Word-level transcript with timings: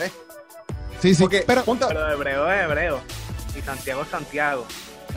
¿Ves? 0.00 0.12
Sí, 1.00 1.14
sí, 1.14 1.22
Porque, 1.22 1.44
pero 1.46 1.62
punta- 1.64 1.88
Pero 1.88 2.10
hebreo 2.10 2.50
es 2.50 2.64
hebreo. 2.64 3.00
Y 3.56 3.60
Santiago 3.62 4.02
es 4.02 4.08
Santiago. 4.08 4.66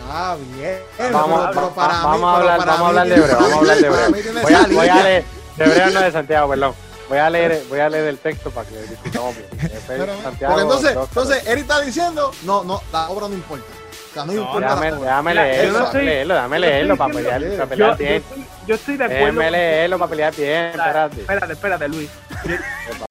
Ah, 0.09 0.36
bien. 0.56 0.79
Vamos, 1.12 1.40
Pero- 1.42 1.52
pero 1.54 1.67
va- 1.70 1.75
para 1.75 1.94
vamos 2.04 2.20
mí- 2.20 2.25
a 2.25 2.36
hablar, 2.38 2.58
para 2.58 2.71
vamos 2.71 2.85
a 2.85 2.90
hablar 2.90 3.08
de 3.08 3.16
hebreo, 3.16 3.35
vamos 3.35 3.54
a 3.54 3.58
hablar 3.58 3.77
de 3.77 3.88
hebreo. 3.88 4.42
Voy 4.42 4.54
a, 4.54 4.61
voy 4.67 5.04
leer, 5.04 5.24
de 5.58 5.64
hebreo 5.66 5.90
no 5.92 6.01
de 6.01 6.11
Santiago, 6.11 6.50
perdón. 6.50 6.75
Voy 7.09 7.17
a 7.17 7.30
leer, 7.30 7.64
voy 7.69 7.80
a 7.80 7.90
leer 7.90 8.05
el 8.05 8.18
texto 8.18 8.50
para 8.50 8.68
que 8.68 8.75
discutamos 8.82 9.36
bien. 9.36 9.48
Pero- 9.88 10.21
Santiago, 10.23 10.54
Porque 10.54 10.61
entonces, 10.64 10.93
dos, 10.95 11.07
entonces 11.09 11.47
Eric 11.47 11.61
está 11.63 11.81
diciendo, 11.81 12.31
no, 12.43 12.63
no, 12.63 12.81
la 12.91 13.09
obra 13.09 13.27
no 13.27 13.34
importa. 13.36 13.65
O 13.65 14.13
sea, 14.13 14.25
no, 14.25 14.31
No, 14.34 14.41
importa 14.41 14.75
Déjame, 14.75 14.91
déjame 15.04 15.34
leerlo, 15.36 15.63
no 15.63 15.68
déjame 15.73 15.86
estoy- 15.86 16.05
leerlo, 16.05 16.34
déjame 16.36 16.59
leerlo 16.59 16.97
para 16.97 17.13
pelear, 17.13 17.41
para 17.41 17.55
Yo, 17.57 17.68
pelear 17.70 17.91
yo 17.91 17.97
bien. 17.97 18.13
estoy, 18.13 18.45
yo 18.68 18.75
estoy 18.75 18.97
de 18.97 19.04
acuerdo. 19.04 19.25
Déjame 19.25 19.52
leerlo 19.52 20.00
para 20.00 20.09
pelear 20.09 20.36
bien, 20.36 20.71
con- 20.71 20.79
espérate. 20.81 21.21
Espérate, 21.21 21.54
espérate, 21.54 21.88
Luis. 21.89 22.09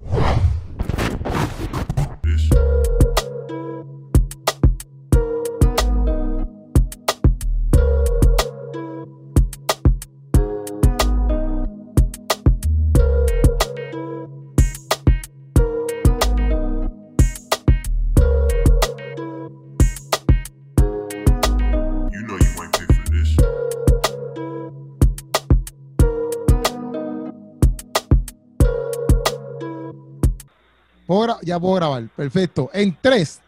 ya 31.53 31.61
puedo 31.61 31.75
grabar. 31.75 32.09
Perfecto. 32.17 32.71
En 32.73 32.97
tres. 33.01 33.41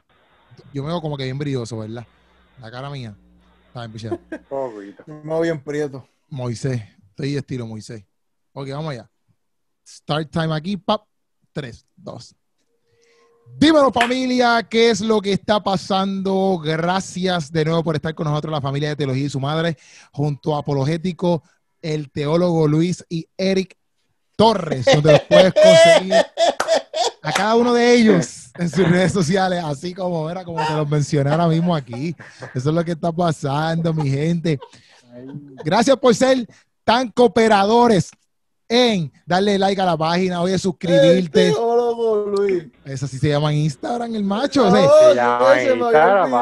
Yo 0.73 0.83
me 0.83 0.89
veo 0.89 1.01
como 1.01 1.17
que 1.17 1.25
bien 1.25 1.39
brilloso, 1.39 1.79
¿verdad? 1.79 2.07
La 2.61 2.71
cara 2.71 2.91
mía. 2.91 3.16
Está 3.69 3.87
bien. 3.87 4.21
Me 5.07 5.30
veo 5.30 5.41
bien 5.41 5.61
prieto. 5.61 6.07
Moisés. 6.29 6.83
Estoy 7.11 7.33
de 7.33 7.38
estilo 7.38 7.66
Moisés. 7.66 8.05
Ok, 8.52 8.69
vamos 8.71 8.93
allá. 8.93 9.11
Start 9.87 10.30
time 10.30 10.55
aquí, 10.55 10.77
pap. 10.77 11.02
Tres, 11.52 11.87
dos. 11.96 12.35
Dímelo 13.57 13.93
familia, 13.93 14.66
¿qué 14.68 14.91
es 14.91 15.01
lo 15.01 15.21
que 15.21 15.33
está 15.33 15.63
pasando? 15.63 16.61
Gracias 16.63 17.52
de 17.52 17.65
nuevo 17.65 17.85
por 17.85 17.95
estar 17.95 18.15
con 18.15 18.27
nosotros, 18.27 18.52
la 18.52 18.61
familia 18.61 18.89
de 18.91 18.96
Teología 18.96 19.27
y 19.27 19.30
su 19.30 19.39
madre, 19.39 19.77
junto 20.13 20.57
a 20.57 20.61
Apologético, 20.61 21.43
el 21.80 22.11
teólogo 22.11 22.66
Luis 22.66 23.05
y 23.09 23.29
Eric 23.37 23.77
Torres, 24.37 24.87
donde 24.87 25.13
los 25.13 25.21
puedes 25.23 25.55
conseguir 25.55 26.15
a 27.25 27.33
cada 27.33 27.57
uno 27.57 27.73
de 27.73 27.95
ellos 27.95 28.51
en 28.59 28.69
sus 28.69 28.87
redes 28.87 29.13
sociales, 29.13 29.65
así 29.65 29.95
como 29.95 30.29
era 30.29 30.45
como 30.45 30.65
te 30.65 30.75
los 30.75 30.89
mencioné 30.89 31.30
ahora 31.30 31.49
mismo 31.49 31.75
aquí. 31.75 32.15
Eso 32.55 32.69
es 32.69 32.75
lo 32.75 32.85
que 32.85 32.93
está 32.93 33.11
pasando, 33.11 33.95
mi 33.95 34.11
gente. 34.11 34.61
Gracias 35.65 35.97
por 35.97 36.15
ser 36.15 36.47
tan 36.85 37.11
cooperadores 37.11 38.11
en 38.69 39.11
darle 39.25 39.59
like 39.59 39.80
a 39.80 39.87
la 39.87 39.97
página, 39.97 40.43
oye, 40.43 40.59
suscribirte. 40.59 41.55
Teólogo, 41.96 42.26
Luis. 42.37 42.64
Eso 42.84 43.06
sí 43.06 43.18
se 43.18 43.28
llama 43.28 43.52
en 43.52 43.59
Instagram, 43.60 44.14
el 44.14 44.24
macho. 44.24 44.68
No, 44.70 44.76
Se 44.76 45.14
llama 45.14 45.54
se 45.54 45.74
Instagram. 45.76 46.32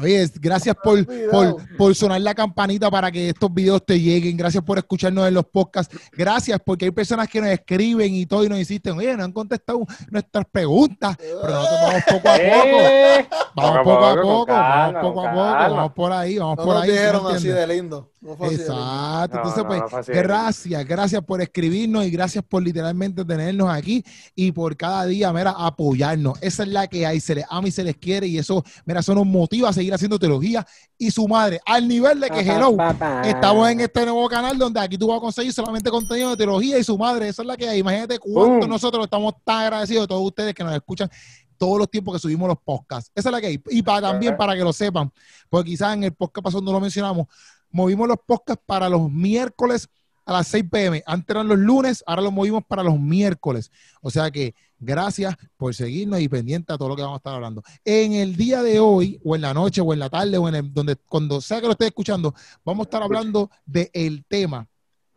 Oye, 0.00 0.22
es- 0.22 0.40
gracias 0.40 0.76
por, 0.82 1.04
por, 1.30 1.76
por 1.76 1.94
sonar 1.94 2.20
la 2.20 2.34
campanita 2.34 2.90
para 2.90 3.10
que 3.10 3.28
estos 3.30 3.52
videos 3.52 3.84
te 3.84 4.00
lleguen. 4.00 4.36
Gracias 4.36 4.62
por 4.64 4.78
escucharnos 4.78 5.28
en 5.28 5.34
los 5.34 5.44
podcasts. 5.46 5.96
Gracias 6.12 6.58
porque 6.64 6.86
hay 6.86 6.90
personas 6.90 7.28
que 7.28 7.40
nos 7.40 7.50
escriben 7.50 8.14
y 8.14 8.26
todo 8.26 8.44
y 8.44 8.48
nos 8.48 8.58
insisten, 8.58 8.96
oye, 8.98 9.16
no 9.16 9.24
han 9.24 9.32
contestado 9.32 9.80
nuestras 10.10 10.44
preguntas, 10.50 11.16
pero 11.18 11.48
nosotros 11.48 11.80
vamos 11.82 12.02
poco 12.08 12.28
a 12.28 12.32
poco. 12.34 12.78
Eh, 12.80 13.28
Vamos 13.54 13.78
Poco 13.84 14.04
a 14.06 14.14
poco, 14.14 14.46
vamos 14.46 15.02
poco 15.02 15.20
a 15.20 15.32
poco, 15.32 15.70
vamos 15.74 15.92
por 15.92 16.12
ahí, 16.12 16.38
vamos 16.38 16.56
No 16.58 16.64
por 16.64 16.74
nos 16.74 16.82
ahí. 16.84 16.88
¿sí 16.90 16.94
me 16.94 17.00
dijeron 17.00 17.34
así 17.34 17.48
de 17.48 17.66
lindo. 17.66 18.10
No 18.20 18.36
fue 18.36 18.46
así 18.48 18.56
de 18.56 18.62
lindo. 18.62 18.74
Exacto. 18.74 19.36
No, 19.36 19.42
Entonces, 19.48 19.64
no, 19.64 19.88
pues, 19.90 20.06
gracias, 20.08 20.84
gracias 20.86 21.24
por 21.24 21.40
escribirnos 21.42 22.04
y 22.04 22.10
gracias 22.10 22.44
por 22.48 22.62
literalmente 22.62 23.24
tenernos 23.24 23.68
aquí 23.70 24.04
y 24.36 24.52
por 24.52 24.76
cada 24.78 25.04
día, 25.04 25.30
mira, 25.32 25.50
apoyarnos. 25.50 26.38
Esa 26.40 26.62
es 26.62 26.70
la 26.70 26.86
que 26.86 27.04
hay, 27.04 27.20
se 27.20 27.34
les 27.34 27.44
ama 27.50 27.68
y 27.68 27.70
se 27.70 27.84
les 27.84 27.96
quiere 27.96 28.26
y 28.26 28.38
eso, 28.38 28.64
mira, 28.86 29.00
eso 29.00 29.14
nos 29.14 29.26
motiva 29.26 29.68
a 29.68 29.72
seguir 29.74 29.92
haciendo 29.92 30.18
teología 30.18 30.66
y 30.96 31.10
su 31.10 31.28
madre, 31.28 31.60
al 31.66 31.86
nivel 31.86 32.20
de 32.20 32.30
que, 32.30 32.40
hello, 32.40 32.76
estamos 33.24 33.68
en 33.68 33.80
este 33.80 34.04
nuevo 34.06 34.26
canal 34.28 34.56
donde 34.56 34.80
aquí 34.80 34.96
tú 34.96 35.08
vas 35.08 35.18
a 35.18 35.20
conseguir 35.20 35.52
solamente 35.52 35.90
contenido 35.90 36.30
de 36.30 36.36
teología 36.38 36.78
y 36.78 36.84
su 36.84 36.96
madre, 36.96 37.28
esa 37.28 37.42
es 37.42 37.48
la 37.48 37.56
que 37.56 37.68
hay. 37.68 37.80
Imagínate 37.80 38.18
cuánto 38.18 38.60
Boom. 38.60 38.70
nosotros 38.70 39.04
estamos 39.04 39.34
tan 39.44 39.64
agradecidos 39.64 40.04
de 40.04 40.08
todos 40.08 40.22
ustedes 40.24 40.54
que 40.54 40.64
nos 40.64 40.74
escuchan 40.74 41.10
todos 41.58 41.78
los 41.78 41.90
tiempos 41.90 42.14
que 42.14 42.20
subimos 42.20 42.48
los 42.48 42.58
podcasts. 42.64 43.10
Esa 43.14 43.28
es 43.28 43.32
la 43.32 43.40
que 43.40 43.48
hay. 43.48 43.62
Y 43.70 43.82
para 43.82 44.00
también 44.00 44.36
para 44.36 44.54
que 44.54 44.62
lo 44.62 44.72
sepan, 44.72 45.12
porque 45.50 45.70
quizás 45.70 45.94
en 45.94 46.04
el 46.04 46.14
podcast 46.14 46.44
pasado 46.44 46.62
no 46.62 46.72
lo 46.72 46.80
mencionamos, 46.80 47.26
movimos 47.70 48.08
los 48.08 48.18
podcasts 48.24 48.62
para 48.64 48.88
los 48.88 49.10
miércoles 49.10 49.88
a 50.28 50.32
las 50.32 50.48
6 50.48 50.64
pm. 50.70 51.02
Antes 51.06 51.34
eran 51.34 51.48
los 51.48 51.58
lunes, 51.58 52.04
ahora 52.06 52.20
los 52.20 52.32
movimos 52.32 52.62
para 52.62 52.82
los 52.82 53.00
miércoles. 53.00 53.72
O 54.02 54.10
sea 54.10 54.30
que 54.30 54.54
gracias 54.78 55.34
por 55.56 55.74
seguirnos 55.74 56.20
y 56.20 56.28
pendiente 56.28 56.70
a 56.70 56.76
todo 56.76 56.90
lo 56.90 56.96
que 56.96 57.00
vamos 57.00 57.16
a 57.16 57.20
estar 57.20 57.34
hablando. 57.34 57.62
En 57.82 58.12
el 58.12 58.36
día 58.36 58.62
de 58.62 58.78
hoy, 58.78 59.18
o 59.24 59.34
en 59.34 59.40
la 59.40 59.54
noche, 59.54 59.80
o 59.80 59.90
en 59.90 59.98
la 59.98 60.10
tarde, 60.10 60.36
o 60.36 60.46
en 60.46 60.54
el, 60.54 60.74
donde, 60.74 60.96
cuando 60.96 61.40
sea 61.40 61.62
que 61.62 61.66
lo 61.66 61.72
esté 61.72 61.86
escuchando, 61.86 62.34
vamos 62.62 62.84
a 62.84 62.88
estar 62.88 63.02
hablando 63.02 63.50
del 63.64 64.22
tema 64.28 64.68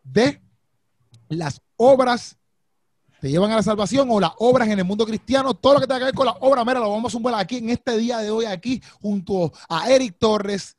de 0.02 0.40
las 1.28 1.60
obras 1.76 2.38
te 3.20 3.30
llevan 3.30 3.52
a 3.52 3.56
la 3.56 3.62
salvación 3.62 4.08
o 4.10 4.18
las 4.18 4.32
obras 4.38 4.68
en 4.68 4.80
el 4.80 4.84
mundo 4.84 5.06
cristiano, 5.06 5.54
todo 5.54 5.74
lo 5.74 5.80
que 5.80 5.86
tenga 5.86 6.00
que 6.00 6.04
ver 6.06 6.14
con 6.14 6.26
las 6.26 6.34
obras, 6.40 6.66
mira, 6.66 6.80
lo 6.80 6.90
vamos 6.90 7.12
a 7.12 7.16
sumar 7.16 7.34
aquí 7.34 7.58
en 7.58 7.70
este 7.70 7.96
día 7.96 8.18
de 8.18 8.30
hoy, 8.30 8.46
aquí, 8.46 8.82
junto 9.00 9.52
a 9.68 9.88
Eric 9.88 10.16
Torres, 10.18 10.76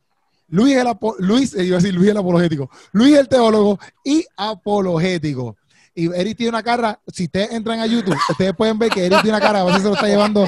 Luis 0.54 0.76
el, 0.78 0.86
apo- 0.88 1.16
Luis, 1.18 1.54
eh, 1.56 1.64
iba 1.64 1.78
a 1.78 1.80
decir 1.82 1.96
Luis 1.96 2.10
el 2.12 2.18
apologético, 2.18 2.70
Luis 2.92 3.18
el 3.18 3.28
teólogo 3.28 3.80
y 4.04 4.24
apologético. 4.38 5.58
Y 5.96 6.12
Eric 6.14 6.38
tiene 6.38 6.50
una 6.50 6.62
cara, 6.64 7.00
si 7.08 7.26
ustedes 7.26 7.52
entran 7.52 7.80
a 7.80 7.86
YouTube, 7.88 8.16
ustedes 8.30 8.54
pueden 8.56 8.78
ver 8.80 8.90
que 8.92 9.06
Eric 9.06 9.22
tiene 9.22 9.38
una 9.38 9.46
cara, 9.46 9.62
a 9.62 9.64
veces 9.64 9.82
se 9.84 9.88
lo 9.90 9.94
está 9.96 10.08
llevando 10.08 10.44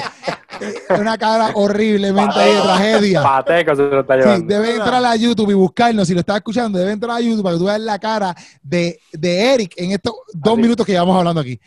eh, 0.60 0.74
una 1.00 1.16
cara 1.18 1.50
horriblemente 1.54 2.34
ahí 2.38 2.54
de 2.54 2.60
tragedia. 2.62 3.22
Pateco 3.22 3.76
se 3.76 3.82
lo 3.82 4.00
está 4.00 4.14
Sí, 4.14 4.20
llevando. 4.20 4.46
debe 4.54 4.70
entrar 4.76 5.04
a 5.04 5.16
YouTube 5.16 5.50
y 5.50 5.54
buscarnos. 5.54 6.06
Si 6.08 6.14
lo 6.14 6.20
estás 6.20 6.36
escuchando, 6.36 6.78
debe 6.78 6.92
entrar 6.92 7.16
a 7.16 7.20
YouTube 7.20 7.42
para 7.44 7.54
que 7.54 7.58
tú 7.60 7.64
veas 7.66 7.80
la 7.80 7.98
cara 7.98 8.34
de, 8.62 8.98
de 9.12 9.54
Eric 9.54 9.74
en 9.76 9.92
estos 9.92 10.14
dos 10.34 10.52
Así. 10.54 10.62
minutos 10.62 10.84
que 10.86 10.92
llevamos 10.92 11.16
hablando 11.16 11.40
aquí. 11.40 11.60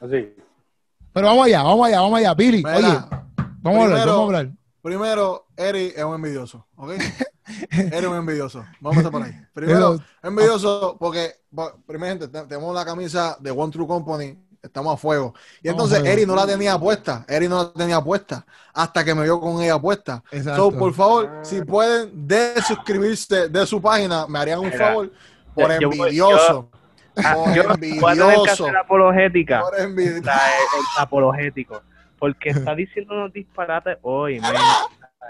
Así. 0.00 0.28
Pero 1.12 1.26
vamos 1.26 1.46
allá, 1.46 1.62
vamos 1.64 1.86
allá, 1.88 2.00
vamos 2.00 2.18
allá. 2.18 2.34
Billy, 2.34 2.58
Mira, 2.58 2.76
oye, 2.76 2.86
vamos 3.62 3.80
a 3.80 3.84
hablar, 3.84 3.86
primero- 4.02 4.12
vamos 4.18 4.34
a 4.34 4.38
hablar. 4.38 4.52
Primero, 4.82 5.46
Eric 5.56 5.94
es 5.98 6.04
un 6.04 6.14
envidioso, 6.14 6.66
¿ok? 6.76 6.92
Eric 7.70 7.92
es 7.94 8.04
un 8.06 8.16
envidioso. 8.16 8.64
Vamos 8.80 9.04
a 9.04 9.10
por 9.10 9.22
ahí. 9.22 9.32
Primero, 9.54 9.98
envidioso 10.22 10.96
porque, 10.98 11.32
primero, 11.86 12.12
gente, 12.18 12.28
te- 12.28 12.46
tenemos 12.46 12.74
la 12.74 12.84
camisa 12.84 13.36
de 13.40 13.50
One 13.50 13.72
True 13.72 13.86
Company, 13.86 14.38
estamos 14.62 14.94
a 14.94 14.96
fuego. 14.96 15.34
Y 15.62 15.68
entonces. 15.68 16.02
Eric 16.04 16.26
no 16.26 16.34
la 16.36 16.46
tenía 16.46 16.78
puesta, 16.78 17.24
Eric 17.28 17.48
no 17.48 17.62
la 17.64 17.72
tenía 17.72 18.00
puesta 18.00 18.44
hasta 18.74 19.04
que 19.04 19.14
me 19.14 19.22
vio 19.24 19.40
con 19.40 19.60
ella 19.62 19.78
puesta. 19.78 20.22
Exacto. 20.30 20.70
So, 20.70 20.78
por 20.78 20.92
favor, 20.94 21.30
si 21.42 21.62
pueden 21.62 22.26
de 22.28 22.54
suscribirse 22.66 23.48
de 23.48 23.66
su 23.66 23.80
página, 23.80 24.26
me 24.26 24.38
harían 24.38 24.60
un 24.60 24.72
favor 24.72 25.10
por 25.54 25.70
yo- 25.72 25.80
yo- 25.80 25.92
envidioso. 25.92 26.70
Ah, 27.16 27.34
Por 27.34 27.52
yo 27.54 27.64
voy 27.64 27.72
a 27.72 27.74
tener 27.74 27.98
que 28.00 28.06
envidioso. 28.06 28.64
hacer 28.64 28.76
apologética. 28.76 29.60
Por 29.62 29.80
envidioso. 29.80 30.22
La- 30.24 30.36
el, 30.48 30.78
el 30.78 31.02
apologético. 31.02 31.82
Porque 32.20 32.50
está 32.50 32.74
diciendo 32.76 33.14
unos 33.14 33.32
disparates 33.32 33.98
hoy, 34.02 34.38
man. 34.38 34.54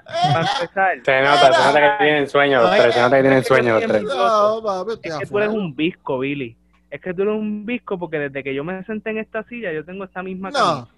Para 0.04 0.40
empezar, 0.40 0.98
Se 1.04 1.22
nota, 1.22 1.52
se 1.52 1.64
nota 1.64 1.98
que 1.98 2.04
tienen 2.04 2.28
sueño 2.28 2.60
los 2.62 2.70
tres, 2.76 2.94
se 2.94 3.00
nota 3.00 3.16
que 3.16 3.22
tienen 3.22 3.44
sueño 3.44 3.74
los 3.74 3.84
tres. 3.86 4.02
Es 5.02 5.18
que 5.18 5.26
tú 5.26 5.38
eres 5.38 5.50
un 5.50 5.74
visco, 5.74 6.18
Billy. 6.18 6.56
Es 6.90 7.00
que 7.00 7.14
tú 7.14 7.22
eres 7.22 7.34
un 7.34 7.64
visco 7.64 7.98
porque 7.98 8.18
desde 8.18 8.42
que 8.42 8.54
yo 8.54 8.64
me 8.64 8.82
senté 8.84 9.10
en 9.10 9.18
esta 9.18 9.42
silla, 9.44 9.72
yo 9.72 9.84
tengo 9.84 10.04
esta 10.04 10.22
misma 10.22 10.50
No. 10.50 10.56
camisa. 10.58 10.88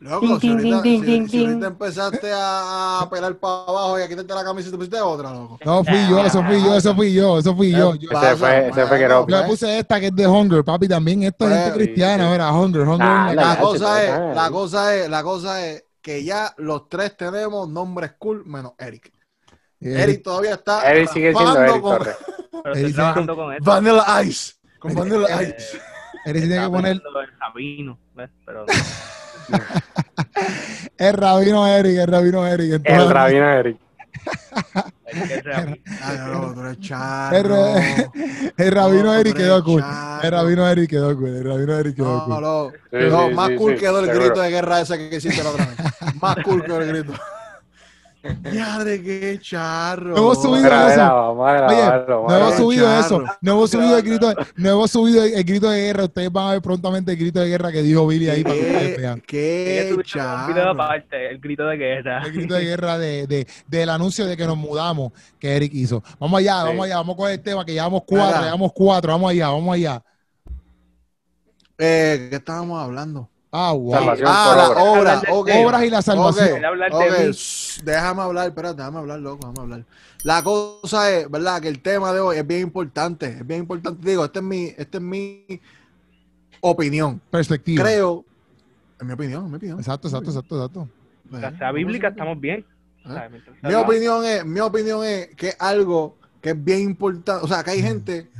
Loco, 0.00 0.40
si 0.40 0.48
ahorita, 0.48 0.82
si- 0.82 1.28
si 1.28 1.44
empezaste 1.44 2.30
a 2.34 3.06
pelar 3.10 3.34
para 3.36 3.52
abajo 3.64 3.98
y 3.98 4.02
a 4.02 4.08
quitarte 4.08 4.32
la 4.34 4.42
camisa 4.44 4.68
y 4.68 4.70
te 4.70 4.76
pusiste 4.78 4.98
otra, 5.00 5.30
loco. 5.30 5.58
No, 5.62 5.84
fui 5.84 6.08
yo, 6.08 6.24
eso 6.24 6.42
fui 6.42 6.62
yo, 6.64 6.74
eso 6.76 6.94
fui 6.94 7.12
yo, 7.12 7.38
eso 7.38 7.54
fui 7.54 7.70
yo. 7.70 7.94
Yo, 7.96 8.10
Ese 8.10 8.36
fue- 8.36 8.68
ese 8.68 8.86
fue 8.86 8.98
Queropi. 8.98 9.30
yo 9.32 9.40
le 9.42 9.46
puse 9.46 9.78
esta 9.78 10.00
que 10.00 10.06
es 10.06 10.16
de 10.16 10.26
Hunger, 10.26 10.64
papi, 10.64 10.88
también. 10.88 11.22
Esto 11.24 11.44
es 11.46 11.52
gente 11.52 11.70
Pues, 11.72 11.84
cristiana, 11.84 12.30
mira, 12.30 12.50
Hunger, 12.50 12.88
Hunger. 12.88 13.06
Ah, 13.06 13.32
La 13.34 13.58
cosa 13.58 14.02
es, 14.02 14.10
pues, 14.18 14.34
la 14.36 14.44
ahí. 14.46 14.50
cosa 14.52 14.94
es, 14.96 15.10
la 15.10 15.22
cosa 15.22 15.66
es 15.66 15.84
que 16.00 16.24
ya 16.24 16.54
los 16.56 16.88
tres 16.88 17.14
tenemos 17.18 17.68
nombres 17.68 18.12
cool 18.18 18.42
menos 18.46 18.72
Eric. 18.78 19.12
Eh, 19.82 20.02
Eric 20.02 20.22
todavía 20.22 20.54
está 20.54 20.90
Eric 20.90 21.10
sigue 21.12 21.34
siendo 21.34 21.58
Eric 21.60 21.72
con 21.82 21.98
Torres. 21.98 22.16
Pero 22.62 22.74
dice 22.74 22.92
trabajando 22.94 23.36
con 23.36 23.52
esto. 23.52 23.64
Vanilla 23.70 24.22
Ice. 24.24 24.54
Con 24.78 24.94
Vanilla 24.94 25.26
Eric- 25.40 25.56
Ice. 25.58 25.80
Eric 26.24 26.42
tiene 26.48 26.64
que 26.64 26.70
poner 26.70 27.00
Trabajando 27.00 27.20
en 27.32 27.38
Sabino, 27.38 27.98
¿ves? 28.14 28.30
Pero 28.46 28.64
el 30.98 31.14
rabino 31.14 31.66
Eric, 31.66 31.98
el 31.98 32.06
rabino 32.06 32.46
Eric. 32.46 32.82
El 32.84 33.08
rabino 33.10 33.48
Eric. 33.50 33.78
No, 36.28 36.54
El, 38.56 38.72
rabino 38.72 39.04
No, 39.04 39.14
Eric 39.14 39.36
quedó 39.36 39.64
cool. 39.64 39.84
El 40.22 40.30
rabino 40.30 40.68
Eric 40.68 40.90
quedó 40.90 41.16
cool. 41.16 41.28
El 41.36 41.44
rabino 41.44 41.78
Eric 41.78 41.96
quedó 41.96 42.16
No, 42.18 42.24
cool. 42.26 42.40
no, 42.42 42.70
Sí, 42.90 43.06
no, 43.10 43.28
sí, 43.28 43.34
más 43.34 43.48
sí, 43.48 43.56
cool 43.56 43.72
sí, 43.74 43.78
quedó 43.80 43.98
el 44.00 44.06
seguro. 44.06 44.24
grito 44.26 44.40
de 44.40 44.50
guerra 44.50 44.80
ese 44.80 44.98
que 44.98 45.16
hiciste 45.16 45.42
la 45.42 45.50
otra 45.50 45.66
vez. 45.66 45.76
Más 46.20 46.36
cool 46.44 46.62
quedó 46.64 46.80
el 46.80 46.88
grito. 46.88 47.12
Madre, 48.54 49.02
qué 49.02 49.38
charro. 49.40 50.10
No 50.10 50.16
hemos 50.18 50.42
subido 50.42 50.66
eso. 50.88 51.36
Oye, 51.38 52.26
no 52.28 52.36
hemos 52.36 52.54
subido 52.56 52.84
charro. 52.86 53.00
eso. 53.00 53.24
No 53.40 53.52
hemos 53.52 53.70
subido 53.70 53.96
el 53.96 54.02
grito, 54.02 54.34
no 54.56 54.70
hemos 54.70 54.90
subido 54.90 55.24
el, 55.24 55.34
el 55.34 55.44
grito 55.44 55.70
de 55.70 55.80
guerra. 55.80 56.04
Ustedes 56.04 56.30
van 56.30 56.48
a 56.48 56.50
ver 56.52 56.62
prontamente 56.62 57.12
el 57.12 57.16
grito 57.18 57.40
de 57.40 57.48
guerra 57.48 57.72
que 57.72 57.82
dijo 57.82 58.06
Billy 58.06 58.28
ahí 58.28 58.42
para 58.42 58.54
que 58.56 58.60
ustedes 58.60 58.98
vean. 58.98 59.22
Qué 59.26 59.96
charro. 60.04 60.70
aparte, 60.70 61.30
el 61.30 61.38
grito 61.38 61.64
de 61.64 61.76
guerra. 61.76 62.22
El 62.26 62.32
grito 62.32 62.54
de 62.54 62.64
guerra 62.64 62.98
de, 62.98 63.26
de- 63.26 63.46
del 63.66 63.88
anuncio 63.88 64.26
de 64.26 64.36
que 64.36 64.46
nos 64.46 64.56
mudamos 64.58 65.12
que 65.38 65.56
Eric 65.56 65.72
hizo. 65.74 66.02
Vamos 66.18 66.38
allá, 66.40 66.60
Sí. 66.60 66.66
vamos 66.68 66.84
allá, 66.86 66.96
vamos 66.96 67.16
con 67.16 67.30
el 67.30 67.40
tema 67.40 67.64
que 67.64 67.72
llevamos 67.72 68.02
cuatro, 68.06 68.42
llevamos 68.42 68.72
cuatro, 68.74 69.12
vamos 69.12 69.30
allá, 69.30 69.48
vamos 69.48 69.74
allá. 69.74 70.02
Eh, 71.78 72.26
¿Qué 72.28 72.36
estábamos 72.36 72.82
hablando? 72.82 73.30
Ah, 73.52 73.72
wow. 73.72 73.92
Salvación 73.94 74.28
Ah, 74.30 74.46
por 74.46 74.56
la 74.56 74.82
obra. 74.90 75.22
obra. 75.30 75.60
Obras 75.66 75.84
y 75.84 75.90
la 75.90 76.02
salvación. 76.02 76.46
Ok, 76.46 76.52
Quería 76.54 76.68
hablar 76.68 76.90
de 76.92 76.96
ok, 76.96 77.18
mí. 77.26 77.32
shh, 77.32 77.82
Déjame 77.82 78.22
hablar, 78.22 78.46
espérate, 78.48 78.76
déjame 78.76 78.98
hablar, 78.98 79.18
loco, 79.20 79.38
déjame 79.48 79.60
hablar. 79.60 79.84
La 80.22 80.42
cosa 80.44 81.10
es, 81.10 81.30
¿verdad? 81.30 81.60
Que 81.60 81.68
el 81.68 81.80
tema 81.82 82.12
de 82.12 82.20
hoy 82.20 82.36
es 82.36 82.46
bien 82.46 82.60
importante, 82.62 83.26
es 83.26 83.46
bien 83.46 83.60
importante. 83.60 84.08
Digo, 84.08 84.24
esta 84.24 84.38
es 84.38 84.44
mi, 84.44 84.66
esta 84.76 84.98
es 84.98 85.02
mi 85.02 85.60
opinión. 86.60 87.20
Perspectiva. 87.30 87.82
Creo, 87.84 88.24
en 89.00 89.06
mi 89.06 89.12
opinión, 89.14 89.44
en 89.46 89.50
mi 89.50 89.56
opinión. 89.56 89.78
Exacto, 89.78 90.08
exacto, 90.08 90.30
exacto, 90.30 90.56
exacto. 90.56 90.88
Mientras 91.28 91.56
sea 91.58 91.72
bíblica, 91.72 92.08
estamos 92.08 92.38
bien. 92.40 92.64
¿Eh? 93.06 93.30
Mi 93.62 93.74
opinión 93.74 94.24
es, 94.24 94.44
mi 94.44 94.60
opinión 94.60 95.04
es 95.04 95.28
que 95.34 95.48
es 95.48 95.56
algo 95.58 96.16
que 96.40 96.50
es 96.50 96.64
bien 96.64 96.80
importante, 96.82 97.44
o 97.44 97.48
sea, 97.48 97.62
que 97.64 97.70
hay 97.72 97.82
gente 97.82 98.30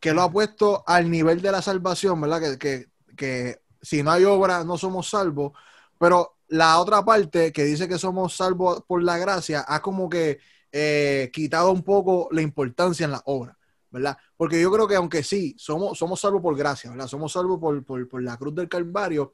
que 0.00 0.12
lo 0.12 0.22
ha 0.22 0.30
puesto 0.30 0.82
al 0.86 1.10
nivel 1.10 1.40
de 1.40 1.52
la 1.52 1.62
salvación, 1.62 2.20
¿verdad? 2.20 2.40
Que, 2.40 2.58
que, 2.58 2.86
que 3.16 3.58
si 3.80 4.02
no 4.02 4.10
hay 4.10 4.24
obra 4.24 4.64
no 4.64 4.78
somos 4.78 5.08
salvos, 5.08 5.52
pero 5.98 6.38
la 6.48 6.80
otra 6.80 7.04
parte 7.04 7.52
que 7.52 7.64
dice 7.64 7.88
que 7.88 7.98
somos 7.98 8.36
salvos 8.36 8.82
por 8.86 9.02
la 9.02 9.18
gracia 9.18 9.64
ha 9.66 9.80
como 9.82 10.08
que 10.08 10.38
eh, 10.72 11.30
quitado 11.32 11.72
un 11.72 11.82
poco 11.82 12.28
la 12.32 12.42
importancia 12.42 13.04
en 13.04 13.12
la 13.12 13.22
obra, 13.26 13.56
¿verdad? 13.90 14.16
Porque 14.36 14.60
yo 14.60 14.70
creo 14.70 14.86
que 14.88 14.96
aunque 14.96 15.22
sí, 15.22 15.54
somos, 15.58 15.98
somos 15.98 16.20
salvos 16.20 16.42
por 16.42 16.56
gracia, 16.56 16.90
¿verdad? 16.90 17.06
Somos 17.06 17.32
salvos 17.32 17.58
por, 17.58 17.84
por, 17.84 18.08
por 18.08 18.22
la 18.22 18.36
cruz 18.36 18.54
del 18.54 18.68
Calvario, 18.68 19.32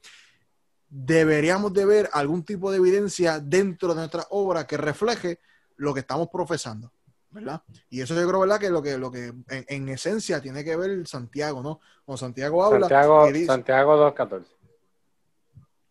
deberíamos 0.89 1.73
de 1.73 1.85
ver 1.85 2.09
algún 2.13 2.43
tipo 2.43 2.71
de 2.71 2.77
evidencia 2.77 3.39
dentro 3.39 3.89
de 3.89 3.95
nuestra 3.95 4.25
obra 4.29 4.65
que 4.65 4.77
refleje 4.77 5.39
lo 5.77 5.93
que 5.93 5.99
estamos 6.01 6.29
profesando, 6.29 6.91
¿verdad? 7.35 7.61
Y 7.89 8.01
eso 8.01 8.15
yo 8.15 8.25
creo, 8.27 8.39
¿verdad? 8.39 8.59
Que 8.59 8.69
lo 8.69 8.81
que, 8.81 8.97
lo 8.97 9.11
que 9.11 9.25
en, 9.27 9.45
en 9.67 9.89
esencia 9.89 10.41
tiene 10.41 10.63
que 10.63 10.75
ver 10.77 11.05
Santiago, 11.05 11.61
¿no? 11.61 11.81
Cuando 12.05 12.17
Santiago 12.17 12.63
habla, 12.63 12.79
Santiago, 12.87 13.27
dice- 13.31 13.45
Santiago 13.47 14.15
2.14. 14.15 14.45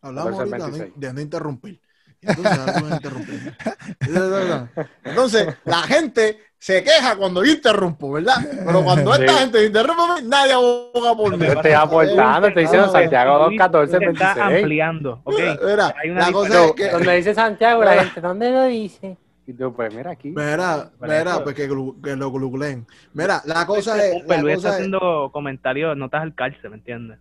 hablamos 0.01 0.31
14 0.31 0.55
al 0.55 0.61
ahorita 0.61 0.65
de, 0.65 0.71
26. 0.71 0.99
de 0.99 1.13
no 1.13 1.21
interrumpir. 1.21 1.81
Entonces. 2.21 2.59
Entonces, 5.03 5.55
la 5.65 5.83
gente 5.83 6.39
se 6.57 6.83
queja 6.83 7.15
cuando 7.15 7.43
yo 7.45 7.51
interrumpo, 7.51 8.13
¿verdad? 8.13 8.37
Pero 8.65 8.83
cuando 8.83 9.13
esta 9.13 9.33
Sí. 9.33 9.37
gente 9.39 9.65
interrumpe, 9.65 10.23
nadie 10.23 10.53
aboga 10.53 11.15
por 11.15 11.37
mí. 11.37 11.45
Yo 11.45 11.53
estoy 11.53 11.71
aportando, 11.73 12.47
estoy 12.47 12.63
diciendo 12.63 12.91
Santiago 12.91 13.45
Luis 13.47 13.59
2.14, 13.61 13.87
se 13.87 13.97
está 13.97 14.33
26. 14.33 14.63
ampliando, 14.63 15.21
¿ok? 15.23 15.35
Mira, 15.63 15.93
Hay 16.01 16.09
una 16.09 16.21
la 16.25 16.31
cosa 16.31 16.65
es 16.65 16.71
que... 16.71 16.89
Donde 16.89 17.15
dice 17.17 17.35
Santiago, 17.35 17.83
la 17.83 18.03
gente, 18.03 18.21
¿dónde 18.21 18.49
lo 18.51 18.63
dice? 18.63 19.17
Y 19.47 19.53
pues 19.53 19.93
mira 19.93 20.11
aquí. 20.11 20.29
Mira, 20.35 20.91
mira, 20.99 21.41
eso. 21.41 21.43
pues 21.43 21.55
que, 21.55 21.67
glu- 21.69 22.01
que 22.01 22.15
lo 22.15 22.29
googleen. 22.29 22.85
Mira, 23.13 23.41
la 23.45 23.65
cosa 23.65 23.93
Este, 23.97 24.09
es... 24.09 24.17
Luis 24.27 24.27
La 24.27 24.43
está 24.55 24.69
cosa 24.69 24.79
es 24.79 24.89
haciendo 24.89 25.29
comentarios, 25.31 25.95
notas 25.97 26.21
al 26.23 26.35
cárcel, 26.35 26.69
¿me 26.71 26.77
entiendes? 26.77 27.19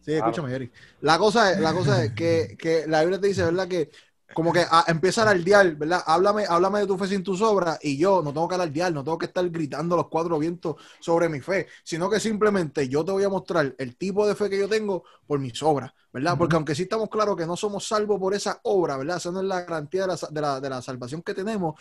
Sí, 0.00 0.12
escúchame, 0.14 0.54
Eric. 0.54 0.72
La 1.00 1.18
cosa 1.18 1.52
es, 1.52 1.58
la 1.60 1.74
cosa 1.74 2.02
es 2.04 2.12
que, 2.14 2.56
que 2.58 2.86
la 2.86 3.00
Biblia 3.02 3.20
te 3.20 3.26
dice, 3.28 3.44
¿verdad? 3.44 3.68
Que 3.68 3.90
como 4.34 4.52
que 4.52 4.64
ah, 4.70 4.84
empieza 4.86 5.22
a 5.22 5.30
alardear, 5.30 5.74
¿verdad? 5.76 6.02
Háblame, 6.06 6.44
háblame 6.48 6.80
de 6.80 6.86
tu 6.86 6.96
fe 6.98 7.08
sin 7.08 7.22
tus 7.24 7.40
obras 7.42 7.78
y 7.82 7.98
yo 7.98 8.22
no 8.22 8.32
tengo 8.32 8.46
que 8.46 8.54
alardear, 8.54 8.92
no 8.92 9.02
tengo 9.02 9.18
que 9.18 9.26
estar 9.26 9.48
gritando 9.50 9.96
los 9.96 10.08
cuatro 10.08 10.38
vientos 10.38 10.76
sobre 11.00 11.28
mi 11.28 11.40
fe, 11.40 11.66
sino 11.82 12.08
que 12.08 12.20
simplemente 12.20 12.88
yo 12.88 13.04
te 13.04 13.12
voy 13.12 13.24
a 13.24 13.28
mostrar 13.28 13.74
el 13.78 13.96
tipo 13.96 14.26
de 14.28 14.34
fe 14.36 14.48
que 14.50 14.58
yo 14.58 14.68
tengo 14.68 15.02
por 15.26 15.40
mis 15.40 15.60
obras, 15.62 15.92
¿verdad? 16.12 16.36
Porque 16.38 16.56
aunque 16.56 16.74
sí 16.74 16.82
estamos 16.82 17.08
claros 17.08 17.36
que 17.36 17.46
no 17.46 17.56
somos 17.56 17.86
salvos 17.88 18.20
por 18.20 18.34
esa 18.34 18.60
obra, 18.64 18.96
¿verdad? 18.96 19.16
Esa 19.16 19.32
no 19.32 19.40
es 19.40 19.46
la 19.46 19.62
garantía 19.62 20.02
de 20.02 20.08
la, 20.08 20.16
de 20.30 20.40
la, 20.40 20.60
de 20.60 20.70
la 20.70 20.82
salvación 20.82 21.22
que 21.22 21.34
tenemos. 21.34 21.74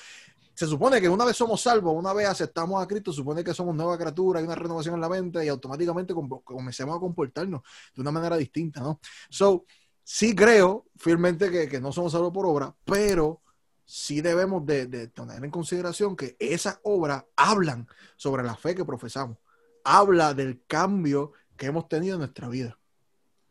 Se 0.54 0.66
supone 0.66 1.00
que 1.00 1.08
una 1.10 1.24
vez 1.26 1.38
somos 1.38 1.62
salvos, 1.62 1.94
una 1.96 2.14
vez 2.14 2.28
aceptamos 2.28 2.82
a 2.84 2.88
Cristo, 2.88 3.14
supone 3.14 3.44
que 3.44 3.54
somos 3.54 3.76
nueva 3.76 3.96
criatura, 3.98 4.40
hay 4.40 4.46
una 4.46 4.56
renovación 4.56 4.96
en 4.96 5.02
la 5.02 5.10
mente 5.10 5.46
y 5.46 5.50
automáticamente 5.50 6.14
com- 6.16 6.42
comencemos 6.44 6.96
a 6.98 7.00
comportarnos 7.00 7.62
de 7.96 8.02
una 8.02 8.12
manera 8.12 8.38
distinta, 8.38 8.82
¿no? 8.82 9.00
So, 9.30 9.66
sí 10.10 10.34
creo 10.34 10.86
firmemente 10.96 11.52
que, 11.52 11.68
que 11.68 11.82
no 11.82 11.92
somos 11.92 12.14
salvos 12.14 12.32
por 12.32 12.46
obra, 12.46 12.74
pero 12.86 13.42
sí 13.84 14.22
debemos 14.22 14.66
de, 14.66 14.86
de 14.86 15.10
tener 15.10 15.44
en 15.44 15.52
consideración 15.52 16.16
que 16.16 16.38
esas 16.40 16.80
obras 16.84 17.26
hablan 17.36 17.90
sobre 18.16 18.42
la 18.44 18.56
fe 18.56 18.74
que 18.74 18.86
profesamos, 18.86 19.38
habla 19.84 20.34
del 20.34 20.64
cambio 20.66 21.34
que 21.58 21.66
hemos 21.66 21.90
tenido 21.90 22.14
en 22.14 22.20
nuestra 22.20 22.48
vida. 22.48 22.80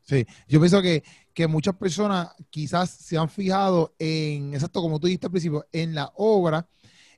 Sí, 0.01 0.27
yo 0.49 0.59
pienso 0.59 0.81
que, 0.81 1.05
que 1.35 1.47
muchas 1.47 1.77
personas 1.77 2.29
quizás 2.49 2.89
se 2.89 3.19
han 3.19 3.29
fijado 3.29 3.95
en, 3.99 4.55
exacto 4.55 4.81
como 4.81 4.99
tú 4.99 5.09
dijiste 5.09 5.27
al 5.27 5.33
principio, 5.33 5.67
en 5.73 5.95
la 5.95 6.11
obra 6.15 6.67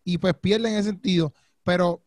y 0.03 0.19
pues 0.19 0.35
pierden 0.35 0.75
ese 0.75 0.89
sentido, 0.89 1.33
pero 1.63 2.03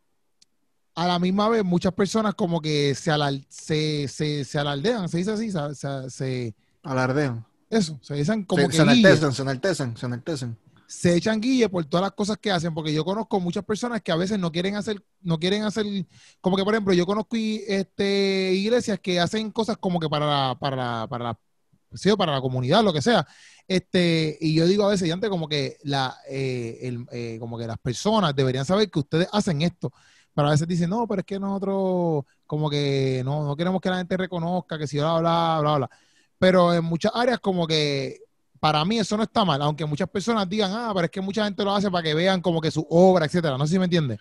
a 0.95 1.07
la 1.07 1.17
misma 1.17 1.47
vez 1.47 1.63
muchas 1.63 1.93
personas 1.93 2.35
como 2.35 2.59
que 2.59 2.93
se, 2.93 3.09
alal- 3.09 3.45
se, 3.47 4.09
se, 4.09 4.43
se 4.43 4.59
alardean, 4.59 5.07
se 5.07 5.19
dice 5.19 5.31
así, 5.31 5.49
se, 6.09 6.55
Alardean. 6.83 7.45
eso, 7.69 7.99
se 8.01 8.15
dicen 8.15 8.43
como 8.43 8.63
se, 8.63 8.69
que 8.69 8.75
se 8.75 8.81
enaltecen, 8.81 9.31
se 9.33 9.41
enaltecen, 9.41 9.97
se 9.97 10.05
enaltecen. 10.05 10.57
se 10.87 11.15
echan 11.15 11.39
guille 11.39 11.69
por 11.69 11.85
todas 11.85 12.03
las 12.03 12.11
cosas 12.13 12.37
que 12.37 12.51
hacen, 12.51 12.73
porque 12.73 12.93
yo 12.93 13.05
conozco 13.05 13.39
muchas 13.39 13.63
personas 13.63 14.01
que 14.01 14.11
a 14.11 14.15
veces 14.15 14.39
no 14.39 14.51
quieren 14.51 14.75
hacer, 14.75 15.03
no 15.21 15.39
quieren 15.39 15.63
hacer, 15.63 15.85
como 16.41 16.57
que 16.57 16.63
por 16.63 16.73
ejemplo, 16.73 16.93
yo 16.93 17.05
conozco 17.05 17.35
este, 17.37 18.53
iglesias 18.53 18.99
que 18.99 19.19
hacen 19.19 19.51
cosas 19.51 19.77
como 19.77 19.99
que 19.99 20.09
para 20.09 20.25
la, 20.25 20.57
para 20.59 20.75
la, 20.75 21.07
para 21.07 21.37
o 22.13 22.17
para 22.17 22.31
la 22.33 22.41
comunidad, 22.41 22.83
lo 22.83 22.93
que 22.93 23.01
sea. 23.01 23.27
Este, 23.67 24.37
y 24.41 24.55
yo 24.55 24.65
digo 24.65 24.85
a 24.85 24.89
veces, 24.89 25.07
y 25.07 25.11
antes 25.11 25.29
como 25.29 25.47
que 25.47 25.77
la, 25.83 26.15
eh, 26.29 26.79
el, 26.81 27.05
eh, 27.11 27.37
como 27.39 27.57
que 27.57 27.67
las 27.67 27.77
personas 27.77 28.35
deberían 28.35 28.65
saber 28.65 28.89
que 28.89 28.99
ustedes 28.99 29.27
hacen 29.31 29.61
esto. 29.61 29.91
Pero 30.33 30.47
a 30.47 30.51
veces 30.51 30.67
dicen, 30.67 30.89
no, 30.89 31.07
pero 31.07 31.19
es 31.19 31.25
que 31.25 31.39
nosotros 31.39 32.23
como 32.45 32.69
que 32.69 33.21
no, 33.25 33.45
no 33.45 33.55
queremos 33.55 33.81
que 33.81 33.89
la 33.89 33.97
gente 33.97 34.17
reconozca 34.17 34.77
que 34.77 34.87
si 34.87 34.97
bla, 34.97 35.19
bla, 35.19 35.59
bla, 35.61 35.77
bla. 35.77 35.89
Pero 36.41 36.73
en 36.73 36.83
muchas 36.83 37.11
áreas 37.13 37.39
como 37.39 37.67
que 37.67 38.19
para 38.59 38.83
mí 38.83 38.97
eso 38.97 39.15
no 39.15 39.21
está 39.21 39.45
mal, 39.45 39.61
aunque 39.61 39.85
muchas 39.85 40.09
personas 40.09 40.49
digan, 40.49 40.71
ah, 40.73 40.91
pero 40.91 41.05
es 41.05 41.12
que 41.12 41.21
mucha 41.21 41.45
gente 41.45 41.63
lo 41.63 41.71
hace 41.71 41.91
para 41.91 42.01
que 42.01 42.15
vean 42.15 42.41
como 42.41 42.60
que 42.60 42.71
su 42.71 42.83
obra, 42.89 43.27
etcétera. 43.27 43.60
No 43.60 43.67
sé 43.67 43.74
si 43.74 43.79
me 43.79 43.86
entiendes. 43.86 44.19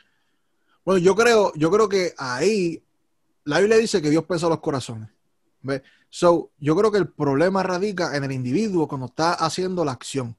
Bueno, 0.85 0.99
yo 0.99 1.17
creo, 1.17 1.51
yo 1.55 1.71
creo 1.71 1.89
que 1.89 2.13
ahí 2.19 2.85
la 3.45 3.59
Biblia 3.61 3.79
dice 3.79 4.03
que 4.03 4.11
Dios 4.11 4.25
pesa 4.25 4.51
los 4.51 4.61
corazones. 4.61 5.09
¿Ves? 5.63 5.81
So, 6.11 6.51
yo 6.59 6.77
creo 6.77 6.93
que 6.93 6.99
el 6.99 7.09
problema 7.09 7.63
radica 7.63 8.15
en 8.15 8.25
el 8.25 8.33
individuo 8.33 8.87
cuando 8.87 9.07
está 9.07 9.33
haciendo 9.33 9.83
la 9.83 9.93
acción. 9.93 10.37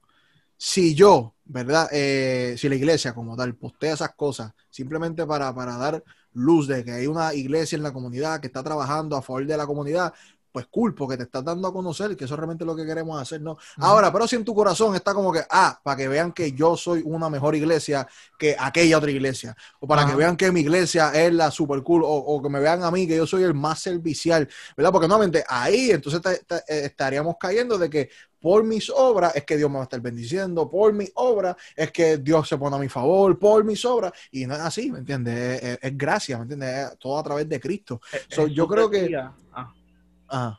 Si 0.56 0.94
yo, 0.94 1.34
¿verdad? 1.46 1.88
Eh, 1.90 2.54
si 2.58 2.68
la 2.68 2.76
iglesia 2.76 3.12
como 3.12 3.36
tal 3.36 3.56
postea 3.56 3.94
esas 3.94 4.14
cosas 4.14 4.52
simplemente 4.70 5.26
para, 5.26 5.52
para 5.52 5.76
dar 5.76 6.04
luz 6.34 6.68
de 6.68 6.84
que 6.84 6.92
hay 6.92 7.08
una 7.08 7.34
iglesia 7.34 7.74
en 7.74 7.82
la 7.82 7.92
comunidad 7.92 8.40
que 8.40 8.46
está 8.46 8.62
trabajando 8.62 9.16
a 9.16 9.22
favor 9.22 9.44
de 9.44 9.56
la 9.56 9.66
comunidad, 9.66 10.14
pues 10.52 10.66
cool, 10.68 10.94
porque 10.94 11.16
te 11.16 11.22
estás 11.24 11.44
dando 11.44 11.66
a 11.68 11.72
conocer 11.72 12.16
que 12.16 12.24
eso 12.24 12.34
es 12.34 12.38
realmente 12.38 12.64
lo 12.64 12.76
que 12.76 12.84
queremos 12.86 13.20
hacer, 13.20 13.40
¿no? 13.40 13.56
Ahora, 13.80 14.12
pero 14.12 14.28
si 14.28 14.36
en 14.36 14.44
tu 14.44 14.54
corazón 14.54 14.94
está 14.94 15.14
como 15.14 15.32
que, 15.32 15.40
ah, 15.50 15.80
para 15.82 15.96
que 15.96 16.08
vean 16.08 16.32
que 16.32 16.52
yo 16.52 16.76
soy 16.76 17.02
una 17.04 17.28
mejor 17.30 17.54
iglesia 17.56 18.06
que 18.38 18.56
aquella 18.58 18.98
otra 18.98 19.10
iglesia, 19.10 19.56
o 19.80 19.86
para 19.86 20.04
que 20.06 20.14
vean 20.14 20.36
que 20.36 20.52
mi 20.52 20.60
iglesia 20.60 21.10
es 21.14 21.32
la 21.32 21.50
super 21.50 21.82
cool, 21.82 22.02
o, 22.04 22.08
o 22.08 22.42
que 22.42 22.48
me 22.48 22.60
vean 22.60 22.82
a 22.82 22.90
mí 22.90 23.06
que 23.06 23.16
yo 23.16 23.26
soy 23.26 23.42
el 23.44 23.54
más 23.54 23.80
servicial, 23.80 24.48
¿verdad? 24.76 24.92
Porque 24.92 25.08
nuevamente 25.08 25.44
ahí 25.48 25.90
entonces 25.90 26.20
te- 26.20 26.44
te- 26.44 26.56
eh, 26.68 26.86
estaríamos 26.86 27.36
cayendo 27.40 27.78
de 27.78 27.88
que 27.90 28.10
por 28.40 28.64
mis 28.64 28.90
obras 28.90 29.36
es 29.36 29.44
que 29.44 29.56
Dios 29.56 29.70
me 29.70 29.76
va 29.76 29.82
a 29.82 29.84
estar 29.84 30.00
bendiciendo, 30.00 30.68
por 30.68 30.92
mis 30.92 31.12
obras 31.14 31.54
es 31.76 31.92
que 31.92 32.18
Dios 32.18 32.48
se 32.48 32.58
pone 32.58 32.74
a 32.76 32.78
mi 32.78 32.88
favor, 32.88 33.38
por 33.38 33.62
mis 33.64 33.84
obras, 33.84 34.12
y 34.32 34.46
no 34.46 34.54
es 34.54 34.60
así, 34.60 34.90
¿me 34.90 34.98
entiendes? 34.98 35.62
Es, 35.62 35.70
es- 35.74 35.78
es 35.82 35.96
gracia, 35.98 36.36
¿me 36.38 36.42
entiendes? 36.42 36.90
Es 36.92 36.98
todo 36.98 37.18
a 37.18 37.22
través 37.22 37.48
de 37.48 37.60
Cristo. 37.60 38.00
So, 38.28 38.46
yo 38.48 38.66
creo 38.66 38.90
que- 38.90 39.16
ah, 39.52 39.72
Ah, 40.32 40.58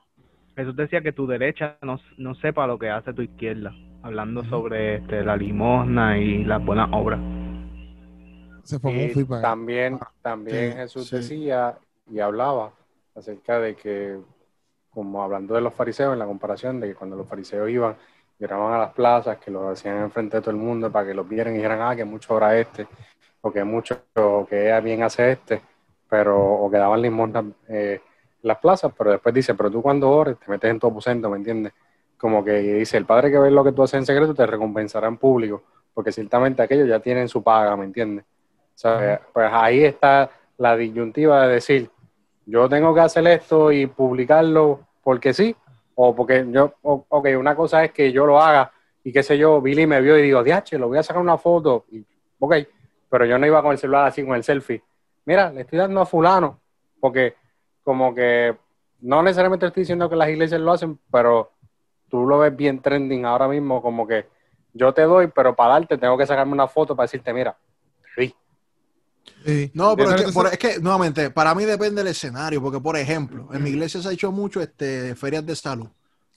Jesús 0.55 0.75
decía 0.75 1.01
que 1.01 1.11
tu 1.13 1.27
derecha 1.27 1.77
no, 1.81 1.99
no 2.17 2.35
sepa 2.35 2.67
lo 2.67 2.79
que 2.79 2.89
hace 2.89 3.13
tu 3.13 3.21
izquierda, 3.23 3.73
hablando 4.03 4.43
sobre 4.45 4.97
este, 4.97 5.23
la 5.23 5.35
limosna 5.37 6.17
y 6.19 6.43
las 6.45 6.63
buenas 6.63 6.89
obras. 6.93 7.19
Se 8.63 8.79
formó 8.79 9.03
un 9.03 9.09
Y 9.09 9.09
feedback. 9.09 9.41
también, 9.41 9.99
también 10.21 10.71
Sí, 10.71 10.77
Jesús 10.77 11.09
sí. 11.09 11.15
decía 11.17 11.77
y 12.07 12.19
hablaba 12.19 12.73
acerca 13.15 13.59
de 13.59 13.75
que, 13.75 14.19
como 14.89 15.23
hablando 15.23 15.55
de 15.55 15.61
los 15.61 15.73
fariseos, 15.73 16.13
en 16.13 16.19
la 16.19 16.25
comparación 16.25 16.79
de 16.79 16.89
que 16.89 16.95
cuando 16.95 17.15
los 17.15 17.27
fariseos 17.27 17.69
iban, 17.69 17.97
llegaban 18.39 18.73
a 18.73 18.79
las 18.79 18.93
plazas, 18.93 19.37
que 19.39 19.51
lo 19.51 19.69
hacían 19.69 19.97
enfrente 19.99 20.37
de 20.37 20.41
todo 20.41 20.51
el 20.51 20.57
mundo 20.57 20.91
para 20.91 21.07
que 21.07 21.13
los 21.13 21.27
vieran 21.27 21.53
y 21.53 21.57
dijeran, 21.57 21.81
ah, 21.81 21.95
que 21.95 22.05
mucho 22.05 22.35
hora 22.35 22.57
este. 22.59 22.87
o 23.41 23.51
que 23.51 23.63
mucho, 23.63 24.03
o 24.15 24.45
que 24.47 24.79
bien 24.81 25.03
hace 25.03 25.33
este, 25.33 25.61
pero, 26.09 26.39
o 26.41 26.69
que 26.71 26.77
daban 26.77 27.01
limosna 27.01 27.45
eh, 27.69 28.01
las 28.43 28.59
plazas, 28.59 28.93
pero 28.97 29.11
después 29.11 29.33
dice, 29.33 29.55
pero 29.55 29.71
tú 29.71 29.81
cuando 29.81 30.09
ores 30.09 30.37
te 30.37 30.51
metes 30.51 30.69
en 30.69 30.79
tu 30.79 30.87
aposento, 30.87 31.29
¿me 31.29 31.37
entiendes? 31.37 31.73
Como 32.17 32.43
que 32.43 32.53
dice, 32.53 32.97
el 32.97 33.05
padre 33.05 33.31
que 33.31 33.39
ve 33.39 33.49
lo 33.49 33.63
que 33.63 33.71
tú 33.71 33.83
haces 33.83 33.99
en 33.99 34.05
secreto 34.05 34.33
te 34.33 34.45
recompensará 34.45 35.07
en 35.07 35.17
público, 35.17 35.63
porque 35.93 36.11
ciertamente 36.11 36.61
aquellos 36.61 36.87
ya 36.87 36.99
tienen 36.99 37.27
su 37.27 37.41
paga, 37.41 37.75
¿me 37.75 37.85
entiendes? 37.85 38.25
O 38.25 38.77
sea, 38.77 39.21
pues 39.33 39.49
ahí 39.51 39.83
está 39.83 40.29
la 40.57 40.75
disyuntiva 40.75 41.47
de 41.47 41.55
decir, 41.55 41.89
yo 42.45 42.67
tengo 42.67 42.93
que 42.93 43.01
hacer 43.01 43.25
esto 43.27 43.71
y 43.71 43.87
publicarlo 43.87 44.81
porque 45.03 45.33
sí, 45.33 45.55
o 45.95 46.15
porque 46.15 46.45
yo, 46.49 46.73
ok, 46.81 47.29
una 47.37 47.55
cosa 47.55 47.83
es 47.83 47.91
que 47.91 48.11
yo 48.11 48.25
lo 48.25 48.41
haga 48.41 48.71
y 49.03 49.11
qué 49.11 49.23
sé 49.23 49.37
yo, 49.37 49.61
Billy 49.61 49.85
me 49.85 50.01
vio 50.01 50.17
y 50.17 50.21
digo, 50.21 50.43
diache, 50.43 50.77
lo 50.77 50.87
voy 50.87 50.97
a 50.97 51.03
sacar 51.03 51.21
una 51.21 51.37
foto, 51.37 51.85
y, 51.91 52.05
ok, 52.39 52.55
pero 53.09 53.25
yo 53.25 53.37
no 53.37 53.45
iba 53.45 53.61
con 53.61 53.71
el 53.71 53.77
celular 53.77 54.07
así 54.07 54.25
con 54.25 54.35
el 54.35 54.43
selfie. 54.43 54.81
Mira, 55.25 55.51
le 55.51 55.61
estoy 55.61 55.79
dando 55.79 56.01
a 56.01 56.05
fulano, 56.05 56.59
porque 56.99 57.35
como 57.83 58.13
que 58.15 58.55
no 59.01 59.21
necesariamente 59.23 59.65
estoy 59.67 59.81
diciendo 59.81 60.09
que 60.09 60.15
las 60.15 60.29
iglesias 60.29 60.61
lo 60.61 60.71
hacen, 60.71 60.99
pero 61.11 61.51
tú 62.09 62.25
lo 62.25 62.39
ves 62.39 62.55
bien 62.55 62.81
trending 62.81 63.25
ahora 63.25 63.47
mismo, 63.47 63.81
como 63.81 64.07
que 64.07 64.27
yo 64.73 64.93
te 64.93 65.01
doy, 65.03 65.27
pero 65.27 65.55
para 65.55 65.73
darte 65.73 65.97
tengo 65.97 66.17
que 66.17 66.25
sacarme 66.25 66.53
una 66.53 66.67
foto 66.67 66.95
para 66.95 67.05
decirte, 67.05 67.33
mira, 67.33 67.55
di. 68.17 68.33
Sí. 69.45 69.71
No, 69.73 69.95
pero 69.95 70.09
es 70.09 70.15
que, 70.15 70.21
entonces- 70.21 70.33
por- 70.33 70.47
es 70.47 70.57
que, 70.57 70.79
nuevamente, 70.79 71.29
para 71.31 71.53
mí 71.55 71.65
depende 71.65 72.01
del 72.03 72.11
escenario, 72.11 72.61
porque, 72.61 72.79
por 72.79 72.95
ejemplo, 72.97 73.49
en 73.53 73.63
mi 73.63 73.69
iglesia 73.71 74.01
se 74.01 74.09
ha 74.09 74.11
hecho 74.11 74.31
mucho 74.31 74.61
este, 74.61 75.15
ferias 75.15 75.45
de 75.45 75.55
salud. 75.55 75.87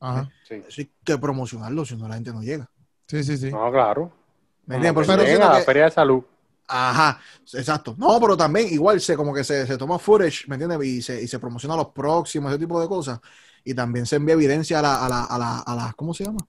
Ajá. 0.00 0.28
Sí. 0.46 0.62
Hay 0.78 0.90
que 1.04 1.16
promocionarlo, 1.18 1.84
si 1.84 1.96
no 1.96 2.06
la 2.08 2.14
gente 2.16 2.32
no 2.32 2.42
llega. 2.42 2.68
Sí, 3.06 3.22
sí, 3.24 3.36
sí. 3.36 3.50
No, 3.50 3.70
claro. 3.70 4.10
¿Me 4.66 4.76
entiendes? 4.76 4.92
Por 4.94 5.02
eso 5.04 5.12
Pero 5.12 5.22
yo 5.22 5.28
siento 5.28 5.46
a 5.48 5.52
la 5.52 5.58
que- 5.60 5.64
feria 5.64 5.84
de 5.84 5.90
salud. 5.90 6.22
Ajá, 6.68 7.20
exacto. 7.52 7.94
No, 7.96 8.18
pero 8.20 8.36
también 8.36 8.68
igual 8.72 9.00
se 9.00 9.16
como 9.16 9.32
que 9.32 9.44
se, 9.44 9.66
se 9.66 9.78
toma 9.78 9.98
footage, 9.98 10.48
¿me 10.48 10.56
entiendes? 10.56 10.82
Y 10.84 11.00
se, 11.02 11.22
y 11.22 11.28
se 11.28 11.38
promociona 11.38 11.76
los 11.76 11.88
próximos, 11.88 12.50
ese 12.50 12.58
tipo 12.58 12.80
de 12.80 12.88
cosas. 12.88 13.20
Y 13.64 13.74
también 13.74 14.06
se 14.06 14.16
envía 14.16 14.34
evidencia 14.34 14.78
a 14.80 14.82
la, 14.82 15.04
a 15.06 15.08
la, 15.08 15.24
a 15.24 15.38
la, 15.38 15.58
a 15.60 15.74
la- 15.76 15.92
¿cómo 15.96 16.12
se 16.14 16.24
llama? 16.24 16.40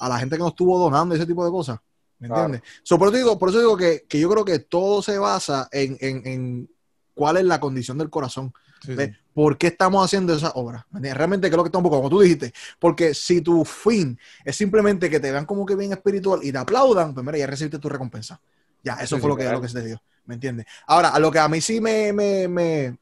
A 0.00 0.08
la 0.08 0.18
gente 0.18 0.36
que 0.36 0.42
nos 0.42 0.50
estuvo 0.52 0.78
donando 0.78 1.14
ese 1.14 1.26
tipo 1.26 1.44
de 1.44 1.50
cosas. 1.50 1.78
¿Me 2.18 2.28
Claro. 2.28 2.44
entiendes? 2.44 2.70
So, 2.82 2.98
por, 2.98 3.08
eso 3.08 3.16
digo, 3.16 3.38
por 3.38 3.50
eso 3.50 3.58
digo 3.58 3.76
que, 3.76 4.04
que 4.08 4.18
yo 4.20 4.28
creo 4.30 4.44
que 4.44 4.58
todo 4.58 5.02
se 5.02 5.18
basa 5.18 5.68
en, 5.70 5.96
en, 6.00 6.26
en 6.26 6.70
cuál 7.14 7.36
es 7.36 7.44
la 7.44 7.60
condición 7.60 7.98
del 7.98 8.10
corazón. 8.10 8.52
Sí, 8.80 8.94
de 8.94 9.06
sí. 9.06 9.12
¿Por 9.34 9.56
qué 9.56 9.68
estamos 9.68 10.04
haciendo 10.04 10.34
esa 10.34 10.50
obra? 10.52 10.86
Realmente, 10.92 11.48
¿qué 11.48 11.54
es 11.54 11.56
lo 11.56 11.62
que 11.62 11.68
estamos 11.68 11.84
buscando? 11.84 12.08
Como 12.08 12.10
tú 12.10 12.20
dijiste, 12.22 12.52
porque 12.80 13.14
si 13.14 13.40
tu 13.40 13.64
fin 13.64 14.18
es 14.44 14.56
simplemente 14.56 15.08
que 15.08 15.20
te 15.20 15.30
vean 15.30 15.46
como 15.46 15.64
que 15.64 15.76
bien 15.76 15.92
espiritual 15.92 16.40
y 16.42 16.50
te 16.50 16.58
aplaudan, 16.58 17.14
pues 17.14 17.24
mira, 17.24 17.38
ya 17.38 17.46
recibiste 17.46 17.78
tu 17.78 17.88
recompensa. 17.88 18.40
Ya, 18.82 18.94
eso 18.94 19.16
Sí, 19.16 19.20
fue 19.22 19.28
sí, 19.28 19.28
lo, 19.28 19.36
que, 19.36 19.42
claro. 19.42 19.56
lo 19.58 19.62
que 19.62 19.68
se 19.68 19.80
te 19.80 19.86
dio. 19.86 20.00
¿Me 20.26 20.34
entiendes? 20.34 20.66
Ahora, 20.86 21.08
a 21.10 21.18
lo 21.18 21.30
que 21.30 21.38
a 21.38 21.48
mí 21.48 21.60
sí 21.60 21.80
me, 21.80 22.12
me, 22.12 22.48
me, 22.48 22.96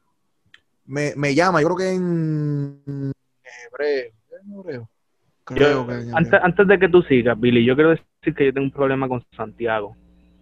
me, 0.85 1.13
me 1.15 1.35
llama, 1.35 1.61
yo 1.61 1.67
creo 1.67 1.77
que 1.77 1.93
en 1.93 3.11
hebreo. 3.71 4.11
¿en 4.43 4.53
hebreo? 4.59 4.89
Creo 5.43 5.81
Yo- 5.83 5.87
que 5.87 5.93
en 5.93 6.15
antes, 6.15 6.33
hebreo. 6.33 6.45
antes 6.45 6.67
de 6.67 6.79
que 6.79 6.89
tú 6.89 7.01
sigas, 7.03 7.39
Billy, 7.39 7.65
yo 7.65 7.75
quiero 7.75 7.91
decir 7.91 8.35
que 8.35 8.45
yo 8.45 8.53
tengo 8.53 8.65
un 8.65 8.71
problema 8.71 9.07
con 9.07 9.23
Santiago, 9.35 9.95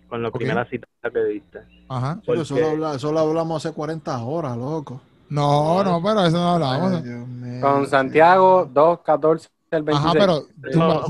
con 0.10 0.22
la 0.24 0.32
primera 0.32 0.66
cita 0.70 0.88
que 1.12 1.24
diste. 1.26 1.60
Ajá. 1.90 2.20
Pero 2.26 2.44
porque- 2.48 2.62
lo 2.62 2.70
habla- 2.70 2.96
eso 2.96 3.12
lo 3.12 3.20
hablamos 3.20 3.66
hace 3.66 3.74
40 3.76 4.18
horas, 4.24 4.56
loco. 4.58 5.02
No, 5.30 5.84
no, 5.84 6.02
pero 6.04 6.24
eso 6.26 6.38
no 6.38 6.50
hablamos. 6.54 6.94
Ay, 6.94 7.02
Dios 7.04 7.28
mío, 7.28 7.62
Con. 7.62 7.88
Santiago, 7.88 8.70
2, 8.72 9.00
14, 9.02 9.50
el 9.78 9.84
26. 9.84 10.16
Ajá, 10.16 10.20
pero 10.20 10.44
No. 10.76 11.04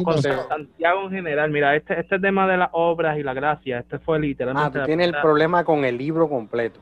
Santiago 0.50 1.04
en 1.06 1.10
general, 1.12 1.52
mira, 1.52 1.76
este, 1.76 2.00
este 2.00 2.20
tema 2.20 2.48
de 2.48 2.58
las 2.58 2.70
obras 2.74 3.18
y 3.18 3.24
la 3.24 3.34
gracia, 3.34 3.80
este 3.80 4.00
fue 4.00 4.18
Ah, 4.18 4.20
literalmente... 4.22 4.72
tú 4.72 4.78
la 4.80 4.86
tienes 4.86 5.08
el 5.08 5.16
problema 5.22 5.64
con 5.64 5.86
el 5.86 5.98
libro 5.98 6.28
completo. 6.30 6.80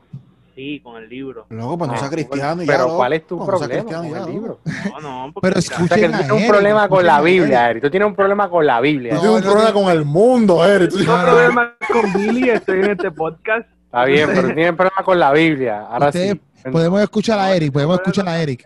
Sí, 0.54 0.78
con 0.84 1.02
el 1.02 1.08
libro. 1.08 1.46
Loco, 1.48 1.78
pues 1.78 1.88
no 1.90 1.96
Ah, 1.96 1.98
sea 1.98 2.08
cristiano 2.10 2.62
y. 2.62 2.66
Pero. 2.66 2.96
¿cuál 2.96 3.12
es 3.14 3.26
tu 3.26 3.36
No, 3.36 3.44
no 3.44 3.58
sea 3.58 3.66
problema 3.66 3.82
cristiano 3.82 4.04
y 4.06 4.10
con 4.10 4.18
ya, 4.20 4.24
el 4.26 4.32
libro? 4.32 4.60
No, 4.64 5.00
no, 5.26 5.32
porque 5.32 5.48
Pero 5.48 5.56
mira, 5.56 5.58
O 5.58 5.62
sea, 5.62 5.76
que 5.78 5.82
Escuchen 5.84 6.12
tú 6.12 6.16
tienes 6.18 6.30
un 6.30 6.48
problema 6.48 6.88
con 6.88 7.04
la 7.06 7.12
escuchen 7.14 7.34
Biblia, 7.40 7.70
Eric. 7.70 7.82
Tú 7.82 7.90
tienes 7.90 8.06
un 8.08 8.14
problema 8.14 8.48
con 8.50 8.66
la 8.66 8.80
Biblia. 8.80 9.10
Tú 9.10 9.16
No, 9.16 9.20
tienes 9.22 9.36
un 9.40 9.44
no 9.46 9.50
problema 9.52 9.72
con 9.72 9.90
el 9.90 10.04
mundo, 10.04 10.64
Eric. 10.64 10.90
Tú- 10.90 10.98
tengo 10.98 11.20
problemas 11.22 11.68
con 11.92 12.12
Billy, 12.12 12.50
estoy 12.50 12.78
en 12.78 12.90
este 12.92 13.10
podcast. 13.10 13.68
Está 13.86 14.04
bien, 14.04 14.28
pero 14.32 14.42
tú 14.48 14.54
tienes 14.54 14.72
problema 14.74 15.02
con 15.04 15.18
la 15.18 15.32
Biblia. 15.32 15.80
Ahora 15.90 16.06
Ustedes 16.06 16.36
sí. 16.54 16.70
podemos 16.70 17.00
escuchar 17.00 17.38
a 17.40 17.56
Eric, 17.56 17.72
podemos 17.72 17.96
escuchar 17.96 18.28
a 18.28 18.40
Eric. 18.40 18.64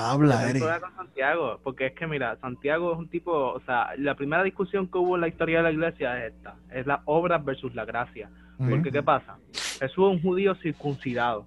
Habla, 0.00 0.48
Eric. 0.48 0.62
con 0.80 0.94
Santiago, 0.94 1.60
porque 1.64 1.86
es 1.86 1.92
que 1.92 2.06
mira, 2.06 2.36
Santiago 2.36 2.92
es 2.92 2.98
un 2.98 3.08
tipo, 3.08 3.32
o 3.32 3.60
sea, 3.66 3.90
la 3.98 4.14
primera 4.14 4.44
discusión 4.44 4.86
que 4.86 4.96
hubo 4.96 5.16
en 5.16 5.22
la 5.22 5.28
historia 5.28 5.56
de 5.58 5.64
la 5.64 5.72
iglesia 5.72 6.24
es 6.24 6.34
esta, 6.34 6.54
es 6.72 6.86
la 6.86 7.02
obra 7.04 7.38
versus 7.38 7.74
la 7.74 7.84
gracia. 7.84 8.30
Porque 8.58 8.92
¿qué 8.92 9.02
pasa? 9.02 9.38
Jesús 9.52 9.80
es 9.80 9.98
un 9.98 10.22
judío 10.22 10.54
circuncidado. 10.56 11.46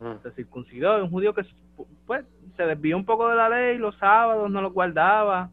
Mm. 0.00 0.22
Se 0.22 0.30
circuncidó, 0.32 0.96
es 0.96 1.02
un 1.02 1.10
judío 1.10 1.34
que 1.34 1.44
pues 2.06 2.24
se 2.56 2.62
desvió 2.64 2.96
un 2.96 3.04
poco 3.04 3.28
de 3.28 3.36
la 3.36 3.50
ley, 3.50 3.76
los 3.76 3.94
sábados 3.98 4.50
no 4.50 4.62
los 4.62 4.72
guardaba, 4.72 5.50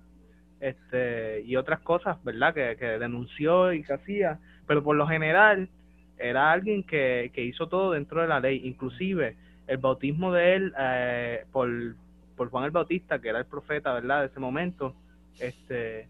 este, 0.61 1.41
y 1.41 1.57
otras 1.57 1.81
cosas, 1.81 2.23
¿verdad? 2.23 2.53
Que, 2.53 2.77
que 2.77 2.85
denunció 2.99 3.73
y 3.73 3.83
que 3.83 3.93
hacía, 3.93 4.39
pero 4.65 4.81
por 4.81 4.95
lo 4.95 5.07
general 5.07 5.67
era 6.17 6.51
alguien 6.51 6.83
que, 6.83 7.31
que 7.33 7.43
hizo 7.43 7.67
todo 7.67 7.91
dentro 7.91 8.21
de 8.21 8.29
la 8.29 8.39
ley, 8.39 8.61
inclusive 8.63 9.35
el 9.67 9.77
bautismo 9.77 10.31
de 10.31 10.55
él 10.55 10.73
eh, 10.79 11.45
por, 11.51 11.69
por 12.39 12.49
Juan 12.49 12.63
el 12.63 12.71
Bautista, 12.71 13.19
que 13.19 13.27
era 13.27 13.39
el 13.39 13.45
profeta, 13.45 13.91
¿verdad? 13.91 14.21
De 14.21 14.27
ese 14.27 14.39
momento, 14.39 14.95
este, 15.41 16.07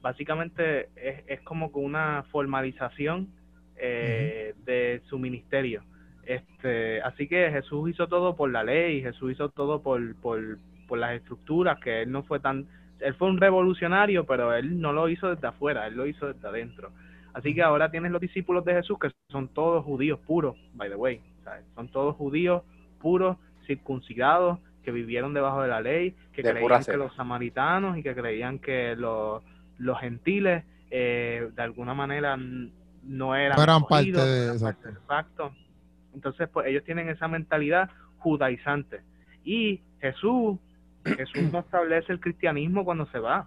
básicamente 0.00 0.88
es, 0.96 1.24
es 1.26 1.42
como 1.42 1.66
una 1.74 2.24
formalización 2.30 3.28
eh, 3.76 4.54
de 4.64 5.02
su 5.10 5.18
ministerio. 5.18 5.82
Este, 6.24 7.02
así 7.02 7.28
que 7.28 7.50
Jesús 7.50 7.90
hizo 7.90 8.06
todo 8.08 8.34
por 8.34 8.50
la 8.50 8.64
ley, 8.64 9.02
Jesús 9.02 9.32
hizo 9.32 9.50
todo 9.50 9.82
por, 9.82 10.16
por, 10.22 10.56
por 10.86 10.98
las 11.00 11.12
estructuras, 11.12 11.78
que 11.80 12.00
él 12.00 12.12
no 12.12 12.22
fue 12.22 12.40
tan, 12.40 12.66
él 13.00 13.12
fue 13.16 13.28
un 13.28 13.36
revolucionario, 13.36 14.24
pero 14.24 14.54
él 14.54 14.80
no 14.80 14.94
lo 14.94 15.10
hizo 15.10 15.34
desde 15.34 15.48
afuera, 15.48 15.86
él 15.86 15.96
lo 15.96 16.06
hizo 16.06 16.32
desde 16.32 16.48
adentro. 16.48 16.92
Así 17.34 17.54
que 17.54 17.60
ahora 17.60 17.90
tienes 17.90 18.10
los 18.10 18.22
discípulos 18.22 18.64
de 18.64 18.72
Jesús 18.72 18.98
que 18.98 19.10
son 19.30 19.48
todos 19.48 19.84
judíos 19.84 20.18
puros, 20.20 20.56
by 20.72 20.88
the 20.88 20.96
way, 20.96 21.20
¿sabes? 21.44 21.66
son 21.74 21.88
todos 21.88 22.16
judíos 22.16 22.62
puros, 23.02 23.36
circuncidados, 23.66 24.60
que 24.88 24.92
vivieron 24.92 25.34
debajo 25.34 25.60
de 25.60 25.68
la 25.68 25.82
ley, 25.82 26.14
que 26.32 26.42
De 26.42 26.50
creían 26.50 26.68
que 26.92 26.96
los 26.96 27.14
samaritanos 27.14 27.98
y 27.98 28.02
que 28.02 28.14
creían 28.14 28.58
que 28.58 28.96
los, 28.96 29.42
los 29.76 30.00
gentiles 30.00 30.64
eh, 30.90 31.50
de 31.54 31.62
alguna 31.62 31.92
manera 31.92 32.38
no 33.02 33.36
eran, 33.36 33.56
No 33.58 33.62
eran 33.62 33.82
parte 33.82 34.12
de- 34.26 34.44
eran 34.44 34.56
exacto. 34.94 35.52
Entonces, 36.14 36.48
pues 36.48 36.68
ellos 36.68 36.84
tienen 36.84 37.10
esa 37.10 37.28
mentalidad 37.28 37.90
judaizante. 38.20 39.00
Y 39.44 39.82
Jesús, 40.00 40.58
Jesús 41.04 41.52
no 41.52 41.58
establece 41.58 42.10
el 42.14 42.20
cristianismo 42.20 42.82
cuando 42.82 43.04
se 43.08 43.18
va. 43.18 43.46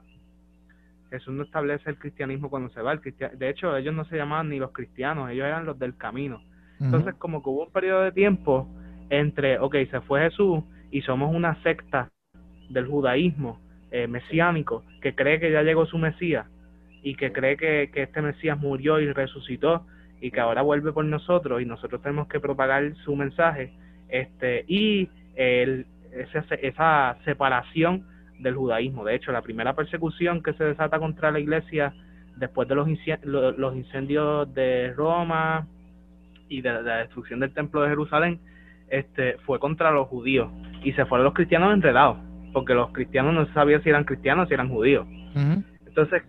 Jesús 1.10 1.34
no 1.34 1.42
establece 1.42 1.90
el 1.90 1.98
cristianismo 1.98 2.52
cuando 2.52 2.70
se 2.70 2.82
va. 2.84 2.92
El 2.94 3.02
cristia- 3.02 3.30
de 3.36 3.50
hecho, 3.50 3.76
ellos 3.76 3.96
no 3.96 4.06
se 4.06 4.16
llamaban 4.16 4.50
ni 4.50 4.60
los 4.60 4.72
cristianos, 4.74 5.32
ellos 5.32 5.48
eran 5.48 5.66
los 5.66 5.80
del 5.80 5.98
camino. 5.98 6.44
Entonces, 6.80 7.16
como 7.16 7.42
que 7.42 7.50
hubo 7.50 7.66
un 7.66 7.72
periodo 7.72 8.02
de 8.04 8.12
tiempo 8.12 8.68
entre, 9.10 9.58
ok, 9.60 9.76
se 9.90 10.02
fue 10.02 10.22
Jesús 10.22 10.64
y 10.92 11.02
somos 11.02 11.34
una 11.34 11.56
secta 11.64 12.10
del 12.70 12.86
judaísmo 12.88 13.60
eh, 13.92 14.08
mesiánico 14.08 14.84
que 15.02 15.16
cree 15.16 15.40
que 15.40 15.52
ya 15.52 15.64
llegó 15.64 15.86
su 15.86 15.98
Mesías 15.98 16.46
y 17.04 17.16
que 17.16 17.32
cree 17.32 17.58
que, 17.58 17.90
que 17.94 18.04
este 18.04 18.22
Mesías 18.22 18.60
murió 18.60 19.00
y 19.00 19.12
resucitó 19.12 19.86
y 20.22 20.32
que 20.32 20.40
ahora 20.40 20.62
vuelve 20.62 20.92
por 20.92 21.06
nosotros 21.06 21.62
y 21.62 21.66
nosotros 21.66 22.02
tenemos 22.02 22.28
que 22.28 22.40
propagar 22.40 22.94
su 23.04 23.16
mensaje 23.16 23.74
este 24.10 24.66
y 24.68 25.10
el, 25.36 25.88
esa, 26.12 26.56
esa 26.56 27.18
separación 27.26 28.06
del 28.40 28.56
judaísmo. 28.56 29.04
De 29.04 29.16
hecho, 29.16 29.32
la 29.32 29.42
primera 29.42 29.74
persecución 29.74 30.44
que 30.44 30.54
se 30.54 30.64
desata 30.64 31.00
contra 31.00 31.32
la 31.32 31.40
iglesia 31.40 31.94
después 32.36 32.68
de 32.68 32.76
los, 32.76 32.88
los 33.24 33.76
incendios 33.76 34.54
de 34.54 34.94
Roma 34.96 35.68
y 36.50 36.62
de, 36.62 36.72
de 36.72 36.84
la 36.84 36.98
destrucción 36.98 37.40
del 37.40 37.54
templo 37.54 37.82
de 37.82 37.90
Jerusalén 37.90 38.40
este 38.90 39.38
fue 39.46 39.58
contra 39.60 39.92
los 39.92 40.08
judíos 40.08 40.52
y 40.84 40.94
se 40.94 41.06
fueron 41.06 41.26
los 41.26 41.34
cristianos 41.34 41.74
enredados 41.74 42.18
porque 42.54 42.74
los 42.74 42.92
cristianos 42.92 43.34
no 43.34 43.46
sabían 43.54 43.82
si 43.84 43.90
eran 43.90 44.04
cristianos 44.04 44.46
o 44.46 44.48
si 44.48 44.54
eran 44.54 44.70
judíos. 44.70 45.08
Entonces 45.86 46.24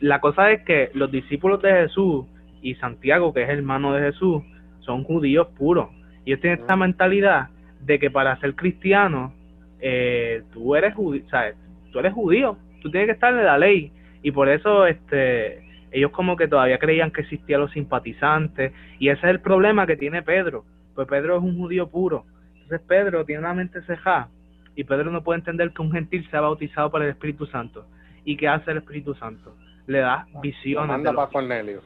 la 0.00 0.20
cosa 0.20 0.50
es 0.52 0.62
que 0.62 0.90
los 0.94 1.10
discípulos 1.10 1.62
de 1.62 1.72
Jesús 1.72 2.26
y 2.62 2.74
Santiago 2.76 3.32
que 3.32 3.42
es 3.42 3.48
hermano 3.48 3.92
de 3.92 4.12
Jesús 4.12 4.42
son 4.80 5.04
judíos 5.04 5.48
puros. 5.58 5.88
Y 6.24 6.30
ellos 6.30 6.40
tienen 6.40 6.60
esta 6.60 6.76
mentalidad 6.76 7.48
de 7.80 7.98
que 7.98 8.10
para 8.10 8.38
ser 8.40 8.54
cristiano 8.54 9.32
eh, 9.80 10.42
tú 10.52 10.74
eres 10.74 10.94
judío 10.94 11.22
sabes 11.30 11.56
tú 11.92 11.98
eres 11.98 12.14
judío 12.14 12.56
tú 12.82 12.90
tienes 12.90 13.08
que 13.08 13.14
estar 13.14 13.34
de 13.34 13.44
la 13.44 13.58
ley. 13.58 13.92
Y 14.22 14.30
por 14.30 14.48
eso 14.48 14.86
este 14.86 15.64
ellos 15.92 16.10
como 16.10 16.36
que 16.36 16.48
todavía 16.48 16.78
creían 16.78 17.10
que 17.10 17.22
existían 17.22 17.60
los 17.60 17.72
simpatizantes. 17.72 18.72
Y 18.98 19.08
ese 19.08 19.26
es 19.26 19.30
el 19.30 19.40
problema 19.40 19.86
que 19.86 19.96
tiene 19.96 20.22
Pedro. 20.22 20.64
Pues 20.94 21.06
Pedro 21.06 21.36
es 21.36 21.42
un 21.42 21.56
judío 21.56 21.88
puro 21.88 22.24
entonces 22.66 22.86
Pedro 22.88 23.24
tiene 23.24 23.40
una 23.40 23.54
mente 23.54 23.80
ceja 23.82 24.28
y 24.74 24.84
Pedro 24.84 25.10
no 25.10 25.22
puede 25.22 25.38
entender 25.38 25.70
que 25.70 25.82
un 25.82 25.92
gentil 25.92 26.28
sea 26.30 26.40
bautizado 26.40 26.90
por 26.90 27.02
el 27.02 27.10
Espíritu 27.10 27.46
Santo 27.46 27.86
y 28.24 28.36
qué 28.36 28.48
hace 28.48 28.72
el 28.72 28.78
Espíritu 28.78 29.14
Santo 29.14 29.54
le 29.86 30.00
da 30.00 30.26
Lo 30.34 30.40
visiones 30.40 30.88
de 30.88 30.92
manda 30.92 31.12
para 31.12 31.28
Cornelio. 31.28 31.80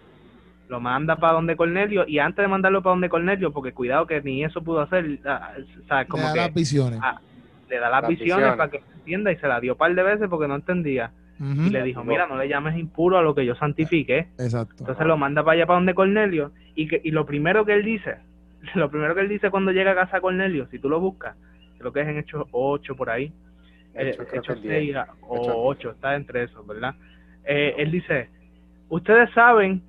lo 0.68 0.80
manda 0.80 1.16
para 1.16 1.34
donde 1.34 1.54
Cornelio 1.56 2.04
y 2.08 2.18
antes 2.18 2.42
de 2.42 2.48
mandarlo 2.48 2.82
para 2.82 2.92
donde 2.92 3.08
Cornelio, 3.10 3.52
porque 3.52 3.72
cuidado 3.72 4.06
que 4.06 4.22
ni 4.22 4.42
eso 4.42 4.62
pudo 4.62 4.80
hacer, 4.80 5.18
ah, 5.26 5.52
¿sabes? 5.86 6.08
Como 6.08 6.22
Le 6.22 6.28
da 6.28 6.32
que 6.32 6.40
las 6.40 6.54
visiones. 6.54 7.00
ah, 7.02 7.20
le 7.68 7.78
da 7.78 7.90
las, 7.90 8.02
Las 8.02 8.08
visiones, 8.08 8.36
visiones. 8.36 8.56
para 8.56 8.70
que 8.70 8.82
entienda 8.96 9.32
y 9.32 9.36
se 9.36 9.46
la 9.48 9.60
dio 9.60 9.72
un 9.72 9.78
par 9.78 9.94
de 9.94 10.02
veces 10.02 10.28
porque 10.30 10.48
no 10.48 10.54
entendía. 10.56 11.10
Y 11.42 11.70
le 11.70 11.82
dijo, 11.84 12.04
mira, 12.04 12.26
no 12.26 12.36
le 12.36 12.48
llames 12.48 12.76
impuro 12.76 13.16
a 13.16 13.22
lo 13.22 13.34
que 13.34 13.46
yo 13.46 13.54
santifique. 13.54 14.28
Exacto. 14.38 14.74
Entonces 14.80 15.06
lo 15.06 15.16
manda 15.16 15.42
para 15.42 15.54
allá 15.54 15.66
para 15.66 15.78
donde 15.78 15.94
Cornelio 15.94 16.52
y, 16.74 16.86
que, 16.86 17.00
y 17.02 17.12
lo 17.12 17.24
primero 17.24 17.64
que 17.64 17.72
él 17.72 17.82
dice, 17.82 18.16
lo 18.74 18.90
primero 18.90 19.14
que 19.14 19.20
él 19.22 19.28
dice 19.28 19.50
cuando 19.50 19.72
llega 19.72 19.92
a 19.92 19.94
casa 19.94 20.16
de 20.16 20.22
Cornelio, 20.22 20.66
si 20.70 20.78
tú 20.78 20.88
lo 20.88 21.00
buscas, 21.00 21.36
creo 21.78 21.92
que 21.92 22.00
es 22.00 22.08
en 22.08 22.18
Hechos 22.18 22.46
8 22.52 22.94
por 22.96 23.10
ahí, 23.10 23.32
eh, 23.94 24.10
Hechos, 24.10 24.26
creo 24.28 24.28
que 24.30 24.36
Hechos 24.38 24.56
es 24.56 24.62
10. 24.62 24.74
6 24.74 24.96
a- 24.96 25.08
o 25.22 25.36
Hechos 25.36 25.54
8, 25.56 25.90
está 25.92 26.14
entre 26.16 26.44
esos, 26.44 26.66
¿verdad? 26.66 26.94
Eh, 27.44 27.74
él 27.78 27.90
dice, 27.90 28.28
ustedes 28.88 29.30
saben 29.32 29.82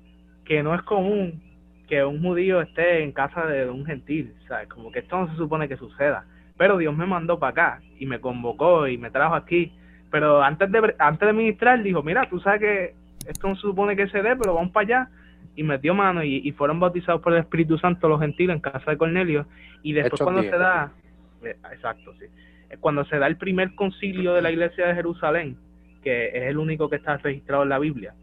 que 0.44 0.62
no 0.62 0.74
es 0.74 0.82
común 0.82 1.40
que 1.88 2.04
un 2.04 2.22
judío 2.22 2.60
esté 2.62 3.02
en 3.02 3.12
casa 3.12 3.46
de 3.46 3.68
un 3.68 3.84
gentil, 3.84 4.32
¿sabes? 4.48 4.68
Como 4.68 4.90
que 4.90 5.00
esto 5.00 5.18
no 5.18 5.30
se 5.30 5.36
supone 5.36 5.68
que 5.68 5.76
suceda, 5.76 6.24
pero 6.56 6.78
Dios 6.78 6.96
me 6.96 7.06
mandó 7.06 7.38
para 7.38 7.50
acá 7.50 7.82
y 7.98 8.06
me 8.06 8.20
convocó 8.20 8.88
y 8.88 8.96
me 8.96 9.10
trajo 9.10 9.34
aquí, 9.34 9.72
pero 10.10 10.42
antes 10.42 10.70
de, 10.70 10.94
antes 10.98 11.26
de 11.26 11.32
ministrar 11.32 11.82
dijo, 11.82 12.02
mira, 12.02 12.28
tú 12.30 12.40
sabes 12.40 12.60
que 12.60 12.94
esto 13.28 13.48
no 13.48 13.54
se 13.56 13.62
supone 13.62 13.94
que 13.96 14.08
se 14.08 14.22
dé, 14.22 14.34
pero 14.36 14.54
vamos 14.54 14.72
para 14.72 14.84
allá. 14.84 15.10
Y 15.54 15.62
metió 15.62 15.94
mano 15.94 16.22
y, 16.22 16.36
y 16.44 16.52
fueron 16.52 16.80
bautizados 16.80 17.20
por 17.20 17.32
el 17.34 17.40
Espíritu 17.40 17.78
Santo 17.78 18.08
los 18.08 18.20
gentiles 18.20 18.56
en 18.56 18.60
casa 18.60 18.90
de 18.90 18.96
Cornelio. 18.96 19.46
Y 19.82 19.92
después 19.92 20.14
Hechos 20.14 20.24
cuando 20.24 20.40
10. 20.40 20.52
se 20.52 20.58
da, 20.58 20.92
eh, 21.44 21.56
exacto, 21.72 22.14
sí. 22.18 22.26
Eh, 22.70 22.76
Cuando 22.80 23.04
se 23.04 23.18
da 23.18 23.26
el 23.26 23.36
primer 23.36 23.74
concilio 23.74 24.34
de 24.34 24.42
la 24.42 24.50
iglesia 24.50 24.86
de 24.86 24.94
Jerusalén, 24.94 25.56
que 26.02 26.28
es 26.28 26.42
el 26.44 26.58
único 26.58 26.88
que 26.88 26.96
está 26.96 27.16
registrado 27.18 27.62
en 27.62 27.68
la 27.68 27.78
Biblia, 27.78 28.14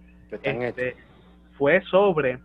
este, 0.43 0.95
fue 1.57 1.81
sobre 1.83 2.39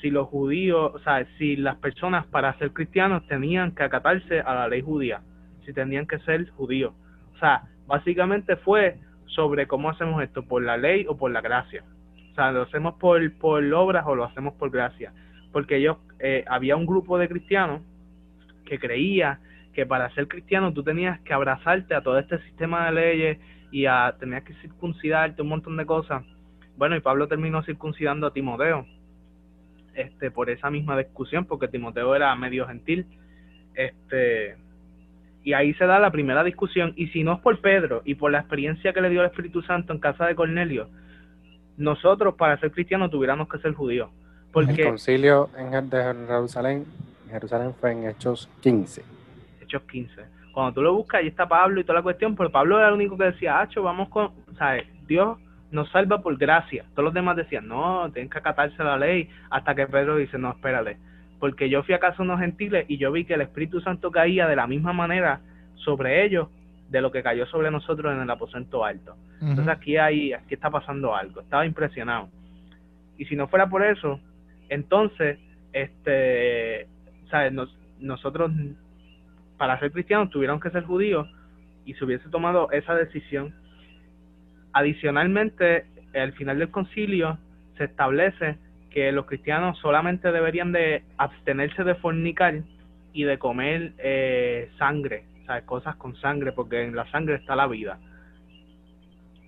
si 0.00 0.10
los 0.10 0.28
judíos, 0.28 0.92
o 0.94 0.98
sea, 1.00 1.26
si 1.38 1.56
las 1.56 1.76
personas 1.76 2.26
para 2.26 2.56
ser 2.58 2.72
cristianos 2.72 3.26
tenían 3.26 3.74
que 3.74 3.82
acatarse 3.82 4.40
a 4.40 4.54
la 4.54 4.68
ley 4.68 4.80
judía, 4.80 5.20
si 5.64 5.72
tenían 5.72 6.06
que 6.06 6.18
ser 6.20 6.48
judíos. 6.50 6.94
O 7.36 7.38
sea, 7.38 7.62
básicamente 7.86 8.56
fue 8.56 8.96
sobre 9.26 9.66
cómo 9.66 9.90
hacemos 9.90 10.22
esto, 10.22 10.42
por 10.42 10.62
la 10.62 10.76
ley 10.76 11.04
o 11.08 11.16
por 11.16 11.30
la 11.30 11.40
gracia. 11.40 11.84
O 12.30 12.34
sea, 12.34 12.52
lo 12.52 12.62
hacemos 12.62 12.94
por, 12.94 13.32
por 13.38 13.64
obras 13.72 14.04
o 14.06 14.14
lo 14.14 14.24
hacemos 14.24 14.54
por 14.54 14.70
gracia. 14.70 15.12
Porque 15.52 15.76
ellos, 15.76 15.98
eh, 16.18 16.44
había 16.48 16.76
un 16.76 16.86
grupo 16.86 17.18
de 17.18 17.28
cristianos 17.28 17.82
que 18.64 18.78
creía 18.78 19.40
que 19.72 19.86
para 19.86 20.10
ser 20.14 20.28
cristiano 20.28 20.72
tú 20.72 20.82
tenías 20.82 21.20
que 21.20 21.32
abrazarte 21.32 21.94
a 21.94 22.02
todo 22.02 22.18
este 22.18 22.38
sistema 22.42 22.86
de 22.86 22.92
leyes 22.92 23.38
y 23.70 23.86
a 23.86 24.14
tenías 24.18 24.42
que 24.44 24.54
circuncidarte 24.54 25.42
un 25.42 25.48
montón 25.48 25.76
de 25.76 25.86
cosas. 25.86 26.24
Bueno, 26.76 26.96
y 26.96 27.00
Pablo 27.00 27.28
terminó 27.28 27.62
circuncidando 27.62 28.26
a 28.26 28.32
Timoteo 28.32 28.86
este 29.94 30.30
por 30.30 30.50
esa 30.50 30.70
misma 30.70 30.96
discusión 30.96 31.44
porque 31.44 31.68
Timoteo 31.68 32.14
era 32.14 32.34
medio 32.36 32.66
gentil. 32.66 33.06
Este 33.74 34.56
y 35.42 35.54
ahí 35.54 35.72
se 35.74 35.86
da 35.86 35.98
la 35.98 36.10
primera 36.10 36.44
discusión 36.44 36.92
y 36.96 37.08
si 37.08 37.24
no 37.24 37.34
es 37.34 37.40
por 37.40 37.60
Pedro 37.60 38.02
y 38.04 38.14
por 38.14 38.30
la 38.30 38.40
experiencia 38.40 38.92
que 38.92 39.00
le 39.00 39.08
dio 39.08 39.20
el 39.20 39.28
Espíritu 39.28 39.62
Santo 39.62 39.92
en 39.92 39.98
casa 39.98 40.26
de 40.26 40.34
Cornelio, 40.34 40.88
nosotros 41.80 42.34
para 42.34 42.58
ser 42.58 42.70
cristianos 42.70 43.10
tuviéramos 43.10 43.48
que 43.48 43.58
ser 43.58 43.72
judíos. 43.72 44.10
El 44.10 44.52
Porque 44.52 44.84
concilio 44.84 45.48
en 45.56 45.88
de 45.88 46.02
Jerusalén, 46.02 46.84
Jerusalén 47.30 47.74
fue 47.80 47.92
en 47.92 48.06
Hechos 48.06 48.50
15. 48.60 49.02
Hechos 49.62 49.82
15. 49.90 50.22
Cuando 50.52 50.74
tú 50.74 50.82
lo 50.82 50.92
buscas, 50.92 51.22
ahí 51.22 51.28
está 51.28 51.48
Pablo 51.48 51.80
y 51.80 51.84
toda 51.84 52.00
la 52.00 52.02
cuestión, 52.02 52.36
pero 52.36 52.50
Pablo 52.50 52.78
era 52.78 52.88
el 52.88 52.94
único 52.94 53.16
que 53.16 53.24
decía, 53.24 53.60
Hacho, 53.60 53.82
vamos 53.82 54.10
con, 54.10 54.30
¿sabes? 54.58 54.84
Dios 55.06 55.38
nos 55.70 55.88
salva 55.90 56.20
por 56.20 56.36
gracia. 56.36 56.84
Todos 56.92 57.04
los 57.04 57.14
demás 57.14 57.36
decían, 57.36 57.66
no, 57.66 58.10
tienen 58.12 58.28
que 58.28 58.38
acatarse 58.38 58.84
la 58.84 58.98
ley, 58.98 59.30
hasta 59.48 59.74
que 59.74 59.86
Pedro 59.86 60.16
dice, 60.16 60.36
no, 60.36 60.50
espérate, 60.50 60.98
porque 61.38 61.70
yo 61.70 61.82
fui 61.82 61.94
a 61.94 61.98
casa 61.98 62.18
de 62.18 62.24
unos 62.24 62.40
gentiles 62.40 62.84
y 62.88 62.98
yo 62.98 63.10
vi 63.10 63.24
que 63.24 63.34
el 63.34 63.40
Espíritu 63.40 63.80
Santo 63.80 64.10
caía 64.10 64.46
de 64.46 64.56
la 64.56 64.66
misma 64.66 64.92
manera 64.92 65.40
sobre 65.76 66.26
ellos 66.26 66.48
de 66.90 67.00
lo 67.00 67.10
que 67.10 67.22
cayó 67.22 67.46
sobre 67.46 67.70
nosotros 67.70 68.12
en 68.14 68.20
el 68.20 68.30
aposento 68.30 68.84
alto. 68.84 69.16
Entonces 69.50 69.68
aquí 69.68 69.96
hay, 69.96 70.32
aquí 70.32 70.54
está 70.54 70.70
pasando 70.70 71.14
algo. 71.14 71.40
Estaba 71.40 71.64
impresionado. 71.64 72.28
Y 73.16 73.24
si 73.26 73.36
no 73.36 73.48
fuera 73.48 73.68
por 73.68 73.82
eso, 73.84 74.20
entonces, 74.68 75.38
este, 75.72 76.86
¿sabes? 77.30 77.52
Nos- 77.52 77.76
nosotros 78.00 78.50
para 79.56 79.78
ser 79.78 79.92
cristianos 79.92 80.30
tuvieron 80.30 80.58
que 80.58 80.70
ser 80.70 80.84
judíos 80.84 81.28
y 81.84 81.94
se 81.94 82.04
hubiese 82.04 82.28
tomado 82.30 82.70
esa 82.72 82.94
decisión. 82.94 83.54
Adicionalmente, 84.72 85.84
al 86.14 86.32
final 86.32 86.58
del 86.58 86.70
concilio 86.70 87.38
se 87.76 87.84
establece 87.84 88.56
que 88.90 89.12
los 89.12 89.26
cristianos 89.26 89.78
solamente 89.78 90.32
deberían 90.32 90.72
de 90.72 91.02
abstenerse 91.16 91.84
de 91.84 91.94
fornicar 91.96 92.62
y 93.12 93.24
de 93.24 93.38
comer 93.38 93.92
eh, 93.98 94.70
sangre, 94.78 95.24
cosas 95.62 95.96
con 95.96 96.16
sangre, 96.16 96.52
porque 96.52 96.82
en 96.82 96.94
la 96.96 97.10
sangre 97.10 97.34
está 97.36 97.54
la 97.56 97.66
vida. 97.66 97.98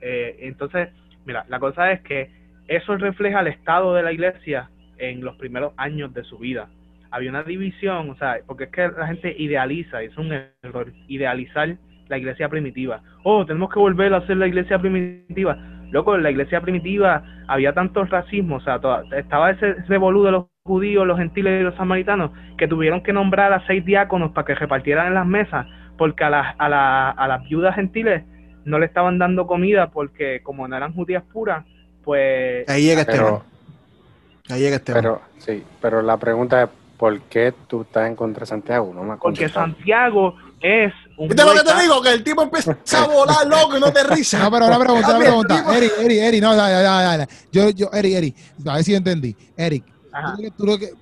Eh, 0.00 0.36
entonces, 0.40 0.88
mira, 1.24 1.44
la 1.48 1.58
cosa 1.58 1.92
es 1.92 2.00
que 2.02 2.30
eso 2.68 2.96
refleja 2.96 3.40
el 3.40 3.48
estado 3.48 3.94
de 3.94 4.02
la 4.02 4.12
iglesia 4.12 4.70
en 4.98 5.24
los 5.24 5.36
primeros 5.36 5.72
años 5.76 6.12
de 6.14 6.24
su 6.24 6.38
vida. 6.38 6.68
Había 7.10 7.30
una 7.30 7.42
división, 7.42 8.10
o 8.10 8.16
sea, 8.16 8.38
porque 8.46 8.64
es 8.64 8.70
que 8.70 8.88
la 8.88 9.06
gente 9.06 9.34
idealiza, 9.38 10.02
es 10.02 10.16
un 10.16 10.32
error, 10.62 10.92
idealizar 11.08 11.76
la 12.08 12.18
iglesia 12.18 12.48
primitiva. 12.48 13.00
Oh, 13.22 13.44
tenemos 13.46 13.70
que 13.70 13.78
volver 13.78 14.12
a 14.14 14.18
hacer 14.18 14.36
la 14.36 14.46
iglesia 14.46 14.78
primitiva. 14.78 15.56
Loco, 15.90 16.14
en 16.14 16.22
la 16.22 16.30
iglesia 16.30 16.60
primitiva 16.60 17.22
había 17.48 17.74
tanto 17.74 18.04
racismo, 18.04 18.56
o 18.56 18.60
sea, 18.60 18.78
toda- 18.80 19.04
estaba 19.16 19.50
ese 19.50 19.74
revolú 19.88 20.24
de 20.24 20.32
los 20.32 20.46
judíos, 20.64 21.06
los 21.06 21.18
gentiles 21.18 21.60
y 21.60 21.64
los 21.64 21.74
samaritanos, 21.74 22.30
que 22.56 22.66
tuvieron 22.66 23.02
que 23.02 23.12
nombrar 23.12 23.52
a 23.52 23.66
seis 23.66 23.84
diáconos 23.84 24.32
para 24.32 24.46
que 24.46 24.54
repartieran 24.54 25.08
en 25.08 25.14
las 25.14 25.26
mesas, 25.26 25.66
porque 25.98 26.24
a 26.24 26.30
las, 26.30 26.54
a, 26.58 26.68
la- 26.68 27.10
a 27.10 27.28
las 27.28 27.42
viudas 27.48 27.74
gentiles 27.74 28.24
no 28.64 28.78
le 28.78 28.86
estaban 28.86 29.18
dando 29.18 29.46
comida 29.46 29.90
porque 29.90 30.40
como 30.42 30.66
no 30.68 30.76
eran 30.76 30.94
judías 30.94 31.22
puras, 31.32 31.64
pues 32.04 32.68
Ahí 32.68 32.84
llega 32.84 33.02
Esteban. 33.02 33.24
Pero, 33.24 33.44
Ahí 34.50 34.60
llega 34.60 34.76
Esteban. 34.76 35.02
pero, 35.02 35.22
sí, 35.38 35.62
pero 35.80 36.02
la 36.02 36.16
pregunta 36.16 36.62
es, 36.64 36.68
¿por 36.96 37.20
qué 37.22 37.52
tú 37.66 37.82
estás 37.82 38.08
en 38.08 38.16
contra 38.16 38.40
de 38.40 38.46
Santiago? 38.46 38.92
No 38.94 39.02
me 39.02 39.16
porque. 39.16 39.48
Santiago 39.48 40.36
es 40.60 40.92
un 41.16 41.28
¿Viste 41.28 41.44
lo 41.44 41.52
que 41.54 41.62
te 41.62 41.80
digo? 41.82 42.00
Que 42.02 42.10
el 42.12 42.22
tipo 42.24 42.42
empieza 42.42 42.70
a 42.96 43.06
volar 43.06 43.46
loco 43.46 43.76
y 43.76 43.80
no 43.80 43.92
te 43.92 44.04
risa. 44.04 44.38
No, 44.38 44.50
pero 44.50 44.66
una 44.66 44.78
pregunta, 44.78 45.08
una 45.10 45.18
pregunta. 45.18 45.64
Eric, 45.76 45.92
Eric, 46.00 46.18
Eric, 46.18 46.42
no, 46.42 46.54
dale, 46.56 46.82
dale, 46.82 47.04
dale. 47.04 47.26
Yo, 47.50 47.70
yo, 47.70 47.90
Eric, 47.92 48.14
Eric, 48.14 48.36
a 48.66 48.74
ver 48.74 48.84
si 48.84 48.94
entendí. 48.94 49.36
Eric. 49.56 49.84
Tú 50.56 50.66
lo 50.66 50.78
que- 50.78 50.92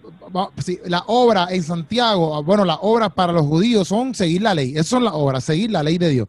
la 0.86 1.02
obra 1.06 1.48
en 1.50 1.62
Santiago, 1.62 2.36
ah, 2.36 2.40
bueno, 2.40 2.64
las 2.64 2.78
obras 2.80 3.12
para 3.12 3.32
los 3.32 3.46
judíos 3.46 3.88
son 3.88 4.14
seguir 4.14 4.42
la 4.42 4.54
ley. 4.54 4.72
Esas 4.72 4.86
son 4.88 5.04
las 5.04 5.12
obras, 5.14 5.44
seguir 5.44 5.70
la 5.70 5.82
ley 5.82 5.98
de 5.98 6.08
Dios. 6.08 6.28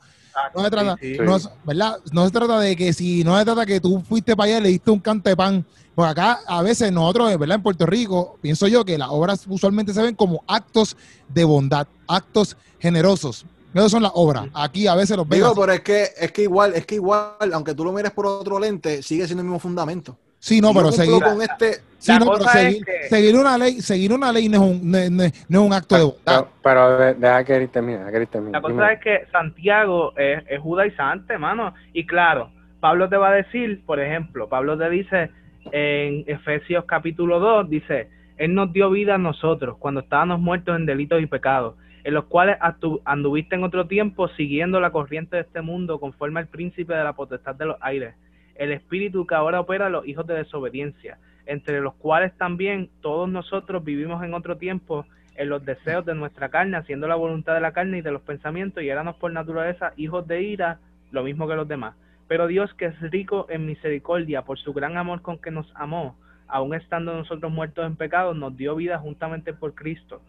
No 0.55 0.63
se 0.63 0.69
trata, 0.71 0.97
Sí, 0.99 1.11
sí. 1.11 1.15
Sí. 1.17 1.21
no, 1.25 1.35
es- 1.35 1.49
¿verdad? 1.65 1.97
No 2.11 2.25
se 2.25 2.31
trata 2.31 2.59
de 2.59 2.75
que 2.75 2.93
si, 2.93 3.23
no 3.23 3.37
se 3.37 3.43
trata 3.45 3.65
que 3.65 3.79
tú 3.79 4.01
fuiste 4.07 4.35
para 4.35 4.47
allá 4.47 4.57
y 4.59 4.61
le 4.61 4.69
diste 4.69 4.89
un 4.91 4.99
cante 4.99 5.29
de 5.31 5.35
pan. 5.37 5.65
Porque 5.93 6.11
acá, 6.11 6.39
a 6.47 6.61
veces 6.61 6.89
nosotros, 6.91 7.37
¿verdad? 7.37 7.55
En 7.57 7.63
Puerto 7.63 7.85
Rico, 7.85 8.37
pienso 8.41 8.65
yo 8.67 8.85
que 8.85 8.97
las 8.97 9.09
obras 9.09 9.43
usualmente 9.47 9.93
se 9.93 10.01
ven 10.01 10.15
como 10.15 10.41
actos 10.47 10.95
de 11.27 11.43
bondad, 11.43 11.85
actos 12.07 12.55
generosos. 12.79 13.45
Esas 13.73 13.91
son 13.91 14.01
las 14.03 14.11
obras. 14.15 14.47
Aquí 14.53 14.87
a 14.87 14.95
veces 14.95 15.15
los 15.17 15.25
así. 15.29 15.55
pero 15.59 15.71
es 15.73 15.81
que, 15.81 16.09
es 16.17 16.31
que 16.31 16.43
igual, 16.43 16.73
es 16.75 16.85
que 16.85 16.95
igual, 16.95 17.35
aunque 17.53 17.73
tú 17.73 17.83
lo 17.83 17.91
mires 17.91 18.11
por 18.11 18.25
otro 18.25 18.57
lente, 18.59 19.03
sigue 19.03 19.25
siendo 19.25 19.41
el 19.41 19.47
mismo 19.47 19.59
fundamento. 19.59 20.17
Sí, 20.43 20.59
no, 20.59 20.73
pero 20.73 20.91
seguir, 20.91 21.21
con 21.21 21.39
este, 21.39 21.73
sí, 21.99 22.11
La 22.11 22.17
no, 22.17 22.25
pero 22.25 22.37
cosa 22.39 22.61
es 22.61 22.65
seguir, 22.67 22.83
que- 22.85 23.07
seguir 23.09 23.35
una 23.35 23.57
ley, 23.59 23.73
seguir 23.79 24.11
una 24.11 24.31
ley 24.31 24.49
no 24.49 24.55
es 24.55 24.61
un, 24.71 24.91
no, 24.91 24.97
es- 24.97 25.11
no 25.11 25.23
es- 25.23 25.45
no 25.49 25.59
es 25.61 25.65
un 25.67 25.71
acto 25.73 25.95
de 25.95 26.03
bondad. 26.03 26.19
Pero, 26.25 26.47
pero 26.63 26.97
de- 26.97 27.13
deja 27.13 27.43
que 27.43 27.67
termine, 27.67 27.99
deja 27.99 28.11
que 28.19 28.25
termine. 28.25 28.51
La 28.53 28.61
cosa 28.61 28.73
Dime. 28.73 28.93
es 28.93 28.99
que 29.01 29.25
Santiago 29.31 30.13
es, 30.17 30.43
es 30.49 30.59
judaizante, 30.59 31.33
hermano. 31.33 31.75
Y 31.93 32.07
claro, 32.07 32.49
Pablo 32.79 33.07
te 33.07 33.17
va 33.17 33.29
a 33.29 33.33
decir, 33.33 33.83
por 33.85 33.99
ejemplo, 33.99 34.49
Pablo 34.49 34.75
te 34.79 34.89
dice 34.89 35.29
en 35.71 36.23
Efesios 36.25 36.85
capítulo 36.85 37.39
2, 37.39 37.69
dice, 37.69 38.09
Él 38.37 38.55
nos 38.55 38.73
dio 38.73 38.89
vida 38.89 39.15
a 39.15 39.19
nosotros 39.19 39.77
cuando 39.77 39.99
estábamos 40.01 40.39
muertos 40.39 40.75
en 40.75 40.87
delitos 40.87 41.21
y 41.21 41.27
pecados, 41.27 41.75
en 42.03 42.15
los 42.15 42.25
cuales 42.25 42.57
anduviste 43.05 43.53
en 43.53 43.63
otro 43.63 43.85
tiempo 43.85 44.27
siguiendo 44.29 44.79
la 44.79 44.89
corriente 44.89 45.35
de 45.35 45.43
este 45.43 45.61
mundo 45.61 45.99
conforme 45.99 46.39
al 46.39 46.47
príncipe 46.47 46.95
de 46.95 47.03
la 47.03 47.13
potestad 47.13 47.53
de 47.53 47.65
los 47.67 47.77
aires, 47.81 48.15
el 48.55 48.71
espíritu 48.71 49.25
que 49.25 49.35
ahora 49.35 49.59
opera 49.59 49.87
a 49.87 49.89
los 49.89 50.07
hijos 50.07 50.27
de 50.27 50.35
desobediencia, 50.35 51.17
entre 51.45 51.81
los 51.81 51.93
cuales 51.95 52.35
también 52.37 52.89
todos 53.01 53.29
nosotros 53.29 53.83
vivimos 53.83 54.23
en 54.23 54.33
otro 54.33 54.57
tiempo 54.57 55.05
en 55.35 55.49
los 55.49 55.65
deseos 55.65 56.05
de 56.05 56.15
nuestra 56.15 56.49
carne, 56.49 56.77
haciendo 56.77 57.07
la 57.07 57.15
voluntad 57.15 57.55
de 57.55 57.61
la 57.61 57.71
carne 57.71 57.99
y 57.99 58.01
de 58.01 58.11
los 58.11 58.21
pensamientos, 58.21 58.83
y 58.83 58.89
éramos 58.89 59.15
por 59.15 59.31
naturaleza 59.31 59.93
hijos 59.97 60.27
de 60.27 60.43
ira, 60.43 60.79
lo 61.11 61.23
mismo 61.23 61.47
que 61.47 61.55
los 61.55 61.67
demás. 61.67 61.95
Pero 62.27 62.47
Dios, 62.47 62.73
que 62.75 62.85
es 62.85 62.99
rico 63.11 63.47
en 63.49 63.65
misericordia, 63.65 64.43
por 64.43 64.57
su 64.59 64.73
gran 64.73 64.97
amor 64.97 65.21
con 65.21 65.37
que 65.37 65.51
nos 65.51 65.71
amó, 65.75 66.17
aun 66.47 66.73
estando 66.73 67.13
nosotros 67.13 67.51
muertos 67.51 67.85
en 67.85 67.95
pecado, 67.95 68.33
nos 68.33 68.55
dio 68.55 68.75
vida 68.75 68.99
juntamente 68.99 69.53
por 69.53 69.73
Cristo. 69.73 70.21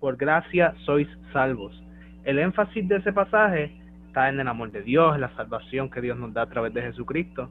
Por 0.00 0.16
gracia 0.16 0.74
sois 0.84 1.08
salvos. 1.32 1.82
El 2.24 2.38
énfasis 2.38 2.88
de 2.88 2.96
ese 2.96 3.12
pasaje 3.12 3.72
está 4.16 4.30
en 4.30 4.40
el 4.40 4.48
amor 4.48 4.72
de 4.72 4.80
Dios, 4.80 5.14
en 5.14 5.20
la 5.20 5.36
salvación 5.36 5.90
que 5.90 6.00
Dios 6.00 6.16
nos 6.16 6.32
da 6.32 6.42
a 6.42 6.48
través 6.48 6.72
de 6.72 6.80
Jesucristo. 6.80 7.50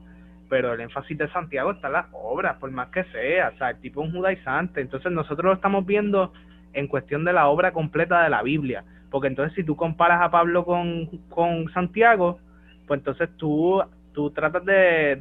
pero 0.49 0.73
el 0.73 0.81
énfasis 0.81 1.17
de 1.17 1.27
Santiago 1.29 1.71
está 1.71 1.87
en 1.87 1.93
las 1.93 2.05
obras, 2.11 2.57
por 2.57 2.69
más 2.71 2.89
que 2.89 3.03
sea, 3.05 3.51
o 3.53 3.57
sea, 3.57 3.71
el 3.71 3.79
tipo 3.79 4.01
es 4.01 4.07
un 4.07 4.15
judaizante, 4.15 4.79
entonces 4.79 5.11
nosotros 5.11 5.45
lo 5.45 5.53
estamos 5.53 5.85
viendo 5.85 6.33
en 6.73 6.87
cuestión 6.87 7.23
de 7.23 7.33
la 7.33 7.47
obra 7.47 7.71
completa 7.71 8.23
de 8.23 8.29
la 8.29 8.43
Biblia, 8.43 8.83
porque 9.09 9.27
entonces 9.27 9.55
si 9.55 9.63
tú 9.63 9.75
comparas 9.75 10.21
a 10.21 10.29
Pablo 10.29 10.63
con, 10.63 11.07
con 11.29 11.71
Santiago, 11.73 12.39
pues 12.87 12.99
entonces 12.99 13.29
tú, 13.37 13.81
tú 14.13 14.29
tratas 14.31 14.65
de, 14.65 15.15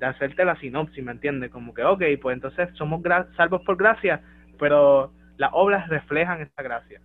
de, 0.00 0.06
hacerte 0.06 0.44
la 0.44 0.56
sinopsis, 0.56 1.02
¿me 1.02 1.12
entiendes? 1.12 1.50
Como 1.50 1.72
que, 1.72 1.82
ok, 1.84 2.02
pues 2.20 2.34
entonces 2.34 2.68
somos 2.74 3.02
salvos 3.36 3.62
por 3.64 3.76
gracia, 3.76 4.20
pero 4.58 5.12
las 5.38 5.50
obras 5.54 5.88
reflejan 5.88 6.42
esa 6.42 6.62
gracia. 6.62 7.00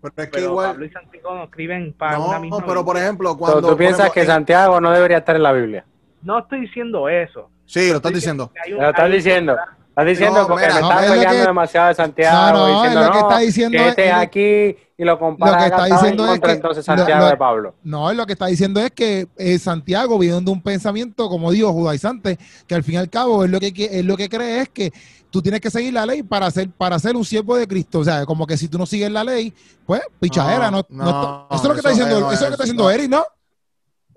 Pero 0.00 0.14
es 0.16 0.26
que 0.26 0.32
Pero 0.32 0.50
igual. 0.50 0.70
Pablo 0.70 0.84
y 0.84 0.90
Santiago 0.90 1.34
no 1.34 1.44
escriben 1.44 1.92
para 1.92 2.18
No, 2.18 2.28
una 2.28 2.38
misma 2.38 2.64
pero 2.64 2.84
por 2.84 2.96
ejemplo, 2.96 3.36
cuando. 3.36 3.68
¿Tú 3.70 3.76
piensas 3.76 4.00
ejemplo, 4.00 4.22
que 4.22 4.26
Santiago 4.26 4.80
no 4.80 4.90
debería 4.92 5.18
estar 5.18 5.36
en 5.36 5.42
la 5.42 5.52
Biblia? 5.52 5.84
No 6.22 6.38
estoy 6.38 6.60
diciendo 6.60 7.08
eso. 7.08 7.50
Sí, 7.66 7.90
lo 7.90 7.96
estás 7.96 8.12
diciendo. 8.12 8.52
Lo 8.68 8.90
estás 8.90 9.10
diciendo. 9.10 9.56
Estás 9.98 10.06
diciendo 10.06 10.40
No, 10.42 10.46
porque 10.46 10.62
mira, 10.66 10.74
me 10.76 10.80
no, 10.80 10.88
estás 10.90 11.04
es 11.04 11.10
peleando 11.10 11.40
que- 11.40 11.46
demasiado 11.48 11.88
de 11.88 11.94
Santiago. 11.94 12.36
No, 12.36 12.52
no, 12.52 12.66
diciendo, 12.82 13.00
es 13.00 13.06
lo 13.06 13.12
que 13.12 13.18
está 13.18 13.38
diciendo 13.38 13.72
que 13.78 13.82
es- 13.82 13.88
este 13.88 14.06
es 14.06 14.14
aquí 14.14 14.76
y 14.96 15.04
lo 15.04 15.18
compara 15.18 15.52
lo 15.52 15.58
que 15.58 15.64
está 15.64 15.84
diciendo 15.86 16.22
en 16.22 16.28
es 16.28 16.34
contra 16.34 16.48
que 16.48 16.56
entonces 16.56 16.84
Santiago 16.84 17.24
lo- 17.24 17.30
de 17.30 17.36
Pablo. 17.36 17.74
No, 17.82 18.12
lo 18.12 18.26
que 18.26 18.32
está 18.34 18.46
diciendo 18.46 18.80
es 18.80 18.90
que 18.92 19.26
eh, 19.36 19.58
Santiago 19.58 20.16
viene 20.18 20.40
de 20.40 20.50
un 20.52 20.62
pensamiento, 20.62 21.28
como 21.28 21.50
digo, 21.50 21.72
judaizante, 21.72 22.38
que 22.68 22.74
al 22.76 22.84
fin 22.84 22.94
y 22.94 22.98
al 22.98 23.10
cabo 23.10 23.44
es 23.44 23.50
lo 23.50 23.58
que 23.58 23.72
es 23.76 24.04
lo 24.04 24.16
que 24.16 24.28
cree 24.28 24.60
es 24.60 24.68
que 24.68 24.92
tú 25.30 25.42
tienes 25.42 25.60
que 25.60 25.68
seguir 25.70 25.92
la 25.92 26.06
ley 26.06 26.22
para 26.22 26.48
ser 26.52 26.70
para 26.70 26.96
ser 27.00 27.16
un 27.16 27.24
siervo 27.24 27.56
de 27.56 27.66
Cristo, 27.66 27.98
o 27.98 28.04
sea, 28.04 28.24
como 28.24 28.46
que 28.46 28.56
si 28.56 28.68
tú 28.68 28.78
no 28.78 28.86
sigues 28.86 29.10
la 29.10 29.24
ley, 29.24 29.52
pues 29.84 30.00
pichadera, 30.20 30.70
no, 30.70 30.82
No, 30.90 31.04
no- 31.04 31.10
no, 31.10 31.46
eso 31.50 31.62
es 31.62 31.68
lo 31.68 31.70
que 31.74 31.78
está 31.80 31.90
eso 31.90 31.98
diciendo, 32.04 32.30
es, 32.30 32.34
eso 32.34 32.34
es 32.34 32.38
lo 32.38 32.38
que 32.38 32.44
es, 32.44 32.50
está 32.52 32.62
diciendo. 32.62 32.90
Eric, 32.92 33.10
¿no? 33.10 33.24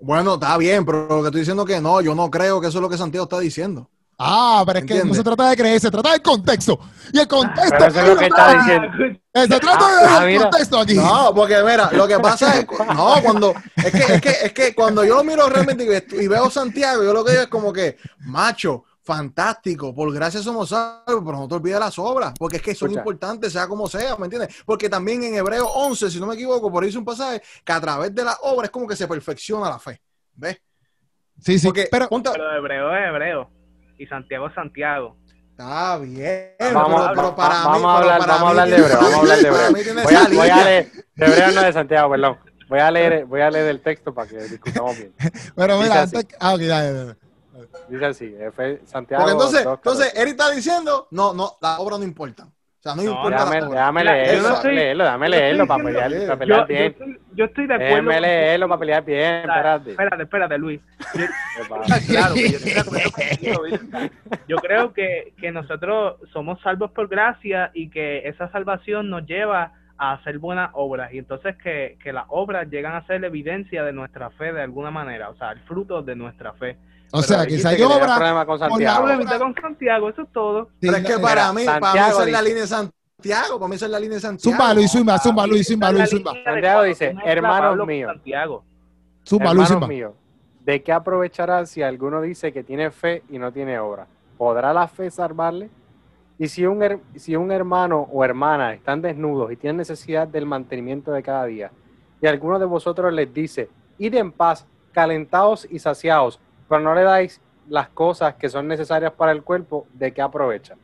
Bueno, 0.00 0.34
está 0.34 0.56
bien, 0.58 0.84
pero 0.84 1.08
lo 1.08 1.20
que 1.22 1.26
estoy 1.26 1.40
diciendo 1.40 1.64
que 1.64 1.80
no, 1.80 2.00
yo 2.00 2.14
no 2.14 2.30
creo 2.30 2.60
que 2.60 2.68
eso 2.68 2.78
es 2.78 2.82
lo 2.82 2.88
que 2.88 2.96
Santiago 2.98 3.24
está 3.24 3.40
diciendo. 3.40 3.88
Ah, 4.24 4.62
pero 4.64 4.78
es 4.78 4.84
que 4.84 5.04
no 5.04 5.14
se 5.14 5.24
trata 5.24 5.48
de 5.50 5.56
creer, 5.56 5.80
se 5.80 5.90
trata 5.90 6.12
del 6.12 6.22
contexto. 6.22 6.78
Y 7.12 7.18
el 7.18 7.26
contexto, 7.26 7.74
Pero 7.76 7.86
eso 7.90 8.00
es 8.00 8.08
lo 8.08 8.16
que 8.16 8.26
está 8.26 8.54
diciendo. 8.54 8.88
eh, 9.34 9.42
se 9.48 9.58
trata 9.60 9.78
Ah, 9.80 10.20
del 10.20 10.28
mira. 10.32 10.42
contexto 10.44 10.78
aquí. 10.78 10.94
No, 10.94 11.32
porque 11.34 11.56
mira, 11.62 11.90
lo 11.92 12.06
que 12.06 12.18
pasa 12.20 12.58
es, 12.58 12.66
no, 12.94 13.14
cuando, 13.22 13.52
es 13.76 13.90
que, 13.92 14.14
es 14.14 14.20
que, 14.20 14.30
es 14.30 14.52
que 14.52 14.74
cuando 14.74 15.04
yo 15.04 15.16
lo 15.16 15.24
miro 15.24 15.48
realmente 15.48 15.82
y 15.84 15.88
ve- 15.88 16.06
y 16.12 16.28
veo 16.28 16.48
Santiago, 16.50 17.02
yo 17.02 17.12
lo 17.12 17.24
que 17.24 17.32
digo 17.32 17.42
es 17.42 17.48
como 17.48 17.72
que, 17.72 17.96
macho, 18.20 18.84
fantástico, 19.02 19.92
por 19.92 20.12
gracia 20.14 20.40
somos 20.40 20.68
salvos, 20.68 21.22
pero 21.26 21.32
no 21.32 21.48
te 21.48 21.54
olvides 21.56 21.80
las 21.80 21.98
obras, 21.98 22.32
porque 22.38 22.58
es 22.58 22.62
que 22.62 22.74
son 22.74 22.90
Escucha. 22.90 23.00
importantes, 23.00 23.52
sea 23.52 23.66
como 23.66 23.88
sea, 23.88 24.16
¿me 24.16 24.26
entiendes? 24.26 24.54
Porque 24.64 24.88
también 24.88 25.24
en 25.24 25.34
Hebreo 25.34 25.66
11, 25.66 26.08
si 26.10 26.20
no 26.20 26.26
me 26.28 26.34
equivoco, 26.34 26.70
por 26.70 26.82
ahí 26.84 26.88
dice 26.88 26.98
un 26.98 27.04
pasaje, 27.04 27.42
que 27.64 27.72
a 27.72 27.80
través 27.80 28.14
de 28.14 28.22
las 28.22 28.38
obras 28.42 28.66
es 28.66 28.70
como 28.70 28.86
que 28.86 28.94
se 28.94 29.08
perfecciona 29.08 29.68
la 29.68 29.78
fe, 29.80 30.00
¿ves? 30.34 30.60
Sí, 31.40 31.58
sí, 31.58 31.66
Porque, 31.66 31.88
pero 31.90 32.08
ponte- 32.08 32.30
Pero 32.30 32.56
hebreo 32.56 32.96
es 32.96 33.08
hebreo. 33.08 33.50
Y 34.02 34.06
Santiago 34.06 34.48
es 34.48 34.54
Santiago. 34.54 35.16
está 35.52 35.98
bien, 35.98 36.54
Vamos, 36.74 37.02
pero, 37.02 37.14
pero 37.14 37.36
para 37.36 37.54
vamos 37.64 37.80
mí, 37.80 37.86
a 37.86 37.96
hablar, 37.98 38.18
para 38.18 38.32
vamos 38.32 38.40
a 38.50 38.54
mí 38.54 38.60
hablar 38.60 38.68
de 38.68 38.76
hebreo, 38.76 38.96
vamos 38.96 39.14
a 39.14 39.18
hablar 39.20 39.38
de 39.38 39.48
hebreo. 39.48 40.02
Voy 40.02 40.14
a, 40.14 40.28
voy 40.28 40.48
a 40.48 40.64
leer, 40.64 40.92
de 41.14 41.26
hebreo 41.26 41.50
no 41.52 41.62
de 41.62 41.72
Santiago, 41.72 42.10
perdón. 42.10 42.38
Voy 42.68 42.78
a 42.80 42.90
leer, 42.90 43.24
voy 43.26 43.40
a 43.42 43.50
leer 43.50 43.66
el 43.68 43.80
texto 43.82 44.12
para 44.14 44.28
que 44.28 44.38
discutamos 44.38 44.96
bien. 44.96 45.12
pero 45.56 45.76
dice 45.76 45.88
mira, 45.90 46.02
así. 46.02 46.16
antes, 46.16 46.36
ah, 46.40 46.54
ok, 46.54 46.60
dale, 46.62 46.92
dale. 46.92 47.16
Dice 47.88 48.06
así, 48.06 48.24
Efe- 48.34 48.80
Santiago. 48.86 49.22
Porque 49.22 49.32
entonces, 49.34 49.64
2, 49.64 49.74
entonces 49.76 50.12
él 50.16 50.28
está 50.28 50.50
diciendo, 50.50 51.06
no, 51.12 51.32
no, 51.34 51.58
las 51.60 51.78
obras 51.78 51.98
no 52.00 52.04
importan. 52.04 52.52
O 52.84 52.90
sea, 52.90 52.96
no, 52.96 53.02
No, 53.04 53.10
importa 53.12 53.36
Déjame, 53.44 54.02
leerlo, 54.04 54.48
no 54.48 54.54
estoy- 54.56 54.74
leerlo, 54.74 55.04
leerlo 55.28 55.62
estoy 55.62 55.68
para 55.68 55.84
pelear, 55.84 56.10
para 56.10 56.26
Yo, 56.32 56.38
pelear 56.38 56.60
yo 56.60 56.66
bien. 56.66 56.82
estoy, 56.82 57.18
yo 57.34 57.44
estoy 57.44 57.66
de 57.68 57.74
acuerdo. 57.74 57.94
Déjame 57.94 58.20
leerlo 58.20 58.68
para 58.68 58.78
pelear 58.80 59.04
bien, 59.04 59.34
espérate. 59.36 59.90
Espérate, 59.92 60.22
espérate, 60.24 60.58
Luis. 60.58 60.80
Yo, 61.14 61.26
claro, 62.08 62.34
que 62.34 62.50
yo 62.50 62.56
estoy 62.56 62.72
de 62.72 62.80
acuerdo 62.80 63.10
contigo, 63.12 63.62
Luis. 63.68 63.80
Yo 64.48 64.56
creo 64.56 64.92
que, 64.92 65.32
que 65.40 65.52
nosotros 65.52 66.16
somos 66.32 66.60
salvos 66.62 66.90
por 66.90 67.06
gracia 67.06 67.70
y 67.72 67.88
que 67.88 68.26
esa 68.28 68.50
salvación 68.50 69.10
nos 69.10 69.26
lleva 69.26 69.74
a 69.96 70.14
hacer 70.14 70.40
buenas 70.40 70.70
obras 70.72 71.14
y 71.14 71.18
entonces 71.18 71.54
que, 71.62 71.96
que 72.02 72.12
las 72.12 72.24
obras 72.30 72.68
llegan 72.68 72.94
a 72.96 73.06
ser 73.06 73.20
la 73.20 73.28
evidencia 73.28 73.84
de 73.84 73.92
nuestra 73.92 74.30
fe 74.30 74.52
de 74.52 74.60
alguna 74.62 74.90
manera, 74.90 75.28
o 75.30 75.36
sea, 75.36 75.52
el 75.52 75.60
fruto 75.60 76.02
de 76.02 76.16
nuestra 76.16 76.52
fe. 76.54 76.76
O 77.14 77.20
Pero 77.20 77.22
sea, 77.24 77.46
que 77.46 77.54
hay 77.68 77.76
que 77.76 77.84
obra, 77.84 78.16
problema 78.16 78.46
con 78.46 78.58
por 78.58 78.80
la 78.80 78.94
Santiago. 78.94 79.38
con 79.44 79.54
Santiago, 79.60 80.08
eso 80.08 80.22
es 80.22 80.32
todo. 80.32 80.68
Pero 80.80 80.96
es 80.96 81.04
que 81.04 81.18
para 81.18 81.52
mira, 81.52 81.60
mí, 81.60 81.64
para 81.66 81.78
mí 81.78 81.82
Santiago 81.98 82.10
esa 82.12 82.24
es 82.24 82.32
la 82.32 82.42
línea 82.42 82.60
de 82.62 82.66
Santiago, 82.66 83.58
para 83.58 83.68
mí 83.68 83.74
esa 83.76 83.84
es 83.84 83.90
la 83.92 84.00
línea 84.00 84.14
de 84.14 84.20
Santiago. 84.20 84.56
zumba, 84.56 84.74
Luis, 84.74 84.90
zumba, 84.90 85.18
zumba, 85.18 85.46
Luis, 85.46 85.66
zumba, 85.68 85.92
Luis, 85.92 86.08
zumba. 86.10 86.32
Santiago 86.42 86.82
dice, 86.84 87.14
hermanos 87.24 87.86
míos. 87.86 88.10
Santiago. 88.14 88.64
Zumba, 89.28 89.44
Luis, 89.52 89.68
Hermanos 89.68 89.68
zumba. 89.72 89.86
míos, 89.88 90.12
¿de 90.64 90.82
qué 90.82 90.90
aprovechará 90.92 91.66
si 91.66 91.82
alguno 91.82 92.22
dice 92.22 92.50
que 92.52 92.64
tiene 92.64 92.90
fe 92.90 93.22
y 93.28 93.38
no 93.38 93.52
tiene 93.52 93.78
obra? 93.78 94.06
¿Podrá 94.38 94.72
la 94.72 94.88
fe 94.88 95.10
salvarle? 95.10 95.68
Y 96.38 96.48
si 96.48 96.64
un, 96.66 96.80
her- 96.80 97.00
si 97.14 97.36
un 97.36 97.52
hermano 97.52 98.08
o 98.10 98.24
hermana 98.24 98.72
están 98.72 99.02
desnudos 99.02 99.52
y 99.52 99.56
tienen 99.56 99.76
necesidad 99.76 100.26
del 100.26 100.46
mantenimiento 100.46 101.12
de 101.12 101.22
cada 101.22 101.44
día, 101.44 101.70
y 102.22 102.26
alguno 102.26 102.58
de 102.58 102.64
vosotros 102.64 103.12
les 103.12 103.32
dice, 103.32 103.68
id 103.98 104.14
en 104.14 104.32
paz, 104.32 104.66
calentados 104.92 105.68
y 105.70 105.78
saciados, 105.78 106.40
pero 106.72 106.84
no 106.84 106.94
le 106.94 107.02
dais 107.02 107.38
las 107.68 107.90
cosas 107.90 108.36
que 108.36 108.48
son 108.48 108.66
necesarias 108.66 109.12
para 109.12 109.30
el 109.30 109.42
cuerpo, 109.42 109.86
¿de 109.92 110.14
qué 110.14 110.22
aprovecha? 110.22 110.74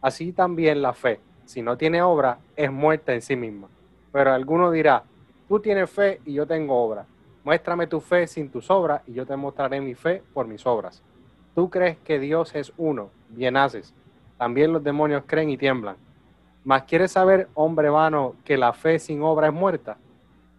Así 0.00 0.32
también 0.32 0.80
la 0.80 0.92
fe, 0.92 1.18
si 1.46 1.62
no 1.62 1.76
tiene 1.76 2.00
obra, 2.00 2.38
es 2.54 2.70
muerta 2.70 3.12
en 3.12 3.22
sí 3.22 3.34
misma. 3.34 3.66
Pero 4.12 4.32
alguno 4.32 4.70
dirá, 4.70 5.02
tú 5.48 5.58
tienes 5.58 5.90
fe 5.90 6.20
y 6.24 6.34
yo 6.34 6.46
tengo 6.46 6.80
obra. 6.80 7.06
Muéstrame 7.42 7.88
tu 7.88 8.00
fe 8.00 8.28
sin 8.28 8.50
tus 8.50 8.70
obras 8.70 9.02
y 9.04 9.14
yo 9.14 9.26
te 9.26 9.34
mostraré 9.34 9.80
mi 9.80 9.96
fe 9.96 10.22
por 10.32 10.46
mis 10.46 10.64
obras. 10.64 11.02
Tú 11.56 11.68
crees 11.68 11.96
que 12.04 12.20
Dios 12.20 12.54
es 12.54 12.72
uno, 12.76 13.10
bien 13.28 13.56
haces. 13.56 13.92
También 14.38 14.72
los 14.72 14.84
demonios 14.84 15.24
creen 15.26 15.50
y 15.50 15.56
tiemblan. 15.56 15.96
Mas 16.62 16.84
quieres 16.84 17.10
saber, 17.10 17.48
hombre 17.54 17.90
vano, 17.90 18.36
que 18.44 18.56
la 18.56 18.72
fe 18.72 19.00
sin 19.00 19.20
obra 19.22 19.48
es 19.48 19.52
muerta. 19.52 19.96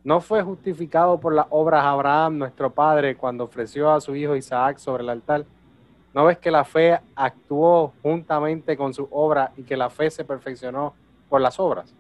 ¿No 0.04 0.20
fue 0.20 0.42
justificado 0.44 1.20
por 1.20 1.34
las 1.34 1.46
obras 1.50 1.84
Abraham, 1.86 2.38
nuestro 2.38 2.70
padre, 2.72 3.16
cuando 3.16 3.46
ofreció 3.46 3.92
a 3.92 4.02
su 4.02 4.16
hijo 4.16 4.36
Isaac 4.36 4.78
sobre 4.78 5.04
el 5.04 5.10
altar? 5.10 5.46
¿No 6.14 6.26
ves 6.26 6.38
que 6.38 6.52
la 6.52 6.64
fe 6.66 7.00
actuó 7.16 7.94
juntamente 8.02 8.76
con 8.78 8.94
su 8.94 9.08
obra 9.12 9.52
y 9.58 9.64
que 9.64 9.78
la 9.78 9.90
fe 9.90 10.12
se 10.12 10.26
perfeccionó 10.26 10.94
por 11.30 11.42
las 11.42 11.60
obras? 11.60 11.94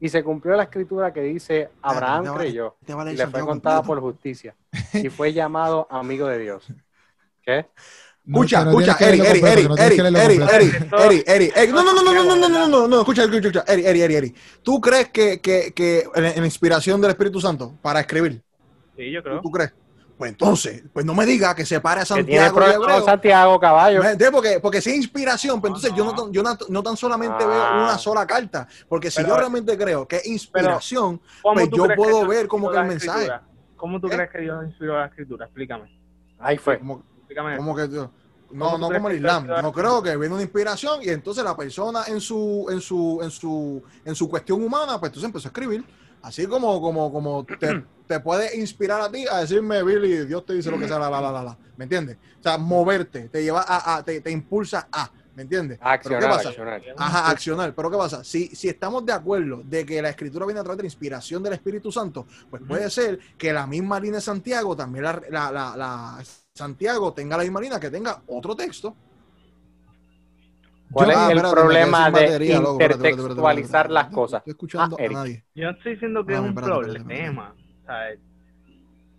Y 0.00 0.08
se 0.08 0.22
cumplió 0.24 0.56
la 0.56 0.62
escritura 0.64 1.12
que 1.12 1.20
dice, 1.22 1.70
Abraham 1.82 2.22
te 2.24 2.30
vale- 2.30 2.44
creyó 2.44 2.76
y 3.12 3.16
le 3.16 3.26
fue 3.26 3.40
contada 3.46 3.76
completo. 3.82 3.86
por 3.86 4.00
justicia 4.12 4.56
y 4.94 5.08
fue 5.10 5.32
llamado 5.34 5.86
amigo 5.90 6.26
de 6.28 6.38
Dios. 6.38 6.66
¿Qué? 7.42 7.66
No, 8.28 8.42
Escucha, 8.42 8.58
escucha, 8.60 8.96
Eric, 9.08 9.22
que 9.22 9.28
leerlo 9.30 9.46
Eric, 9.48 9.66
completo, 9.68 9.82
Eric, 9.86 9.96
que 9.96 10.02
no 10.02 10.10
no, 11.72 11.82
no, 11.82 11.92
no, 11.94 12.02
no, 12.02 12.12
no, 12.12 12.24
no, 12.24 12.36
no, 12.36 12.36
no, 12.36 12.48
Santiago, 12.48 12.68
no, 12.68 12.88
no, 12.88 12.98
escucha, 13.00 13.22
escucha, 13.22 13.48
escucha, 13.48 13.64
Eric, 13.66 13.86
Eric, 13.86 14.02
Eric, 14.02 14.16
Eric. 14.18 14.36
¿Tú 14.62 14.80
crees 14.82 15.08
que, 15.08 15.40
que, 15.40 15.72
que 15.74 16.04
en, 16.14 16.44
inspiración 16.44 17.00
del 17.00 17.10
Espíritu 17.12 17.40
Santo 17.40 17.74
para 17.80 18.00
escribir, 18.00 18.42
Sí, 18.96 19.10
yo 19.10 19.22
creo. 19.22 19.40
tú 19.40 19.50
crees? 19.50 19.72
Pues 20.18 20.32
entonces, 20.32 20.82
pues 20.92 21.06
no 21.06 21.14
me 21.14 21.24
diga 21.24 21.54
que 21.54 21.64
se 21.64 21.80
pare 21.80 22.00
a 22.00 22.04
Que 22.04 22.22
tiene 22.24 22.44
Santiago. 22.48 23.04
Santiago, 23.04 23.60
caballo. 23.60 24.02
Porque, 24.32 24.58
porque 24.60 24.80
si 24.82 24.90
es 24.90 24.96
inspiración, 24.96 25.60
pues 25.60 25.70
entonces 25.70 25.92
yo 25.96 26.04
no, 26.04 26.30
yo 26.30 26.42
no, 26.42 26.58
no 26.68 26.82
tan 26.82 26.96
solamente 26.98 27.44
Ah. 27.44 27.46
veo 27.46 27.84
una 27.84 27.96
sola 27.96 28.26
carta, 28.26 28.66
porque 28.88 29.10
si 29.10 29.18
Pero- 29.18 29.28
yo 29.28 29.36
realmente 29.38 29.78
creo 29.78 30.06
que 30.06 30.16
es 30.16 30.26
inspiración, 30.26 31.20
¿Cómo 31.40 31.54
pues 31.54 31.70
yo 31.70 31.86
puedo 31.96 32.26
ver 32.26 32.46
como 32.48 32.70
que 32.70 32.76
el 32.78 32.84
mensaje. 32.86 33.30
¿Cómo 33.76 33.98
tú 34.00 34.08
¿Eh? 34.08 34.10
crees 34.10 34.30
que 34.30 34.38
Dios 34.40 34.64
inspiró 34.66 34.98
la 34.98 35.06
escritura? 35.06 35.46
Explícame. 35.46 35.98
Ahí 36.40 36.58
fue. 36.58 36.78
como, 36.78 37.02
Explícame. 37.28 37.56
como 37.56 37.74
que 37.76 37.88
yo- 37.88 38.10
no, 38.50 38.64
¿Cómo 38.64 38.76
tú 38.76 38.80
no 38.92 38.96
como 38.96 39.10
el 39.10 39.16
Islam. 39.16 39.46
No 39.62 39.72
creo 39.72 40.02
que 40.02 40.16
viene 40.16 40.32
una 40.34 40.42
inspiración 40.42 41.00
y 41.02 41.10
entonces 41.10 41.44
la 41.44 41.54
persona 41.54 42.04
en 42.06 42.18
su, 42.20 42.66
en 42.70 42.80
su, 42.80 43.20
en 43.22 43.30
su, 43.30 43.82
en 44.06 44.14
su 44.14 44.28
cuestión 44.28 44.62
humana, 44.64 44.98
pues 44.98 45.10
entonces 45.10 45.24
empezó 45.24 45.48
a 45.48 45.50
escribir. 45.50 45.84
Así 46.22 46.46
como, 46.46 46.80
como, 46.80 47.12
como 47.12 47.44
te, 47.44 47.84
te 48.08 48.20
puede 48.20 48.58
inspirar 48.58 49.02
a 49.02 49.10
ti 49.10 49.26
a 49.30 49.38
decirme, 49.40 49.82
Billy, 49.82 50.24
Dios 50.26 50.46
te 50.46 50.54
dice 50.54 50.70
lo 50.70 50.78
que 50.78 50.88
sea, 50.88 50.98
la, 50.98 51.10
la, 51.10 51.20
la, 51.20 51.30
la, 51.30 51.42
la. 51.42 51.58
¿Me 51.76 51.84
entiendes? 51.84 52.16
O 52.40 52.42
sea, 52.42 52.56
moverte, 52.56 53.28
te 53.28 53.42
lleva 53.42 53.60
a, 53.68 53.96
a- 53.98 54.02
te, 54.02 54.20
te 54.22 54.30
impulsa 54.30 54.88
a, 54.90 55.10
¿me 55.34 55.42
entiendes? 55.42 55.78
Pero 55.78 55.90
Accionar, 55.90 56.20
¿qué 56.22 56.28
pasa? 56.28 56.48
accionar. 56.48 56.82
Ajá, 56.96 57.30
accionar. 57.30 57.74
Pero 57.74 57.90
¿qué 57.90 57.96
pasa? 57.98 58.24
Si, 58.24 58.48
si 58.56 58.68
estamos 58.70 59.04
de 59.04 59.12
acuerdo 59.12 59.60
de 59.62 59.84
que 59.84 60.00
la 60.00 60.08
escritura 60.08 60.46
viene 60.46 60.58
a 60.60 60.64
través 60.64 60.78
de 60.78 60.84
la 60.84 60.88
inspiración 60.88 61.42
del 61.42 61.52
Espíritu 61.52 61.92
Santo, 61.92 62.26
pues 62.50 62.62
puede 62.66 62.88
ser 62.90 63.18
que 63.36 63.52
la 63.52 63.66
misma 63.66 64.00
línea 64.00 64.16
de 64.16 64.22
Santiago, 64.22 64.74
también 64.74 65.04
la, 65.04 65.22
la- 65.30 65.52
la- 65.52 65.76
la- 65.76 66.24
Santiago 66.58 67.12
tenga 67.12 67.36
la 67.36 67.42
misma 67.44 67.60
línea, 67.60 67.78
que 67.80 67.90
tenga 67.90 68.20
otro 68.26 68.54
texto. 68.56 68.94
¿Cuál 70.90 71.08
Yo- 71.08 71.12
es 71.12 71.18
Ah, 71.18 71.24
el 71.30 71.36
espérate, 71.38 71.54
problema 71.60 72.04
de 72.06 72.10
batería, 72.10 72.56
loco, 72.60 72.72
espérate, 72.72 72.94
espérate, 72.94 72.94
espérate, 72.94 73.10
intertextualizar 73.10 73.90
las 73.90 74.06
cosas? 74.08 74.38
Estoy 74.40 74.50
escuchando 74.52 74.96
Ah, 74.98 75.02
Eric. 75.04 75.16
a 75.16 75.20
nadie. 75.20 75.44
Yo 75.54 75.64
no 75.64 75.70
estoy 75.72 75.92
diciendo 75.92 76.26
que 76.26 76.32
Mami, 76.32 76.46
es 76.46 76.50
un 76.52 76.58
espérate, 76.58 76.80
espérate, 76.80 77.04
problema. 77.04 77.54
O 77.82 77.86
sea, 77.86 78.10
es, 78.10 78.18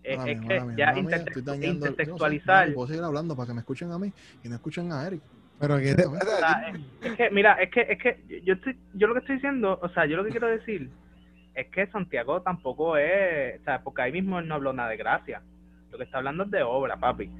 es 0.02 0.40
que 0.40 0.54
ya 0.54 0.62
mala 0.64 0.72
mía, 0.74 0.94
intertextu- 1.02 1.28
estoy 1.28 1.42
dañando 1.42 1.56
el- 1.56 1.62
yo 1.62 1.74
no 1.74 1.80
sé, 1.82 1.90
intertextualizar. 1.90 2.68
no, 2.68 2.74
puedo 2.74 2.86
seguir 2.88 3.04
hablando 3.04 3.36
para 3.36 3.46
que 3.46 3.54
me 3.54 3.60
escuchen 3.60 3.92
a 3.92 3.98
mí 3.98 4.12
y 4.42 4.48
no 4.48 4.54
escuchen 4.56 4.92
a 4.92 5.06
Eric. 5.06 5.22
Pero 5.60 5.78
que 5.78 5.94
te- 5.94 6.06
o 6.06 6.16
sea, 6.18 6.68
es, 6.70 6.80
es 7.02 7.16
que, 7.16 7.30
mira, 7.30 7.52
es 7.62 7.70
que, 7.70 7.80
es 7.82 7.98
que 8.02 8.42
yo 8.44 8.54
estoy, 8.54 8.76
yo 8.94 9.06
lo 9.06 9.14
que 9.14 9.20
estoy 9.20 9.34
diciendo, 9.36 9.78
o 9.80 9.88
sea, 9.90 10.06
yo 10.06 10.16
lo 10.16 10.24
que 10.24 10.30
quiero 10.30 10.48
decir 10.48 10.90
es 11.54 11.68
que 11.68 11.86
Santiago 11.88 12.40
tampoco 12.42 12.96
es, 12.96 13.60
o 13.60 13.64
sea, 13.64 13.82
porque 13.82 14.02
ahí 14.02 14.12
mismo 14.12 14.38
él 14.40 14.48
no 14.48 14.54
habló 14.56 14.72
nada 14.72 14.88
de 14.88 14.96
gracia. 14.96 15.42
Lo 15.90 15.98
que 15.98 16.04
está 16.04 16.18
hablando 16.18 16.44
es 16.44 16.50
de 16.50 16.62
obra, 16.62 16.96
papi. 16.96 17.30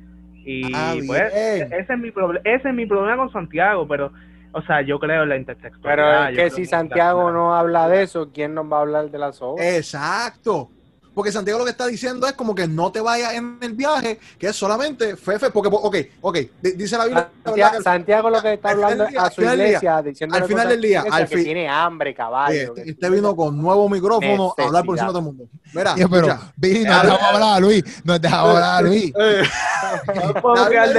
Y 0.45 0.73
Ah, 0.75 0.95
pues, 1.07 1.33
bien. 1.33 1.73
ese 1.73 1.93
es 1.93 1.99
mi 1.99 2.09
ese 2.45 2.69
es 2.69 2.75
mi 2.75 2.87
problema 2.87 3.17
con 3.19 3.33
Santiago, 3.33 3.87
pero, 3.87 4.11
o 4.53 4.63
sea, 4.63 4.81
yo 4.83 4.99
creo 4.99 5.23
en 5.25 5.29
la 5.29 5.37
intertextualidad. 5.37 6.29
Pero 6.29 6.29
es 6.29 6.37
que 6.37 6.51
si 6.57 6.65
Santiago 6.67 7.31
no 7.31 7.55
habla 7.55 7.89
de 7.89 8.03
eso, 8.03 8.31
¿quién 8.33 8.55
nos 8.55 8.71
va 8.71 8.79
a 8.79 8.81
hablar 8.81 9.11
de 9.11 9.19
las 9.19 9.41
obras? 9.43 9.67
Exacto. 9.67 10.71
Porque 11.14 11.33
Santiago 11.33 11.59
lo 11.59 11.64
que 11.64 11.73
está 11.73 11.87
diciendo 11.87 12.27
es 12.27 12.35
como 12.35 12.55
que 12.55 12.68
no 12.68 12.92
te 12.92 13.01
vayas 13.01 13.35
en 13.35 13.59
el 13.61 13.73
viaje, 13.73 14.18
que 14.38 14.46
es 14.49 14.57
solamente 14.57 15.16
fe, 15.16 15.38
fe, 15.38 15.51
porque, 15.51 15.68
ok, 15.73 15.96
ok, 16.20 16.38
di- 16.62 16.73
dice 16.73 16.96
la 16.96 17.05
Biblia. 17.05 17.31
Santiago, 17.44 17.77
que- 17.79 17.83
Santiago 17.83 18.31
lo 18.31 18.40
que 18.42 18.53
está 18.55 18.68
al 18.70 18.75
final 18.77 18.85
hablando 18.92 19.05
del 19.05 19.12
día- 19.12 19.20
a 19.20 19.25
al 19.25 19.31
su 19.33 19.40
final 19.40 19.51
del 19.51 19.59
día- 19.59 19.66
iglesia, 19.79 20.03
diciendo 20.03 20.37
al 20.37 20.44
final 20.44 20.68
del 20.68 20.81
día, 20.81 21.05
al 21.11 21.29
que 21.29 21.35
fin- 21.37 21.44
tiene 21.44 21.68
hambre, 21.68 22.14
caballo. 22.14 22.73
Oye, 22.73 22.81
este, 22.83 22.90
este 22.92 23.11
vino 23.11 23.35
con 23.35 23.61
nuevo 23.61 23.88
micrófono 23.88 24.55
a 24.57 24.62
hablar 24.62 24.85
por 24.85 24.94
encima 24.94 25.09
de 25.09 25.12
todo 25.12 25.18
el 25.18 25.25
mundo. 25.25 25.44
Mira, 25.75 25.94
Oye, 25.94 26.09
pero. 26.09 26.38
Vini, 26.57 26.85
nos 26.85 27.03
dejamos 27.03 27.23
hablar, 27.23 27.61
Luis. 27.61 27.85
Nos 28.05 28.20
dejamos 28.20 28.55
hablar, 28.55 28.85
Luis. 28.85 29.12
Eh, 29.18 29.42
al, 29.83 30.94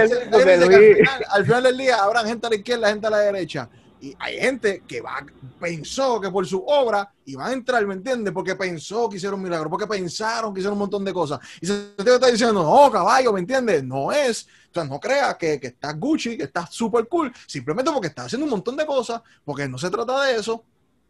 Luis- 0.68 0.98
final, 0.98 1.26
al 1.30 1.46
final 1.46 1.64
del 1.64 1.78
día 1.78 1.96
habrá 2.04 2.24
gente 2.26 2.48
a 2.48 2.50
la 2.50 2.56
izquierda, 2.56 2.90
gente 2.90 3.08
a 3.08 3.10
la 3.10 3.18
derecha. 3.20 3.70
Y 4.02 4.16
hay 4.18 4.40
gente 4.40 4.84
que 4.88 5.00
va, 5.00 5.24
pensó 5.60 6.20
que 6.20 6.32
por 6.32 6.48
su 6.48 6.64
obra 6.66 7.14
iban 7.26 7.50
a 7.50 7.54
entrar, 7.54 7.86
¿me 7.86 7.94
entiendes? 7.94 8.34
Porque 8.34 8.56
pensó 8.56 9.08
que 9.08 9.18
hicieron 9.18 9.40
un 9.40 9.44
milagro, 9.44 9.70
porque 9.70 9.86
pensaron 9.86 10.52
que 10.54 10.60
hicieron 10.60 10.74
un 10.74 10.80
montón 10.80 11.06
de 11.06 11.14
cosas. 11.14 11.40
Y 11.62 11.68
Santiago 11.68 12.16
está 12.16 12.28
diciendo, 12.28 12.64
no, 12.64 12.92
caballo, 12.92 13.32
¿me 13.32 13.42
entiendes? 13.42 13.84
No 13.84 14.12
es. 14.12 14.48
O 14.72 14.74
sea, 14.74 14.86
no 14.86 15.00
creas 15.00 15.36
que, 15.36 15.60
que 15.60 15.68
estás 15.68 16.00
Gucci, 16.00 16.36
que 16.36 16.46
estás 16.46 16.74
super 16.74 17.08
cool, 17.08 17.32
simplemente 17.46 17.92
porque 17.92 18.08
estás 18.08 18.26
haciendo 18.26 18.46
un 18.46 18.52
montón 18.52 18.76
de 18.76 18.88
cosas, 18.88 19.22
porque 19.46 19.68
no 19.68 19.78
se 19.78 19.92
trata 19.92 20.24
de 20.24 20.38
eso. 20.38 20.64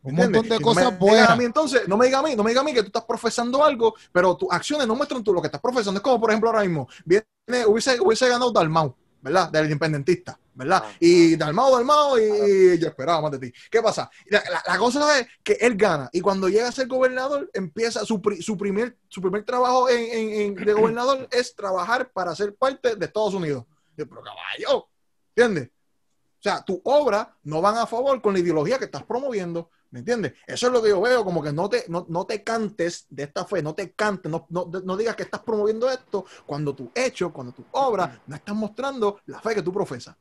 Un 0.04 0.16
montón 0.16 0.44
de 0.44 0.48
Y 0.48 0.52
no 0.52 0.58
me 0.58 0.62
cosas 0.62 1.00
buenas. 1.00 1.30
A 1.30 1.36
mí, 1.38 1.46
entonces, 1.46 1.88
no 1.88 1.96
me 1.96 2.08
diga 2.08 2.20
a 2.20 2.24
mí, 2.24 2.36
no 2.36 2.44
me 2.44 2.50
diga 2.52 2.60
a 2.60 2.64
mí 2.66 2.74
que 2.74 2.82
tú 2.82 2.88
estás 2.88 3.06
profesando 3.06 3.64
algo, 3.64 3.96
pero 4.12 4.36
tus 4.36 4.52
acciones 4.52 4.86
no 4.86 4.96
muestran 4.96 5.24
tú 5.24 5.34
lo 5.34 5.42
que 5.42 5.48
estás 5.48 5.62
profesando. 5.62 6.00
Es 6.00 6.04
como, 6.04 6.20
por 6.20 6.32
ejemplo, 6.32 6.50
ahora 6.50 6.64
mismo, 6.64 6.90
viene, 7.06 7.26
hubiese, 7.68 8.02
hubiese 8.02 8.28
ganado 8.28 8.52
Dalmau, 8.52 8.96
¿verdad? 9.22 9.50
Del 9.50 9.66
independentista, 9.66 10.38
¿verdad? 10.54 10.84
Ah, 10.86 10.92
Y 11.00 11.36
Dalmau, 11.36 11.74
Dalmau, 11.76 12.18
y 12.18 12.78
yo 12.80 12.88
esperaba 12.88 13.22
más 13.22 13.32
de 13.32 13.40
ti. 13.40 13.54
¿Qué 13.70 13.82
pasa? 13.82 14.10
La, 14.28 14.44
la- 14.50 14.64
la 14.68 14.78
cosa 14.78 15.20
es 15.20 15.28
que 15.44 15.54
él 15.54 15.76
gana, 15.76 16.10
y 16.12 16.22
cuando 16.22 16.50
llega 16.50 16.68
a 16.68 16.72
ser 16.72 16.88
gobernador, 16.88 17.50
empieza 17.54 18.06
su, 18.06 18.22
pri- 18.22 18.42
su, 18.42 18.58
primer, 18.58 18.98
su 19.08 19.22
primer 19.22 19.44
trabajo 19.46 19.90
en, 19.90 20.00
en- 20.00 20.42
en- 20.42 20.56
de 20.66 20.74
gobernador 20.74 21.28
es 21.32 21.56
trabajar 21.56 22.12
para 22.12 22.36
ser 22.36 22.56
parte 22.56 22.96
de 22.96 23.06
Estados 23.06 23.34
Unidos. 23.34 23.66
Yo, 23.98 24.08
pero 24.08 24.22
caballo, 24.22 24.88
¿entiendes? 25.36 25.70
O 25.70 26.44
sea, 26.44 26.64
tu 26.64 26.82
obra 26.86 27.38
no 27.44 27.62
van 27.62 27.78
a 27.78 27.86
favor 27.86 28.20
con 28.22 28.34
la 28.34 28.40
ideología 28.40 28.80
que 28.80 28.86
estás 28.86 29.04
promoviendo. 29.04 29.70
¿Me 29.92 30.00
entiendes? 30.00 30.34
Eso 30.48 30.68
es 30.68 30.74
lo 30.74 30.82
que 30.82 30.88
yo 30.88 31.02
veo, 31.02 31.26
como 31.26 31.44
que 31.44 31.52
no 31.52 31.68
te, 31.70 31.84
no, 31.90 32.06
no 32.08 32.26
te 32.26 32.44
cantes 32.46 33.06
de 33.10 33.24
esta 33.24 33.44
fe, 33.44 33.62
no 33.62 33.76
te 33.76 33.92
cantes, 33.92 34.32
no, 34.32 34.48
no, 34.50 34.66
no 34.86 34.96
digas 34.96 35.18
que 35.18 35.24
estás 35.24 35.42
promoviendo 35.42 35.90
esto 35.92 36.26
cuando 36.46 36.74
tu 36.74 36.90
hecho, 36.96 37.34
cuando 37.34 37.52
tu 37.52 37.66
obra 37.72 38.22
no 38.26 38.34
estás 38.36 38.56
mostrando 38.56 39.20
la 39.26 39.42
fe 39.42 39.54
que 39.54 39.62
tú 39.62 39.74
profesas. 39.74 40.16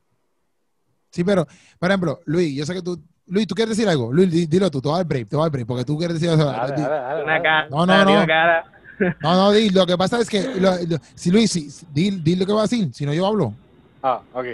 Sí, 1.11 1.23
pero, 1.23 1.45
por 1.77 1.89
ejemplo, 1.89 2.19
Luis, 2.25 2.55
yo 2.55 2.65
sé 2.65 2.73
que 2.73 2.81
tú. 2.81 2.99
Luis, 3.27 3.45
¿tú 3.47 3.53
quieres 3.55 3.75
decir 3.77 3.87
algo? 3.89 4.11
Luis, 4.11 4.29
di- 4.31 4.45
dilo 4.47 4.69
tú, 4.71 4.81
te 4.81 4.87
voy 4.89 4.95
a 4.95 4.97
dar 4.99 5.07
break, 5.07 5.29
te 5.29 5.35
voy 5.35 5.43
a 5.43 5.45
dar 5.45 5.51
break, 5.51 5.67
porque 5.67 5.85
tú 5.85 5.97
quieres 5.97 6.19
decir 6.19 6.33
eso. 6.33 6.49
Una 6.49 7.41
cara, 7.41 7.67
No, 7.69 7.85
no, 7.85 8.03
no. 8.05 8.27
cara. 8.27 8.65
No, 9.21 9.33
no, 9.35 9.51
di, 9.51 9.69
lo 9.69 9.85
que 9.85 9.97
pasa 9.97 10.19
es 10.19 10.29
que, 10.29 10.41
lo- 10.59 10.71
lo- 10.87 10.97
si 11.15 11.31
Luis, 11.31 11.51
si, 11.51 11.69
si- 11.69 11.85
di, 11.91 12.11
di 12.11 12.35
lo 12.35 12.45
que 12.45 12.53
va 12.53 12.59
a 12.59 12.63
decir, 12.63 12.93
si 12.93 13.05
no 13.05 13.13
yo 13.13 13.25
hablo. 13.25 13.53
Ah, 14.03 14.21
ok. 14.33 14.45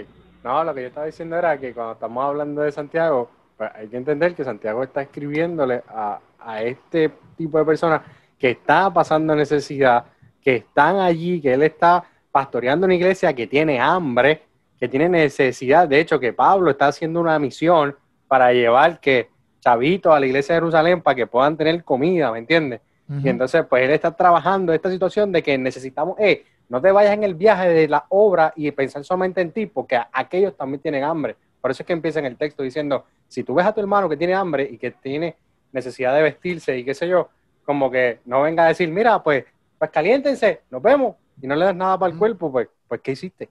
No, 0.44 0.62
lo 0.64 0.74
que 0.74 0.82
yo 0.82 0.86
estaba 0.88 1.06
diciendo 1.06 1.36
era 1.36 1.58
que 1.58 1.72
cuando 1.72 1.94
estamos 1.94 2.24
hablando 2.24 2.62
de 2.62 2.72
Santiago, 2.72 3.30
pues 3.56 3.70
hay 3.74 3.88
que 3.88 3.96
entender 3.96 4.34
que 4.34 4.44
Santiago 4.44 4.82
está 4.82 5.02
escribiéndole 5.02 5.82
a, 5.88 6.20
a 6.40 6.62
este 6.62 7.12
tipo 7.36 7.58
de 7.58 7.64
personas 7.64 8.02
que 8.38 8.50
está 8.50 8.92
pasando 8.92 9.34
necesidad, 9.34 10.04
que 10.42 10.56
están 10.56 10.96
allí, 11.00 11.40
que 11.40 11.52
él 11.54 11.62
está 11.62 12.04
pastoreando 12.30 12.86
una 12.86 12.94
iglesia 12.94 13.32
que 13.34 13.46
tiene 13.48 13.80
hambre, 13.80 14.42
que 14.78 14.88
tiene 14.88 15.08
necesidad. 15.08 15.88
De 15.88 16.00
hecho, 16.00 16.20
que 16.20 16.32
Pablo 16.32 16.70
está 16.70 16.88
haciendo 16.88 17.20
una 17.20 17.38
misión 17.38 17.96
para 18.26 18.52
llevar 18.52 19.00
que 19.00 19.28
chavitos 19.60 20.14
a 20.14 20.20
la 20.20 20.26
iglesia 20.26 20.54
de 20.54 20.60
Jerusalén 20.60 21.02
para 21.02 21.14
que 21.14 21.26
puedan 21.26 21.56
tener 21.56 21.82
comida, 21.84 22.30
¿me 22.30 22.38
entiendes? 22.38 22.80
Y 23.22 23.30
entonces, 23.30 23.64
pues 23.66 23.84
él 23.84 23.90
está 23.90 24.14
trabajando 24.14 24.70
esta 24.74 24.90
situación 24.90 25.32
de 25.32 25.42
que 25.42 25.56
necesitamos, 25.56 26.18
eh, 26.18 26.44
no 26.68 26.78
te 26.78 26.92
vayas 26.92 27.14
en 27.14 27.24
el 27.24 27.34
viaje 27.34 27.70
de 27.70 27.88
la 27.88 28.04
obra 28.10 28.52
y 28.54 28.70
pensar 28.70 29.02
solamente 29.02 29.40
en 29.40 29.50
ti, 29.50 29.64
porque 29.64 29.98
aquellos 30.12 30.54
también 30.54 30.82
tienen 30.82 31.04
hambre. 31.04 31.34
Por 31.58 31.70
eso 31.70 31.82
es 31.82 31.86
que 31.86 31.94
empieza 31.94 32.18
en 32.18 32.26
el 32.26 32.36
texto 32.36 32.62
diciendo, 32.62 33.06
si 33.26 33.44
tú 33.44 33.54
ves 33.54 33.64
a 33.64 33.72
tu 33.72 33.80
hermano 33.80 34.10
que 34.10 34.16
tiene 34.18 34.34
hambre 34.34 34.68
y 34.70 34.76
que 34.76 34.90
tiene 34.90 35.36
necesidad 35.72 36.14
de 36.14 36.22
vestirse 36.22 36.76
y 36.76 36.84
qué 36.84 36.92
sé 36.92 37.08
yo, 37.08 37.30
como 37.64 37.90
que 37.90 38.20
no 38.26 38.42
venga 38.42 38.64
a 38.64 38.68
decir, 38.68 38.90
mira, 38.90 39.22
pues, 39.22 39.44
pues 39.78 39.90
caliéntense, 39.90 40.60
nos 40.70 40.82
vemos, 40.82 41.16
y 41.40 41.46
no 41.46 41.54
le 41.56 41.64
das 41.64 41.74
nada 41.74 41.98
para 41.98 42.12
el 42.12 42.18
cuerpo, 42.18 42.52
pues, 42.52 42.68
pues, 42.86 43.00
¿qué 43.00 43.12
hiciste? 43.12 43.48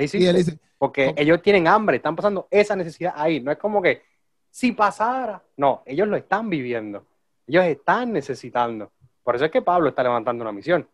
¿Qué 0.00 0.04
Y 0.04 0.06
hiciste? 0.06 0.30
él 0.30 0.36
dice, 0.36 0.58
Porque 0.78 1.06
¿Cómo? 1.06 1.16
ellos 1.18 1.42
tienen 1.42 1.68
hambre, 1.68 1.96
están 1.98 2.16
pasando 2.16 2.48
esa 2.50 2.74
necesidad 2.76 3.12
ahí. 3.16 3.40
No 3.40 3.52
es 3.52 3.58
como 3.58 3.82
que 3.82 4.02
si 4.50 4.72
pasara. 4.72 5.42
No, 5.56 5.82
ellos 5.86 6.08
lo 6.08 6.16
están 6.16 6.48
viviendo. 6.48 7.04
Ellos 7.46 7.64
están 7.64 8.12
necesitando. 8.12 8.90
Por 9.22 9.36
eso 9.36 9.44
es 9.44 9.50
que 9.50 9.60
Pablo 9.62 9.90
está 9.90 10.02
levantando 10.02 10.42
una 10.42 10.52
misión. 10.52 10.88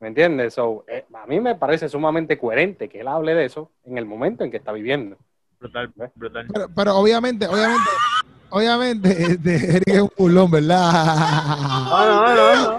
¿Me 0.00 0.08
entiendes? 0.08 0.54
So, 0.54 0.84
eh, 0.88 1.04
a 1.14 1.26
mí 1.26 1.40
me 1.40 1.54
parece 1.54 1.88
sumamente 1.88 2.38
coherente 2.38 2.88
que 2.88 3.00
él 3.00 3.08
hable 3.08 3.34
de 3.34 3.44
eso 3.46 3.70
en 3.84 3.96
el 3.98 4.04
momento 4.06 4.44
en 4.44 4.50
que 4.50 4.56
está 4.58 4.72
viviendo. 4.72 5.16
Brutal, 5.58 5.92
brutal. 6.14 6.46
pero, 6.52 6.68
pero 6.74 6.96
obviamente, 6.96 7.46
obviamente, 7.46 7.90
obviamente, 8.50 9.10
este, 9.22 9.76
Eric 9.76 9.88
es 9.88 10.00
un 10.00 10.08
pulón, 10.08 10.50
¿verdad? 10.50 10.92
No, 11.90 12.06
no, 12.06 12.34
no, 12.34 12.78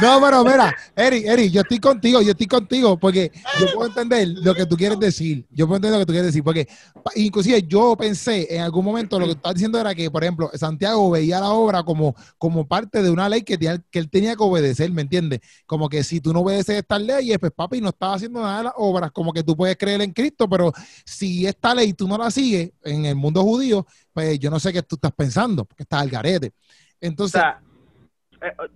No, 0.00 0.20
pero 0.20 0.44
mira, 0.44 0.74
Eric, 0.96 1.26
Eric, 1.26 1.52
yo 1.52 1.60
estoy 1.60 1.78
contigo, 1.78 2.20
yo 2.22 2.30
estoy 2.30 2.46
contigo, 2.46 2.98
porque 2.98 3.30
yo 3.60 3.66
puedo 3.74 3.88
entender 3.88 4.28
lo 4.28 4.54
que 4.54 4.66
tú 4.66 4.76
quieres 4.76 4.98
decir. 4.98 5.46
Yo 5.50 5.66
puedo 5.66 5.76
entender 5.76 5.98
lo 5.98 6.04
que 6.04 6.06
tú 6.06 6.12
quieres 6.12 6.26
decir, 6.26 6.42
porque 6.42 6.66
inclusive 7.14 7.62
yo 7.62 7.96
pensé 7.96 8.54
en 8.54 8.62
algún 8.62 8.84
momento 8.84 9.18
lo 9.18 9.26
que 9.26 9.32
tú 9.32 9.36
estás 9.38 9.54
diciendo 9.54 9.78
era 9.78 9.94
que, 9.94 10.10
por 10.10 10.24
ejemplo, 10.24 10.50
Santiago 10.54 11.10
veía 11.10 11.40
la 11.40 11.50
obra 11.50 11.82
como, 11.82 12.14
como 12.38 12.66
parte 12.66 13.02
de 13.02 13.10
una 13.10 13.28
ley 13.28 13.42
que, 13.42 13.58
que 13.58 13.98
él 13.98 14.10
tenía 14.10 14.34
que 14.34 14.42
obedecer, 14.42 14.90
¿me 14.90 15.02
entiendes? 15.02 15.40
Como 15.66 15.88
que 15.88 16.02
si 16.02 16.20
tú 16.20 16.32
no 16.32 16.40
obedeces 16.40 16.76
estas 16.76 17.02
leyes, 17.02 17.38
pues 17.38 17.52
papi, 17.52 17.80
no 17.80 17.90
estás 17.90 18.16
haciendo 18.16 18.40
nada 18.40 18.58
de 18.58 18.64
las 18.64 18.74
obras, 18.76 19.10
como 19.12 19.32
que 19.32 19.42
tú 19.42 19.56
puedes 19.56 19.76
creer 19.76 20.00
en 20.00 20.12
Cristo, 20.12 20.48
pero 20.48 20.72
si 21.04 21.46
esta 21.46 21.74
ley 21.74 21.92
tú 21.92 22.08
no 22.08 22.16
la 22.16 22.30
sigues 22.30 22.72
en 22.82 23.06
el 23.06 23.14
mundo 23.14 23.42
judío, 23.42 23.86
pues 24.12 24.38
yo 24.38 24.50
no 24.50 24.58
sé 24.58 24.72
qué 24.72 24.82
tú 24.82 24.96
estás 24.96 25.12
pensando, 25.12 25.64
porque 25.64 25.82
estás 25.82 26.00
al 26.00 26.10
garete. 26.10 26.48
O 26.48 26.52
Entonces, 27.00 27.40
sea, 27.40 27.60
eh, 27.62 27.71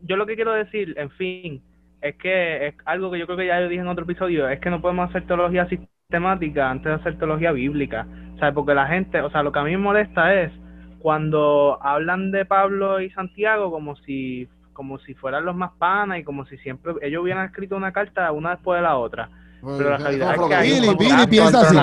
yo 0.02 0.16
lo 0.16 0.26
que 0.26 0.36
quiero 0.36 0.52
decir, 0.52 0.94
en 0.96 1.10
fin, 1.10 1.62
es 2.00 2.16
que 2.16 2.68
es 2.68 2.74
algo 2.84 3.10
que 3.10 3.18
yo 3.18 3.26
creo 3.26 3.38
que 3.38 3.46
ya 3.46 3.60
yo 3.60 3.68
dije 3.68 3.80
en 3.80 3.88
otro 3.88 4.04
episodio, 4.04 4.48
es 4.48 4.60
que 4.60 4.70
no 4.70 4.80
podemos 4.80 5.08
hacer 5.10 5.26
teología 5.26 5.68
sistemática 5.68 6.70
antes 6.70 6.86
de 6.86 6.94
hacer 6.94 7.18
teología 7.18 7.52
bíblica. 7.52 8.06
O 8.34 8.38
sea, 8.38 8.52
porque 8.52 8.74
la 8.74 8.86
gente, 8.86 9.20
o 9.20 9.30
sea, 9.30 9.42
lo 9.42 9.52
que 9.52 9.58
a 9.58 9.64
mí 9.64 9.72
me 9.72 9.78
molesta 9.78 10.34
es 10.34 10.52
cuando 11.00 11.78
hablan 11.82 12.30
de 12.30 12.44
Pablo 12.44 13.00
y 13.00 13.10
Santiago 13.10 13.70
como 13.70 13.96
si 13.96 14.48
como 14.72 14.98
si 14.98 15.14
fueran 15.14 15.46
los 15.46 15.56
más 15.56 15.72
panas 15.78 16.18
y 16.18 16.24
como 16.24 16.44
si 16.44 16.58
siempre 16.58 16.92
ellos 17.00 17.22
hubieran 17.22 17.46
escrito 17.46 17.76
una 17.76 17.92
carta 17.92 18.30
una 18.32 18.50
después 18.50 18.78
de 18.78 18.82
la 18.82 18.96
otra. 18.96 19.30
Pero 19.76 19.90
la 19.90 19.96
realidad 19.96 20.34
es 20.34 20.40
que 20.40 20.62
Billy, 20.62 20.94
Billy 20.94 21.26
piensa 21.26 21.60
así. 21.60 21.76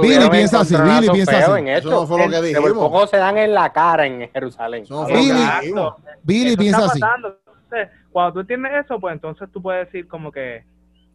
Billy 0.00 0.30
piensa 0.30 0.60
así, 0.60 0.74
Billy 0.74 1.10
piensa 1.10 1.38
así. 1.38 1.68
Eso 1.68 1.90
no 1.90 2.06
fue 2.06 2.26
lo 2.26 2.30
que 2.30 2.42
dijimos. 2.42 2.70
Por 2.70 2.78
poco 2.78 3.06
se 3.06 3.18
dan 3.18 3.36
en 3.36 3.52
la 3.52 3.72
cara 3.72 4.06
en 4.06 4.30
Jerusalén. 4.32 4.84
Billy. 5.06 5.74
Billy 6.22 6.56
piensa 6.56 6.86
así. 6.86 7.00
cuando 8.10 8.32
tú 8.32 8.40
entiendes 8.40 8.72
eso, 8.84 8.98
pues 8.98 9.12
entonces 9.12 9.48
tú 9.52 9.60
puedes 9.60 9.86
decir 9.86 10.08
como 10.08 10.32
que, 10.32 10.64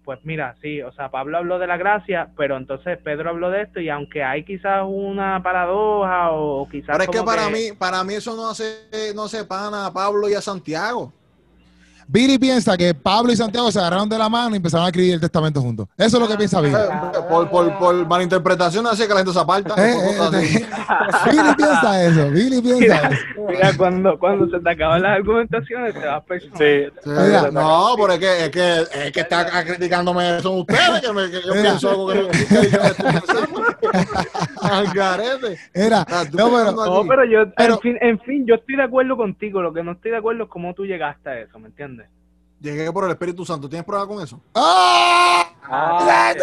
pues 0.03 0.19
mira, 0.23 0.55
sí, 0.61 0.81
o 0.81 0.91
sea, 0.91 1.09
Pablo 1.09 1.37
habló 1.37 1.57
de 1.57 1.67
la 1.67 1.77
gracia, 1.77 2.29
pero 2.37 2.57
entonces 2.57 2.99
Pedro 3.03 3.29
habló 3.29 3.49
de 3.49 3.63
esto 3.63 3.79
y 3.79 3.89
aunque 3.89 4.23
hay 4.23 4.43
quizás 4.43 4.83
una 4.85 5.41
paradoja 5.41 6.31
o 6.31 6.67
quizás... 6.69 6.97
Pero 6.97 7.03
es 7.03 7.09
que 7.09 7.23
para 7.23 7.49
mí, 7.49 7.71
para 7.77 8.03
mí 8.03 8.13
eso 8.15 8.35
no 8.35 8.49
hace, 8.49 8.89
no 9.15 9.23
hace 9.23 9.43
pana 9.45 9.87
a 9.87 9.93
Pablo 9.93 10.29
y 10.29 10.33
a 10.33 10.41
Santiago. 10.41 11.13
Billy 12.11 12.37
piensa 12.37 12.75
que 12.75 12.93
Pablo 12.93 13.31
y 13.31 13.37
Santiago 13.37 13.71
se 13.71 13.79
agarraron 13.79 14.09
de 14.09 14.17
la 14.17 14.27
mano 14.27 14.53
y 14.53 14.57
empezaron 14.57 14.85
a 14.85 14.89
escribir 14.89 15.13
el 15.13 15.21
testamento 15.21 15.61
juntos. 15.61 15.87
Eso 15.97 16.17
es 16.17 16.21
lo 16.21 16.27
que 16.27 16.35
piensa 16.35 16.59
Billy. 16.59 16.75
Eh, 16.75 17.19
Por, 17.29 17.49
por, 17.49 17.77
por 17.79 18.05
malinterpretación 18.05 18.85
hace 18.85 19.03
que 19.07 19.13
la 19.13 19.19
gente 19.19 19.31
se 19.31 19.39
aparta. 19.39 19.75
Eh, 19.77 19.93
eh. 19.95 20.65
Billy 21.31 21.55
piensa 21.55 22.03
eso. 22.03 22.29
Billy 22.29 22.61
piensa 22.61 23.07
eso. 23.09 23.21
Mira, 23.47 23.71
cuando, 23.77 24.19
cuando 24.19 24.49
se 24.49 24.61
te 24.61 24.69
acaban 24.69 25.01
las 25.01 25.11
argumentaciones, 25.17 25.93
te 25.93 26.05
vas 26.05 26.23
personal. 26.25 26.57
Sí. 26.57 27.51
No, 27.53 27.93
pero 27.95 28.13
es 28.13 28.19
que, 28.19 28.43
es 28.45 28.49
que, 28.49 28.81
es 29.05 29.11
que 29.13 29.19
está 29.21 29.63
criticándome 29.63 30.41
son 30.41 30.59
ustedes, 30.59 30.99
que, 31.01 31.13
me- 31.13 31.29
que 31.31 31.41
yo 31.41 31.51
Mira. 31.53 31.61
pienso 31.61 31.89
algo 31.91 32.07
que 32.09 32.15
no 32.15 32.27
que 32.29 32.69
yo 32.69 32.81
estoy 32.81 33.05
pensando. 33.11 33.61
Al 34.61 34.87
garete. 34.93 35.57
Era, 35.73 36.05
Ah, 36.09 36.23
tú 36.29 36.37
no, 36.37 36.49
pero, 36.51 36.71
No, 36.71 37.05
pero 37.07 37.25
yo, 37.25 37.51
Pero- 37.55 37.75
en, 37.75 37.79
fin, 37.79 37.97
en 38.01 38.19
fin, 38.19 38.45
yo 38.45 38.55
estoy 38.55 38.75
de 38.75 38.83
acuerdo 38.83 39.15
contigo. 39.15 39.61
Lo 39.61 39.71
que 39.73 39.81
no 39.83 39.93
estoy 39.93 40.11
de 40.11 40.17
acuerdo 40.17 40.43
es 40.43 40.49
cómo 40.49 40.73
tú 40.73 40.85
llegaste 40.85 41.29
a 41.29 41.39
eso, 41.39 41.57
¿me 41.59 41.67
entiendes? 41.67 42.00
Llegué 42.61 42.91
por 42.91 43.05
el 43.05 43.11
Espíritu 43.11 43.43
Santo. 43.45 43.67
¿Tienes 43.67 43.85
prueba 43.85 44.07
con 44.07 44.21
eso? 44.23 44.39
¡Ah! 44.53 45.47
Ah, 45.73 46.33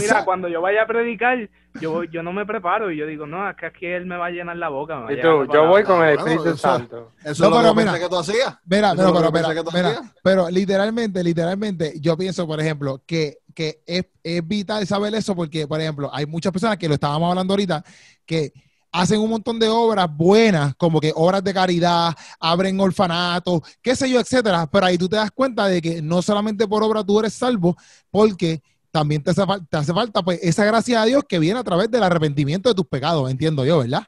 Mira, 0.00 0.24
cuando 0.24 0.48
yo 0.48 0.60
vaya 0.60 0.82
a 0.82 0.86
predicar, 0.86 1.48
yo 1.80 1.90
voy- 1.92 2.08
yo 2.12 2.22
no 2.22 2.32
me 2.32 2.46
preparo 2.46 2.90
y 2.90 2.96
yo 2.96 3.06
digo, 3.06 3.26
no, 3.26 3.48
es 3.50 3.56
que 3.56 3.66
aquí 3.66 3.86
él 3.86 4.06
me 4.06 4.16
va 4.16 4.26
a 4.26 4.30
llenar 4.30 4.56
la 4.56 4.68
boca. 4.68 4.96
me 4.96 5.04
va 5.06 5.12
Y 5.12 5.16
tú, 5.16 5.22
yo 5.22 5.46
palabra". 5.46 5.70
voy 5.70 5.82
con 5.84 6.04
el 6.04 6.18
Espíritu 6.18 6.56
Santo. 6.56 7.12
Eso 7.24 7.26
No, 7.26 7.30
es 7.32 7.38
lo 7.40 7.44
que 7.50 7.50
pero 7.56 7.62
yo 7.68 7.74
mira. 7.74 7.92
pensé 7.92 8.04
que 8.04 8.08
tú 8.10 8.16
hacías. 8.18 8.58
Mira, 8.66 8.94
pero, 8.94 9.12
pero, 9.12 9.32
que 9.32 9.38
mira, 9.38 9.54
que 9.54 9.76
mira, 9.76 10.02
pero 10.22 10.50
literalmente, 10.50 11.24
literalmente, 11.24 11.94
yo 12.00 12.16
pienso, 12.16 12.46
por 12.46 12.60
ejemplo, 12.60 13.02
que, 13.06 13.38
que 13.54 13.82
es, 13.86 14.06
es 14.22 14.46
vital 14.46 14.86
saber 14.86 15.14
eso 15.14 15.34
porque, 15.34 15.66
por 15.66 15.80
ejemplo, 15.80 16.10
hay 16.12 16.26
muchas 16.26 16.52
personas 16.52 16.76
que 16.78 16.88
lo 16.88 16.94
estábamos 16.94 17.30
hablando 17.30 17.52
ahorita, 17.54 17.84
que 18.24 18.52
hacen 18.94 19.20
un 19.20 19.30
montón 19.30 19.58
de 19.58 19.68
obras 19.68 20.08
buenas, 20.16 20.74
como 20.76 21.00
que 21.00 21.12
obras 21.16 21.42
de 21.42 21.52
caridad, 21.52 22.14
abren 22.38 22.78
orfanatos, 22.80 23.62
qué 23.82 23.96
sé 23.96 24.08
yo, 24.08 24.20
etcétera, 24.20 24.68
pero 24.70 24.86
ahí 24.86 24.96
tú 24.96 25.08
te 25.08 25.16
das 25.16 25.30
cuenta 25.32 25.66
de 25.66 25.82
que 25.82 26.00
no 26.00 26.22
solamente 26.22 26.66
por 26.68 26.82
obra 26.84 27.02
tú 27.04 27.18
eres 27.18 27.34
salvo, 27.34 27.76
porque 28.10 28.62
también 28.92 29.22
te 29.22 29.32
hace, 29.32 29.42
fal- 29.42 29.66
te 29.68 29.76
hace 29.76 29.92
falta 29.92 30.22
pues 30.22 30.38
esa 30.42 30.64
gracia 30.64 31.00
de 31.02 31.08
Dios 31.08 31.24
que 31.28 31.38
viene 31.40 31.58
a 31.58 31.64
través 31.64 31.90
del 31.90 32.04
arrepentimiento 32.04 32.68
de 32.68 32.74
tus 32.76 32.86
pecados, 32.86 33.30
entiendo 33.30 33.64
yo, 33.64 33.78
¿verdad? 33.80 34.04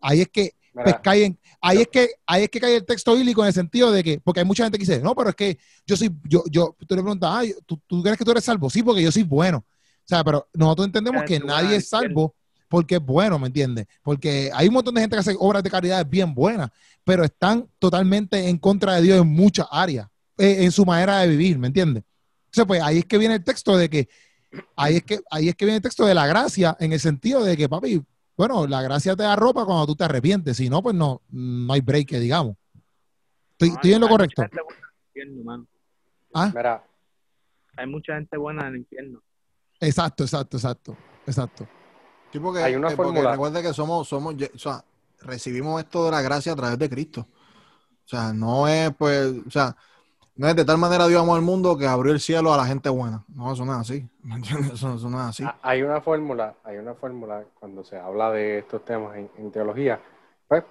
Ahí 0.00 0.20
es 0.20 0.28
que 0.28 0.52
pues 0.80 0.96
caen, 1.02 1.38
ahí 1.60 1.80
es 1.80 1.88
que, 1.88 2.10
ahí 2.26 2.44
es 2.44 2.48
que 2.50 2.60
cae 2.60 2.76
el 2.76 2.84
texto 2.86 3.14
bíblico 3.16 3.42
en 3.42 3.48
el 3.48 3.52
sentido 3.54 3.90
de 3.90 4.04
que, 4.04 4.20
porque 4.20 4.40
hay 4.40 4.46
mucha 4.46 4.62
gente 4.64 4.78
que 4.78 4.84
dice, 4.84 5.00
no, 5.02 5.14
pero 5.16 5.30
es 5.30 5.36
que 5.36 5.58
yo 5.86 5.96
soy, 5.96 6.10
yo, 6.24 6.44
yo, 6.50 6.76
tú 6.86 6.94
le 6.94 7.02
preguntas, 7.02 7.30
ah, 7.32 7.42
¿tú, 7.66 7.80
tú 7.86 8.02
crees 8.02 8.16
que 8.16 8.24
tú 8.24 8.30
eres 8.30 8.44
salvo? 8.44 8.70
Sí, 8.70 8.82
porque 8.84 9.02
yo 9.02 9.10
soy 9.10 9.24
bueno. 9.24 9.58
O 9.58 10.08
sea, 10.08 10.22
pero 10.24 10.48
nosotros 10.54 10.86
entendemos 10.86 11.24
que 11.24 11.40
nadie 11.40 11.76
es 11.76 11.88
salvo 11.88 12.34
porque 12.68 12.96
es 12.96 13.00
bueno, 13.00 13.38
¿me 13.38 13.46
entiendes? 13.48 13.86
Porque 14.02 14.50
hay 14.54 14.68
un 14.68 14.74
montón 14.74 14.94
de 14.94 15.00
gente 15.00 15.16
que 15.16 15.20
hace 15.20 15.36
obras 15.38 15.62
de 15.62 15.70
caridad 15.70 16.06
bien 16.06 16.34
buenas, 16.34 16.70
pero 17.04 17.24
están 17.24 17.66
totalmente 17.78 18.48
en 18.48 18.58
contra 18.58 18.94
de 18.96 19.02
Dios 19.02 19.20
en 19.20 19.28
muchas 19.28 19.66
áreas, 19.70 20.06
eh, 20.36 20.58
en 20.64 20.70
su 20.70 20.84
manera 20.84 21.18
de 21.20 21.28
vivir, 21.28 21.58
¿me 21.58 21.66
entiendes? 21.68 22.04
Entonces, 22.46 22.66
pues 22.66 22.82
ahí 22.82 22.98
es 22.98 23.04
que 23.06 23.18
viene 23.18 23.34
el 23.36 23.44
texto 23.44 23.76
de 23.76 23.88
que, 23.88 24.08
ahí 24.76 24.96
es 24.96 25.02
que, 25.04 25.20
ahí 25.30 25.48
es 25.48 25.54
que 25.56 25.64
viene 25.64 25.76
el 25.76 25.82
texto 25.82 26.04
de 26.06 26.14
la 26.14 26.26
gracia, 26.26 26.76
en 26.80 26.92
el 26.92 27.00
sentido 27.00 27.42
de 27.42 27.56
que, 27.56 27.68
papi, 27.68 28.02
bueno, 28.36 28.66
la 28.66 28.82
gracia 28.82 29.16
te 29.16 29.24
arropa 29.24 29.64
cuando 29.64 29.86
tú 29.86 29.96
te 29.96 30.04
arrepientes, 30.04 30.56
si 30.56 30.68
no, 30.70 30.82
pues 30.82 30.94
no, 30.94 31.22
no 31.30 31.72
hay 31.72 31.80
break, 31.80 32.10
digamos. 32.12 32.56
Estoy, 33.52 33.70
No, 33.70 33.74
estoy 33.74 33.92
en 33.94 34.00
lo 34.00 34.06
hay 34.06 34.10
mucha 34.12 34.16
correcto. 34.18 34.42
gente 34.42 34.62
buena 34.62 34.78
en 34.78 34.84
el 34.86 35.06
infierno, 35.28 35.44
mano. 35.44 35.66
Ah, 36.34 36.52
mira, 36.54 36.84
Hay 37.76 37.86
mucha 37.86 38.14
gente 38.14 38.36
buena 38.36 38.62
en 38.68 38.74
el 38.74 38.76
infierno. 38.80 39.22
exacto, 39.80 40.24
exacto, 40.24 40.56
exacto, 40.56 40.96
exacto. 41.26 41.68
Sí, 42.32 42.38
porque, 42.40 42.60
Hay 42.60 42.74
una 42.76 42.88
eh, 42.88 42.94
porque 42.96 43.12
fórmula. 43.12 43.30
recuerda 43.32 43.62
que 43.62 43.72
somos, 43.74 44.08
somos, 44.08 44.36
ye- 44.36 44.50
o 44.54 44.58
sea, 44.58 44.84
recibimos 45.22 45.80
esto 45.82 46.04
de 46.04 46.10
la 46.10 46.22
gracia 46.22 46.52
a 46.52 46.56
través 46.56 46.78
de 46.78 46.88
Cristo. 46.90 47.26
O 48.04 48.08
sea, 48.08 48.32
no 48.32 48.68
es, 48.68 48.92
pues, 48.96 49.34
o 49.46 49.50
sea, 49.50 49.76
no 50.36 50.48
es 50.48 50.56
de 50.56 50.64
tal 50.64 50.78
manera 50.78 51.06
Dios 51.08 51.22
amó 51.22 51.36
al 51.36 51.42
mundo 51.42 51.76
que 51.78 51.86
abrió 51.86 52.12
el 52.12 52.20
cielo 52.20 52.52
a 52.54 52.56
la 52.58 52.66
gente 52.66 52.88
buena. 52.90 53.24
No, 53.28 53.52
eso 53.52 53.64
no 53.64 53.72
es 53.74 53.80
así. 53.80 54.08
¿Me 54.22 54.36
entiendes? 54.36 54.72
Eso, 54.74 54.94
eso 54.94 55.10
no 55.10 55.20
es 55.20 55.26
así. 55.28 55.44
ha- 55.44 55.58
hay 55.62 55.82
una 55.82 56.00
fórmula, 56.00 56.54
hay 56.64 56.76
una 56.78 56.94
fórmula 56.94 57.44
cuando 57.58 57.84
se 57.84 57.98
habla 57.98 58.30
de 58.32 58.58
estos 58.58 58.84
temas 58.84 59.16
en, 59.16 59.30
en 59.38 59.50
teología, 59.52 60.00
pues 60.46 60.64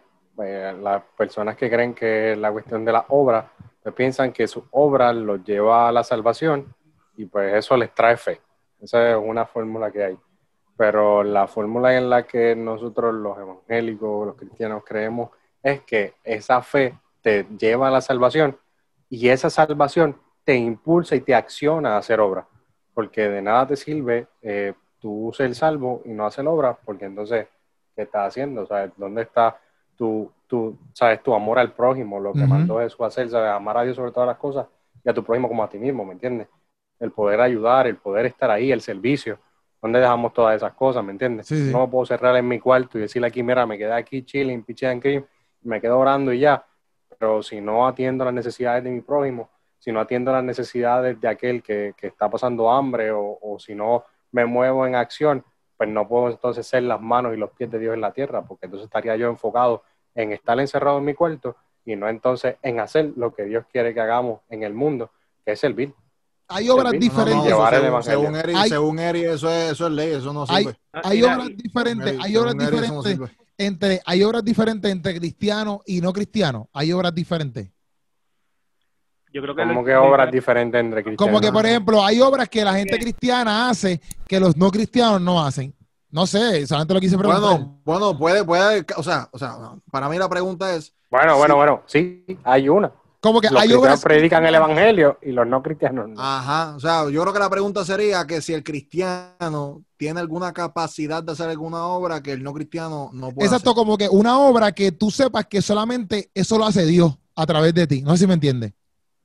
eh, 0.43 0.75
las 0.81 1.03
personas 1.17 1.55
que 1.57 1.69
creen 1.69 1.93
que 1.93 2.35
la 2.35 2.51
cuestión 2.51 2.85
de 2.85 2.91
la 2.91 3.05
obra, 3.09 3.51
pues 3.81 3.95
piensan 3.95 4.31
que 4.33 4.47
su 4.47 4.63
obra 4.71 5.11
los 5.13 5.43
lleva 5.43 5.87
a 5.89 5.91
la 5.91 6.03
salvación 6.03 6.73
y 7.15 7.25
pues 7.25 7.53
eso 7.55 7.75
les 7.77 7.93
trae 7.93 8.17
fe. 8.17 8.41
Esa 8.79 9.11
es 9.11 9.17
una 9.17 9.45
fórmula 9.45 9.91
que 9.91 10.03
hay. 10.03 10.17
Pero 10.77 11.23
la 11.23 11.47
fórmula 11.47 11.97
en 11.97 12.09
la 12.09 12.27
que 12.27 12.55
nosotros 12.55 13.13
los 13.15 13.37
evangélicos, 13.37 14.27
los 14.27 14.35
cristianos 14.35 14.83
creemos 14.85 15.31
es 15.63 15.81
que 15.81 16.13
esa 16.23 16.61
fe 16.61 16.97
te 17.21 17.45
lleva 17.57 17.87
a 17.87 17.91
la 17.91 18.01
salvación 18.01 18.57
y 19.09 19.29
esa 19.29 19.49
salvación 19.49 20.15
te 20.43 20.55
impulsa 20.55 21.15
y 21.15 21.21
te 21.21 21.35
acciona 21.35 21.95
a 21.95 21.97
hacer 21.97 22.19
obra. 22.19 22.47
Porque 22.93 23.27
de 23.27 23.41
nada 23.41 23.67
te 23.67 23.75
sirve 23.75 24.27
eh, 24.41 24.73
tú 24.99 25.31
ser 25.35 25.53
salvo 25.55 26.01
y 26.05 26.09
no 26.09 26.25
hacer 26.25 26.47
obra, 26.47 26.77
porque 26.85 27.05
entonces, 27.05 27.47
¿qué 27.95 28.03
estás 28.03 28.29
haciendo? 28.29 28.65
¿Sabes? 28.65 28.91
¿Dónde 28.97 29.23
está 29.23 29.59
tu, 29.95 30.31
tu, 30.47 30.77
sabes, 30.93 31.21
tu 31.21 31.33
amor 31.33 31.59
al 31.59 31.73
prójimo? 31.73 32.19
Lo 32.19 32.33
que 32.33 32.45
mandó 32.45 32.79
Jesús 32.79 33.01
a 33.01 33.05
hacer, 33.07 33.29
¿sabes? 33.29 33.49
Amar 33.49 33.77
a 33.77 33.83
Dios 33.83 33.95
sobre 33.95 34.11
todas 34.11 34.27
las 34.27 34.37
cosas 34.37 34.67
y 35.03 35.09
a 35.09 35.13
tu 35.13 35.23
prójimo 35.23 35.47
como 35.47 35.63
a 35.63 35.69
ti 35.69 35.77
mismo, 35.77 36.05
¿me 36.05 36.13
entiendes? 36.13 36.47
El 36.99 37.11
poder 37.11 37.41
ayudar, 37.41 37.87
el 37.87 37.97
poder 37.97 38.25
estar 38.25 38.49
ahí, 38.49 38.71
el 38.71 38.81
servicio. 38.81 39.39
¿Dónde 39.81 39.99
dejamos 39.99 40.33
todas 40.33 40.55
esas 40.55 40.73
cosas, 40.73 41.03
me 41.03 41.11
entiendes? 41.11 41.47
Sí, 41.47 41.67
sí. 41.67 41.71
No 41.71 41.81
me 41.81 41.87
puedo 41.87 42.05
cerrar 42.05 42.35
en 42.35 42.47
mi 42.47 42.59
cuarto 42.59 42.97
y 42.97 43.01
decirle 43.01 43.27
aquí, 43.27 43.43
mira, 43.43 43.65
me 43.65 43.77
quedé 43.77 43.93
aquí 43.93 44.23
chilling, 44.23 44.65
and 44.83 45.01
cream, 45.01 45.25
me 45.61 45.79
quedo 45.79 45.99
orando 45.99 46.33
y 46.33 46.39
ya. 46.39 46.65
Pero 47.19 47.43
si 47.43 47.61
no 47.61 47.87
atiendo 47.87 48.25
las 48.25 48.33
necesidades 48.33 48.83
de 48.83 48.89
mi 48.89 49.01
prójimo, 49.01 49.49
si 49.77 49.91
no 49.91 49.99
atiendo 49.99 50.31
las 50.31 50.43
necesidades 50.43 51.19
de 51.21 51.27
aquel 51.27 51.61
que, 51.61 51.93
que 51.95 52.07
está 52.07 52.29
pasando 52.29 52.71
hambre 52.71 53.11
o, 53.11 53.37
o 53.41 53.59
si 53.59 53.75
no 53.75 54.03
me 54.31 54.45
muevo 54.45 54.85
en 54.87 54.95
acción, 54.95 55.43
pues 55.77 55.89
no 55.89 56.07
puedo 56.07 56.29
entonces 56.29 56.65
ser 56.65 56.83
las 56.83 56.99
manos 56.99 57.33
y 57.33 57.37
los 57.37 57.51
pies 57.51 57.69
de 57.69 57.79
Dios 57.79 57.93
en 57.93 58.01
la 58.01 58.11
tierra, 58.11 58.41
porque 58.41 58.65
entonces 58.65 58.85
estaría 58.85 59.15
yo 59.15 59.29
enfocado 59.29 59.83
en 60.15 60.31
estar 60.31 60.59
encerrado 60.59 60.97
en 60.97 61.05
mi 61.05 61.13
cuarto 61.13 61.55
y 61.85 61.95
no 61.95 62.09
entonces 62.09 62.57
en 62.63 62.79
hacer 62.79 63.13
lo 63.15 63.33
que 63.33 63.43
Dios 63.43 63.65
quiere 63.71 63.93
que 63.93 64.01
hagamos 64.01 64.41
en 64.49 64.63
el 64.63 64.73
mundo, 64.73 65.11
que 65.45 65.53
es 65.53 65.59
servir. 65.59 65.93
Hay 66.49 66.69
obras 66.69 66.91
Servir. 66.91 67.11
No, 67.11 67.17
no, 67.17 67.43
diferentes. 67.43 68.05
según, 68.05 68.35
Eri, 68.35 68.53
Hay- 68.55 68.69
según 68.69 68.99
Eri, 68.99 69.23
eso 69.25 69.49
es, 69.49 69.71
eso 69.73 69.87
es 69.87 69.93
ley, 69.93 70.11
eso 70.13 70.31
no 70.33 70.45
Hay- 70.47 70.63
sirve. 70.65 70.79
Hay 70.93 71.23
obras 71.23 71.49
y- 71.49 71.53
diferentes, 71.55 72.07
Eri, 72.07 72.19
hay 72.23 72.37
obras 72.37 72.55
no 72.55 72.63
diferentes 72.65 73.31
entre, 73.57 74.01
hay 74.05 74.23
obras 74.23 74.43
diferentes 74.45 74.91
entre 74.91 75.15
cristianos 75.17 75.79
y 75.85 75.99
no 75.99 76.13
cristianos. 76.13 76.67
Hay 76.73 76.93
obras 76.93 77.13
diferentes. 77.13 77.69
Yo 79.33 79.41
creo 79.41 79.55
que 79.55 79.61
Como 79.63 79.81
lo- 79.81 79.85
que 79.85 79.91
lo 79.93 80.03
obras 80.05 80.31
diferente- 80.31 80.35
diferentes 80.37 80.79
entre 80.79 81.03
cristianos. 81.03 81.31
Como 81.31 81.41
que, 81.41 81.51
por 81.51 81.65
ejemplo, 81.65 82.03
hay 82.03 82.21
obras 82.21 82.47
que 82.49 82.63
la 82.63 82.73
gente 82.73 82.97
cristiana 82.97 83.69
hace 83.69 83.99
que 84.27 84.39
los 84.39 84.55
no 84.55 84.71
cristianos 84.71 85.19
no 85.21 85.43
hacen. 85.43 85.73
No 86.09 86.25
sé, 86.25 86.65
solamente 86.65 86.93
lo 86.93 86.99
quise 87.01 87.17
preguntar. 87.17 87.41
Bueno, 87.41 87.81
bueno, 87.83 88.17
puede, 88.17 88.43
puede, 88.45 88.85
o 88.95 89.03
sea, 89.03 89.27
o 89.31 89.37
sea, 89.37 89.57
para 89.91 90.07
mí 90.07 90.17
la 90.17 90.29
pregunta 90.29 90.73
es, 90.75 90.93
Bueno, 91.09 91.37
bueno, 91.37 91.53
Sí. 91.53 91.57
bueno, 91.57 91.83
sí, 91.85 92.39
hay 92.43 92.69
una. 92.69 92.91
Como 93.19 93.41
que 93.41 93.49
Los 93.49 93.61
hay 93.61 93.69
cristianos 93.69 93.83
obras 93.83 94.01
predican 94.03 94.45
el 94.45 94.55
evangelio 94.55 95.17
y 95.21 95.31
los 95.31 95.47
no 95.47 95.61
cristianos 95.63 96.07
no. 96.09 96.21
ajá, 96.21 96.75
o 96.75 96.79
sea, 96.79 97.09
yo 97.09 97.21
creo 97.21 97.33
que 97.33 97.39
la 97.39 97.49
pregunta 97.49 97.83
sería 97.83 98.25
que 98.27 98.41
si 98.41 98.53
el 98.53 98.63
cristiano 98.63 99.83
tiene 99.97 100.19
alguna 100.19 100.53
capacidad 100.53 101.23
de 101.23 101.31
hacer 101.31 101.49
alguna 101.49 101.85
obra 101.87 102.21
que 102.21 102.31
el 102.33 102.43
no 102.43 102.53
cristiano 102.53 103.09
no 103.13 103.31
puede 103.33 103.47
Exacto, 103.47 103.71
hacer. 103.71 103.75
como 103.75 103.97
que 103.97 104.07
una 104.09 104.39
obra 104.39 104.71
que 104.71 104.91
tú 104.91 105.09
sepas 105.11 105.47
que 105.47 105.61
solamente 105.61 106.29
eso 106.33 106.57
lo 106.57 106.65
hace 106.65 106.85
Dios 106.85 107.17
a 107.35 107.45
través 107.45 107.73
de 107.73 107.87
ti. 107.87 108.01
No 108.03 108.11
sé 108.11 108.19
si 108.19 108.27
me 108.27 108.35
entiendes. 108.35 108.73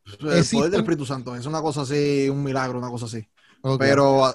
El 0.05 0.17
poder 0.19 0.39
existen- 0.39 0.71
del 0.71 0.81
Espíritu 0.81 1.07
Santo, 1.07 1.37
es 1.37 1.47
una 1.47 1.61
cosa 1.63 1.83
así, 1.83 2.29
un 2.29 2.43
milagro, 2.43 2.79
una 2.79 2.91
cosa 2.91 3.07
así. 3.07 3.25
Pero 3.79 4.25
ah, 4.25 4.35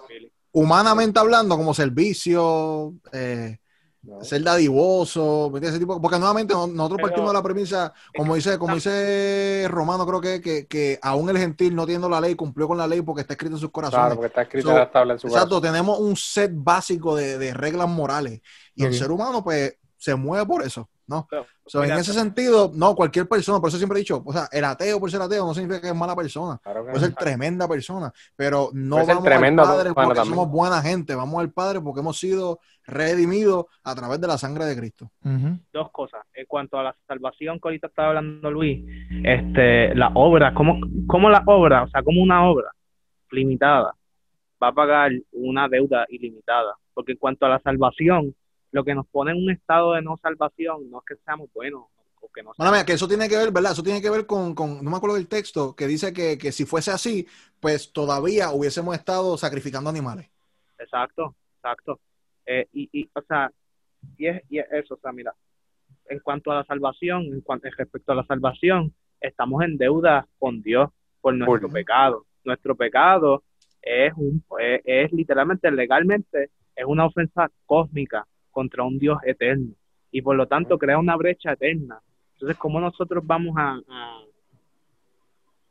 humanamente 0.51 1.19
hablando, 1.19 1.57
como 1.57 1.73
servicio, 1.73 2.93
eh, 3.11 3.57
No. 4.07 4.23
ser 4.23 4.41
dadivoso. 4.41 5.51
Ese 5.61 5.79
tipo- 5.79 6.01
porque 6.01 6.17
nuevamente 6.17 6.53
no- 6.53 6.65
nosotros 6.67 6.97
Pero- 6.97 7.07
partimos 7.09 7.29
de 7.31 7.33
la 7.37 7.43
premisa, 7.43 7.93
como 8.15 8.35
dice, 8.35 8.57
como 8.57 8.75
dice 8.75 9.65
Romano, 9.69 10.05
creo 10.07 10.21
que, 10.21 10.41
que, 10.41 10.65
que 10.65 10.97
aún 11.01 11.29
el 11.29 11.37
gentil 11.37 11.75
no 11.75 11.85
tiene 11.85 12.07
la 12.07 12.21
ley, 12.21 12.35
cumplió 12.35 12.67
con 12.69 12.77
la 12.77 12.87
ley 12.87 13.01
porque 13.01 13.21
está 13.21 13.33
escrito 13.33 13.55
en 13.55 13.59
sus 13.59 13.69
corazones. 13.71 13.99
Claro, 14.05 14.15
porque 14.15 14.27
está 14.27 14.41
escrito 14.43 14.67
So, 14.69 14.73
en 14.73 14.79
la 14.79 14.91
tabla 14.91 15.13
en 15.13 15.19
su 15.19 15.27
Exacto, 15.27 15.59
tenemos 15.59 15.99
un 15.99 16.15
set 16.15 16.51
básico 16.53 17.15
de, 17.15 17.37
de 17.37 17.53
reglas 17.53 17.89
morales 17.89 18.41
y 18.75 18.85
el 18.85 18.93
ser 18.93 19.11
humano 19.11 19.43
pues 19.43 19.75
se 19.97 20.15
mueve 20.15 20.45
por 20.45 20.63
eso, 20.63 20.89
¿no? 21.07 21.27
Pero, 21.29 21.45
So, 21.65 21.83
en 21.83 21.91
ese 21.91 22.13
sentido, 22.13 22.71
no, 22.73 22.95
cualquier 22.95 23.27
persona, 23.27 23.59
por 23.59 23.67
eso 23.67 23.77
siempre 23.77 23.97
he 23.97 24.01
dicho, 24.01 24.23
o 24.25 24.31
sea, 24.31 24.47
el 24.53 24.63
ateo 24.63 25.01
por 25.01 25.11
ser 25.11 25.21
ateo 25.21 25.45
no 25.45 25.53
significa 25.53 25.81
que 25.81 25.87
es 25.89 25.95
mala 25.95 26.15
persona, 26.15 26.57
Claro 26.63 26.85
que 26.85 26.91
puede 26.91 27.01
no. 27.01 27.07
ser 27.07 27.15
tremenda 27.15 27.67
persona, 27.67 28.09
pero 28.37 28.69
no 28.73 28.95
Puede 28.97 29.07
vamos 29.07 29.23
tremendo 29.25 29.61
al 29.63 29.67
Padre 29.67 29.93
porque 29.93 30.15
también. 30.15 30.35
somos 30.35 30.49
buena 30.49 30.81
gente, 30.81 31.13
vamos 31.13 31.41
al 31.41 31.51
Padre 31.51 31.81
porque 31.81 31.99
hemos 31.99 32.17
sido 32.17 32.59
redimidos 32.85 33.65
a 33.83 33.95
través 33.95 34.21
de 34.21 34.27
la 34.27 34.37
sangre 34.37 34.63
de 34.63 34.77
Cristo. 34.77 35.11
Dos 35.73 35.91
cosas. 35.91 36.21
En 36.33 36.45
cuanto 36.45 36.77
a 36.79 36.83
la 36.83 36.95
salvación 37.05 37.59
que 37.59 37.67
ahorita 37.67 37.87
estaba 37.87 38.07
hablando 38.09 38.49
Luis, 38.49 38.85
este, 39.25 39.93
la 39.93 40.11
obra, 40.13 40.53
¿cómo, 40.53 40.79
cómo 41.05 41.29
la 41.29 41.43
obra, 41.47 41.83
o 41.83 41.89
sea, 41.89 42.01
como 42.01 42.21
una 42.21 42.49
obra 42.49 42.71
limitada 43.31 43.93
va 44.63 44.69
a 44.69 44.73
pagar 44.73 45.11
una 45.33 45.67
deuda 45.67 46.05
ilimitada? 46.09 46.75
Porque 46.93 47.11
en 47.11 47.17
cuanto 47.17 47.45
a 47.45 47.49
la 47.49 47.59
salvación, 47.59 48.33
lo 48.77 48.83
que 48.83 48.93
nos 48.93 49.07
pone 49.07 49.31
en 49.31 49.37
un 49.43 49.49
estado 49.49 49.93
de 49.93 50.03
no 50.03 50.17
salvación 50.17 50.91
no 50.91 50.99
es 50.99 51.05
que 51.07 51.15
seamos 51.25 51.49
buenos 51.51 51.85
o 52.21 52.29
que 52.31 52.43
no 52.43 52.51
Mala 52.59 52.71
mía, 52.71 52.85
que 52.85 52.93
eso 52.93 53.07
tiene 53.07 53.27
que 53.27 53.35
ver, 53.35 53.51
¿verdad? 53.51 53.71
Eso 53.71 53.81
tiene 53.81 54.03
que 54.03 54.09
ver 54.11 54.27
con, 54.27 54.53
con- 54.53 54.83
no 54.83 54.91
me 54.91 54.97
acuerdo 54.97 55.15
del 55.15 55.27
texto, 55.27 55.75
que 55.75 55.87
dice 55.87 56.13
que, 56.13 56.37
que 56.37 56.51
si 56.51 56.63
fuese 56.65 56.91
así, 56.91 57.27
pues 57.59 57.91
todavía 57.91 58.51
hubiésemos 58.51 58.95
estado 58.95 59.35
sacrificando 59.35 59.89
animales. 59.89 60.29
Exacto, 60.77 61.35
exacto. 61.55 61.99
Eh, 62.45 62.67
y, 62.71 62.87
y, 62.91 63.09
o 63.15 63.21
sea, 63.27 63.51
y 64.15 64.27
es, 64.27 64.43
y 64.47 64.59
es 64.59 64.67
eso, 64.71 64.93
o 64.93 64.99
sea, 64.99 65.11
mira, 65.11 65.33
en 66.07 66.19
cuanto 66.19 66.51
a 66.51 66.55
la 66.57 66.63
salvación, 66.65 67.23
en 67.23 67.41
cuanto 67.41 67.67
respecto 67.75 68.11
a 68.11 68.15
la 68.15 68.25
salvación, 68.27 68.93
estamos 69.19 69.63
en 69.63 69.75
deuda 69.75 70.27
con 70.37 70.61
Dios 70.61 70.91
por 71.19 71.33
nuestro 71.33 71.67
pecado. 71.69 72.25
Nuestro 72.43 72.75
pecado 72.75 73.43
es 73.81 74.13
un, 74.15 74.43
es, 74.59 74.81
es 74.85 75.11
literalmente, 75.11 75.71
legalmente, 75.71 76.51
es 76.75 76.85
una 76.85 77.07
ofensa 77.07 77.49
cósmica 77.65 78.27
contra 78.57 78.83
un 78.83 78.97
Dios 78.97 79.19
eterno 79.23 79.75
y 80.09 80.23
por 80.23 80.35
lo 80.35 80.47
tanto 80.47 80.79
crea 80.79 80.97
una 80.97 81.15
brecha 81.15 81.51
eterna. 81.51 82.01
Entonces, 82.33 82.57
¿cómo 82.57 82.79
nosotros 82.79 83.23
vamos 83.23 83.55
a, 83.55 83.79
a, 83.87 84.19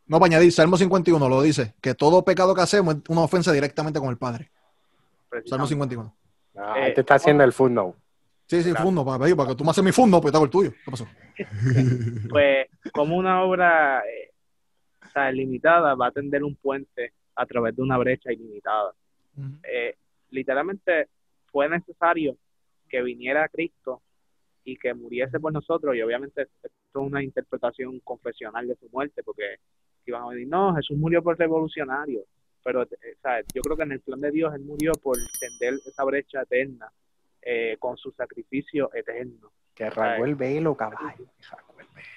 No, 0.07 0.21
para 0.21 0.27
añadir, 0.27 0.53
Salmo 0.53 0.77
51 0.77 1.29
lo 1.29 1.43
dice, 1.43 1.75
que 1.81 1.97
todo 1.97 2.25
pecado 2.25 2.55
que 2.55 2.61
hacemos 2.61 2.95
es 2.95 3.03
una 3.09 3.23
ofensa 3.23 3.51
directamente 3.53 3.99
con 3.99 4.11
el 4.11 4.19
Padre. 4.19 4.53
Salmo 5.47 5.67
51. 5.67 6.15
Ah, 6.55 6.75
Eh, 6.77 6.83
ahí 6.85 6.95
te 6.95 7.01
está 7.01 7.17
haciendo 7.17 7.43
el 7.43 7.53
footnote. 7.53 7.99
Sí, 8.47 8.63
sí, 8.63 8.71
Claro. 8.71 8.85
fundo, 8.85 9.05
para, 9.05 9.19
para 9.19 9.49
que 9.51 9.57
tú 9.57 9.65
me 9.65 9.71
haces 9.71 9.83
mi 9.83 9.91
fundo, 9.91 10.21
pues 10.21 10.31
te 10.31 10.37
hago 10.37 10.45
el 10.45 10.51
tuyo. 10.53 10.71
¿Qué 10.85 10.91
pasó? 10.93 11.09
Pues 12.31 12.69
como 12.93 13.17
una 13.17 13.43
obra 13.43 14.05
eh, 14.09 14.31
o 15.05 15.11
sea, 15.11 15.33
limitada 15.33 15.97
va 15.97 16.07
a 16.07 16.13
tender 16.13 16.45
un 16.45 16.55
puente 16.55 17.15
a 17.35 17.47
través 17.47 17.75
de 17.75 17.83
una 17.83 17.99
brecha 17.99 18.33
ilimitada. 18.33 18.93
Eh, 19.65 19.97
literalmente 20.31 21.09
fue 21.51 21.69
necesario 21.69 22.37
que 22.89 23.03
viniera 23.03 23.49
Cristo 23.49 24.03
y 24.65 24.77
que 24.77 24.95
muriese 24.95 25.39
por 25.39 25.53
nosotros 25.53 25.95
y 25.95 26.03
obviamente 26.03 26.43
esto 26.43 26.67
es 26.67 26.73
una 26.95 27.23
interpretación 27.23 28.01
confesional 28.01 28.67
de 28.67 28.77
su 28.77 28.89
muerte 28.91 29.23
porque 29.23 29.57
iban 30.07 30.25
a 30.25 30.31
decir, 30.31 30.49
no, 30.49 30.75
Jesús 30.75 30.97
murió 30.97 31.23
por 31.23 31.39
revolucionario, 31.39 32.25
pero 32.63 32.83
eh, 32.83 33.17
sea, 33.23 33.41
yo 33.55 33.63
creo 33.63 33.77
que 33.77 33.83
en 33.85 33.93
el 33.93 34.01
plan 34.01 34.21
de 34.21 34.31
Dios 34.31 34.55
él 34.55 34.63
murió 34.63 34.93
por 35.03 35.17
tender 35.39 35.75
esa 35.87 36.05
brecha 36.05 36.43
eterna 36.43 36.91
eh, 37.43 37.77
con 37.79 37.97
su 37.97 38.11
sacrificio 38.13 38.91
eterno. 38.93 39.53
Que 39.75 39.89
rasgó 39.89 40.25
el 40.25 40.35
velo, 40.35 40.77
caballo. 40.77 41.27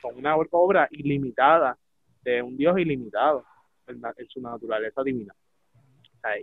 Con 0.01 0.17
una 0.17 0.35
obra 0.35 0.87
ilimitada 0.91 1.77
de 2.23 2.41
un 2.41 2.57
Dios 2.57 2.79
ilimitado 2.79 3.45
en, 3.85 4.01
su 4.27 4.41
naturaleza 4.41 5.03
divina. 5.03 5.35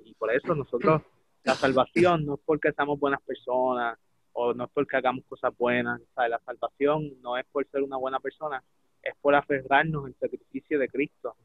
Y 0.05 0.15
por 0.15 0.33
eso 0.33 0.55
nosotros, 0.55 1.03
la 1.43 1.55
salvación 1.55 2.27
no 2.27 2.35
es 2.35 2.41
porque 2.45 2.73
seamos 2.73 3.01
buenas 3.01 3.23
personas 3.23 3.99
o 4.39 4.53
no 4.53 4.65
es 4.65 4.71
porque 4.75 4.97
hagamos 4.97 5.25
cosas 5.27 5.57
buenas. 5.57 6.01
O 6.01 6.15
sea, 6.15 6.29
la 6.29 6.39
salvación 6.41 7.11
no 7.23 7.37
es 7.39 7.47
por 7.51 7.67
ser 7.69 7.83
una 7.83 7.97
buena 7.97 8.21
persona, 8.21 8.63
es 9.03 9.15
por 9.21 9.35
aferrarnos 9.35 10.05
al 10.07 10.15
sacrificio 10.21 10.79
de 10.79 10.89
Cristo 10.89 11.37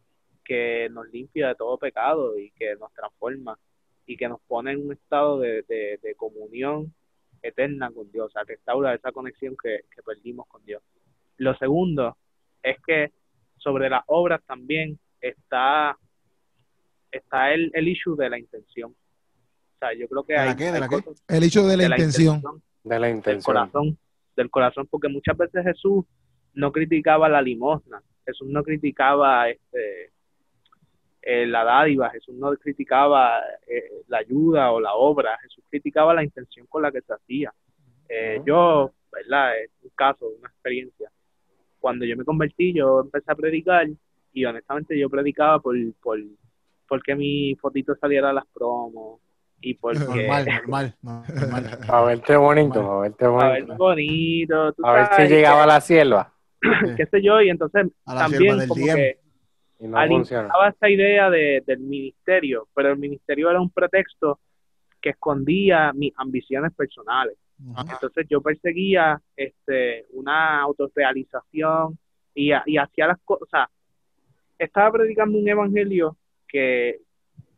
que 0.43 0.89
nos 0.91 1.07
limpia 1.09 1.47
de 1.49 1.55
todo 1.55 1.77
pecado 1.77 2.37
y 2.37 2.51
que 2.51 2.75
nos 2.75 2.91
transforma 2.93 3.57
y 4.05 4.17
que 4.17 4.27
nos 4.27 4.41
pone 4.41 4.71
en 4.71 4.85
un 4.85 4.91
estado 4.93 5.39
de, 5.39 5.61
de- 5.69 5.99
de 6.01 6.15
comunión 6.15 6.93
eterna 7.43 7.89
con 7.91 8.11
Dios, 8.11 8.27
o 8.27 8.31
sea, 8.31 8.43
restaura 8.43 8.93
esa 8.93 9.11
conexión 9.11 9.55
que, 9.61 9.81
que 9.95 10.03
perdimos 10.03 10.47
con 10.47 10.63
Dios. 10.65 10.83
Lo 11.37 11.55
segundo 11.55 12.17
es 12.61 12.77
que 12.85 13.11
sobre 13.57 13.89
las 13.89 14.03
obras 14.07 14.41
también 14.45 14.99
está, 15.21 15.97
está 17.11 17.53
el, 17.53 17.71
el 17.73 17.87
issue 17.87 18.15
de 18.15 18.29
la 18.29 18.37
intención. 18.37 18.91
O 18.91 19.79
sea, 19.79 19.93
yo 19.93 20.07
creo 20.07 20.23
que 20.23 20.33
¿De 20.33 20.39
la 20.39 20.49
hay, 20.51 20.55
qué? 20.55 20.65
¿De 20.65 20.71
hay 20.73 20.79
la 20.81 20.89
qué? 20.89 20.95
El 21.27 21.43
hecho 21.43 21.65
de 21.67 21.77
la 21.77 21.83
de 21.83 21.89
intención. 22.03 22.41
De 22.83 22.99
la 22.99 23.07
del 23.07 23.43
corazón, 23.43 23.97
del 24.35 24.49
corazón, 24.49 24.87
porque 24.89 25.07
muchas 25.07 25.37
veces 25.37 25.63
Jesús 25.63 26.05
no 26.53 26.71
criticaba 26.71 27.29
la 27.29 27.41
limosna, 27.41 28.01
Jesús 28.25 28.47
no 28.49 28.63
criticaba 28.63 29.49
este, 29.49 30.11
eh, 31.21 31.45
la 31.45 31.63
dádiva, 31.63 32.09
Jesús 32.09 32.35
no 32.35 32.51
criticaba 32.55 33.39
eh, 33.67 34.03
la 34.07 34.17
ayuda 34.19 34.71
o 34.71 34.79
la 34.79 34.93
obra, 34.93 35.37
Jesús 35.43 35.63
criticaba 35.69 36.13
la 36.13 36.23
intención 36.23 36.65
con 36.67 36.81
la 36.81 36.91
que 36.91 37.01
se 37.01 37.13
hacía. 37.13 37.53
Eh. 38.09 38.41
Yo, 38.45 38.91
¿verdad? 39.11 39.59
Es 39.59 39.71
un 39.83 39.91
caso, 39.95 40.27
una 40.27 40.49
experiencia. 40.49 41.11
Cuando 41.79 42.05
yo 42.05 42.17
me 42.17 42.25
convertí, 42.25 42.73
yo 42.73 43.01
empecé 43.01 43.31
a 43.31 43.35
predicar 43.35 43.87
y 44.33 44.45
honestamente 44.45 44.97
yo 44.97 45.09
predicaba 45.09 45.59
por, 45.59 45.75
por 46.01 46.19
porque 46.87 47.15
mi 47.15 47.55
fotito 47.55 47.95
saliera 47.95 48.31
a 48.31 48.33
las 48.33 48.45
promos 48.47 49.21
y 49.61 49.73
porque 49.75 49.99
Normal, 49.99 50.45
normal, 50.61 50.95
no, 51.01 51.23
normal. 51.33 51.79
A 51.87 52.01
verte 52.03 52.35
bonito, 52.35 52.91
a 52.91 53.01
verte 53.01 53.25
a 53.25 53.29
ver 53.29 53.63
bonito. 53.65 53.77
bonito, 53.77 54.73
tú 54.73 54.85
A 54.85 54.93
ver 54.93 55.07
si 55.15 55.33
llegaba 55.33 55.63
a 55.63 55.67
la 55.67 55.81
sierva. 55.81 56.33
que- 56.61 56.95
qué 56.95 57.05
sé 57.05 57.21
yo, 57.21 57.41
y 57.41 57.49
entonces 57.49 57.87
A 58.05 58.15
la 58.15 58.21
también 58.21 58.57
del 58.57 58.67
como 58.67 58.85
DM. 58.85 58.95
que 58.95 59.17
Y 59.79 59.87
no 59.87 59.97
alimentaba 59.97 60.69
esta 60.69 60.89
idea 60.89 61.29
de, 61.29 61.63
del 61.65 61.79
ministerio, 61.79 62.67
pero 62.75 62.89
el 62.91 62.97
ministerio 62.99 63.49
era 63.49 63.59
un 63.61 63.69
pretexto 63.69 64.39
que 64.99 65.09
escondía 65.11 65.91
mis 65.93 66.13
ambiciones 66.17 66.71
personales. 66.73 67.35
Ajá. 67.75 67.93
Entonces 67.93 68.25
yo 68.29 68.41
perseguía 68.41 69.19
este, 69.35 70.05
una 70.11 70.61
autorrealización 70.61 71.97
y, 72.33 72.51
y 72.65 72.77
hacía 72.77 73.07
las 73.07 73.19
cosas, 73.23 73.43
o 73.47 73.49
sea, 73.49 73.69
estaba 74.57 74.91
predicando 74.91 75.37
un 75.37 75.47
evangelio 75.47 76.17
que, 76.47 76.99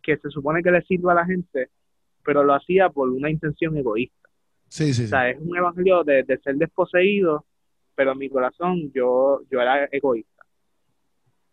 que 0.02 0.18
se 0.18 0.30
supone 0.30 0.64
que 0.64 0.72
le 0.72 0.82
sirva 0.84 1.12
a 1.12 1.16
la 1.16 1.26
gente, 1.26 1.70
pero 2.24 2.44
lo 2.44 2.54
hacía 2.54 2.90
por 2.90 3.10
una 3.10 3.30
intención 3.30 3.78
egoísta. 3.78 4.30
Sí, 4.68 4.94
sí, 4.94 5.06
O 5.06 5.08
sea, 5.08 5.30
es 5.30 5.40
un 5.40 5.56
evangelio 5.56 6.04
de, 6.04 6.24
de 6.24 6.38
ser 6.40 6.56
desposeído, 6.56 7.46
pero 7.96 8.14
en 8.14 8.18
mi 8.18 8.30
corazón 8.30 8.92
yo, 8.94 9.42
yo 9.50 9.62
era 9.62 9.86
egoísta. 9.92 10.44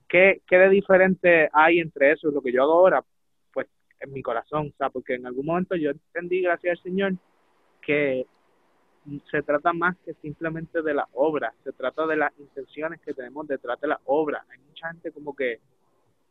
¿Qué, 0.08 0.42
¿Qué 0.46 0.56
de 0.56 0.68
diferente 0.70 1.48
hay 1.52 1.78
entre 1.78 2.12
eso 2.12 2.30
y 2.30 2.34
lo 2.34 2.42
que 2.42 2.52
yo 2.52 2.62
hago 2.62 2.72
ahora? 2.72 3.04
Pues 3.52 3.68
en 4.00 4.12
mi 4.12 4.22
corazón, 4.22 4.72
o 4.72 4.76
sea, 4.76 4.90
porque 4.90 5.14
en 5.14 5.26
algún 5.26 5.46
momento 5.46 5.76
yo 5.76 5.90
entendí, 5.90 6.42
gracias 6.42 6.78
al 6.78 6.82
Señor, 6.82 7.12
que 7.80 8.26
se 9.30 9.42
trata 9.42 9.72
más 9.72 9.96
que 10.04 10.14
simplemente 10.14 10.82
de 10.82 10.94
la 10.94 11.08
obra, 11.12 11.54
se 11.64 11.72
trata 11.72 12.06
de 12.06 12.16
las 12.16 12.32
intenciones 12.38 13.00
que 13.00 13.14
tenemos 13.14 13.46
detrás 13.46 13.80
de 13.80 13.88
la 13.88 14.00
obra. 14.04 14.44
Hay 14.50 14.58
mucha 14.58 14.88
gente 14.88 15.12
como 15.12 15.34
que, 15.34 15.60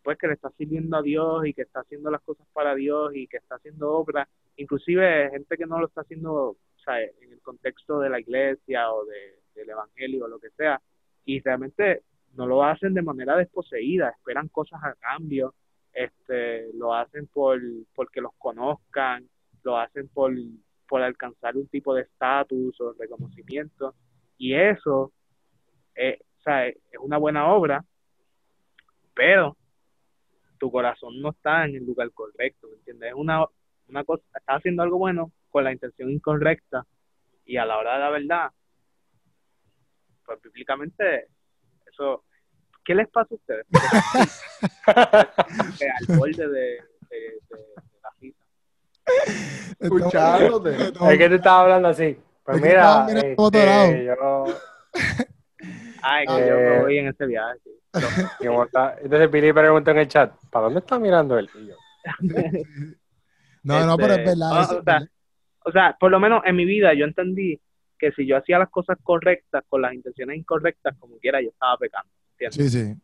pues 0.10 0.18
que 0.18 0.26
le 0.26 0.34
está 0.34 0.49
sirviendo 0.57 0.97
a 0.97 1.03
Dios 1.03 1.45
y 1.45 1.53
que 1.53 1.62
está 1.62 1.82
haciendo 1.82 2.10
las 2.10 2.22
cosas 2.22 2.47
para 2.51 2.74
Dios 2.74 3.12
y 3.14 3.28
que 3.28 3.38
está 3.38 3.57
haciendo 3.57 3.91
obras, 3.91 4.28
inclusive 4.57 5.30
gente 5.30 5.55
que 5.55 5.68
no 5.68 5.80
lo 5.80 5.86
está 5.86 6.01
haciendo, 6.01 6.34
o 6.34 6.57
sea, 6.84 6.99
en 6.99 7.32
el 7.32 7.39
contexto 7.43 7.99
de 7.99 8.10
la 8.10 8.20
iglesia 8.20 8.91
o 8.91 9.05
de, 9.05 9.36
del 9.53 9.70
evangelio 9.70 10.26
o 10.26 10.28
lo 10.28 10.39
que 10.39 10.49
sea, 10.57 10.82
y 11.26 11.39
realmente 11.41 12.01
no 12.34 12.47
lo 12.47 12.64
hacen 12.64 12.95
de 12.95 13.03
manera 13.03 13.38
desposeída, 13.38 14.10
esperan 14.10 14.47
cosas 14.47 14.84
a 14.84 14.95
cambio, 14.95 15.53
este, 15.93 16.74
lo 16.74 16.95
hacen 16.95 17.28
por 17.28 17.62
porque 17.93 18.20
los 18.20 18.34
conozcan, 18.39 19.30
lo 19.62 19.78
hacen 19.78 20.07
por, 20.07 20.34
por 20.88 21.03
alcanzar 21.03 21.55
un 21.55 21.68
tipo 21.68 21.93
de 21.93 22.01
estatus 22.01 22.82
o 22.82 22.93
reconocimiento, 22.93 23.93
y 24.39 24.55
eso 24.55 25.14
eh, 25.93 26.18
o 26.39 26.41
sea, 26.41 26.68
es 26.68 26.76
una 26.99 27.18
buena 27.18 27.53
obra, 27.53 27.86
pero 29.14 29.55
tu 30.60 30.72
corazón 30.72 31.20
no 31.22 31.30
está 31.32 31.66
en 31.66 31.76
el 31.76 31.86
lugar 31.86 32.12
correcto, 32.12 32.68
¿me 32.70 32.76
entiendes? 32.78 33.10
Es 33.10 33.16
una, 33.16 33.45
una 33.88 34.03
cosa, 34.03 34.24
estás 34.36 34.57
haciendo 34.57 34.84
algo 34.84 34.97
bueno 34.97 35.32
con 35.49 35.64
la 35.64 35.72
intención 35.72 36.10
incorrecta 36.12 36.86
y 37.45 37.57
a 37.57 37.66
la 37.66 37.78
hora 37.78 37.93
de 37.93 37.99
la 37.99 38.10
verdad, 38.10 38.51
pues 40.26 40.39
bíblicamente, 40.43 41.28
eso, 41.91 42.24
¿qué 42.86 42.93
les 42.93 43.07
pasa 43.10 43.30
a 43.32 43.36
ustedes? 43.36 43.66
Al 44.86 46.18
borde 46.18 46.47
de, 46.47 46.49
de, 46.49 46.80
de- 47.10 47.39
de 47.49 47.99
la 48.03 48.10
risa. 48.22 48.43
Escuchándote. 49.80 50.76
Es 50.76 51.18
que 51.18 51.30
tú 51.30 51.36
estabas 51.36 51.64
hablando 51.64 51.88
así. 51.88 52.18
Pues 52.43 52.62
mira, 52.62 53.07
este, 53.10 54.05
yo, 54.05 54.45
Ay, 56.01 56.25
que 56.27 56.33
Eh. 56.43 56.47
yo 56.47 56.55
me 56.55 56.79
voy 56.81 56.97
en 56.97 57.07
ese 57.07 57.25
viaje. 57.25 57.59
está- 58.67 58.97
entonces 59.01 59.31
Billy 59.31 59.51
preguntó 59.53 59.91
en 59.91 59.97
el 59.99 60.07
chat, 60.07 60.33
¿para 60.51 60.65
dónde 60.65 60.79
está 60.79 60.99
mirando 60.99 61.37
él? 61.37 61.49
Y 61.55 61.67
yo, 61.67 61.75
No, 63.63 63.85
no, 63.85 63.97
pero 63.97 64.13
es 64.13 64.19
Este, 64.19 64.29
verdad. 64.29 64.49
ah, 64.53 64.61
eso 64.61 64.75
o 64.75 64.79
es 64.79 64.83
sea, 64.85 64.93
verdad. 64.93 65.09
o 65.65 65.71
sea, 65.71 65.97
por 65.99 66.11
lo 66.11 66.19
menos 66.19 66.41
en 66.45 66.55
mi 66.55 66.65
vida 66.65 66.93
yo 66.93 67.05
entendí 67.05 67.59
que 67.97 68.11
si 68.13 68.25
yo 68.25 68.37
hacía 68.37 68.57
las 68.57 68.69
cosas 68.69 68.97
correctas 69.03 69.63
con 69.67 69.81
las 69.81 69.93
intenciones 69.93 70.37
incorrectas, 70.37 70.95
como 70.99 71.17
quiera, 71.17 71.41
yo 71.41 71.49
estaba 71.49 71.77
pecando. 71.77 72.09
¿entiendes? 72.37 72.71
Sí, 72.71 72.85
sí. 72.85 72.95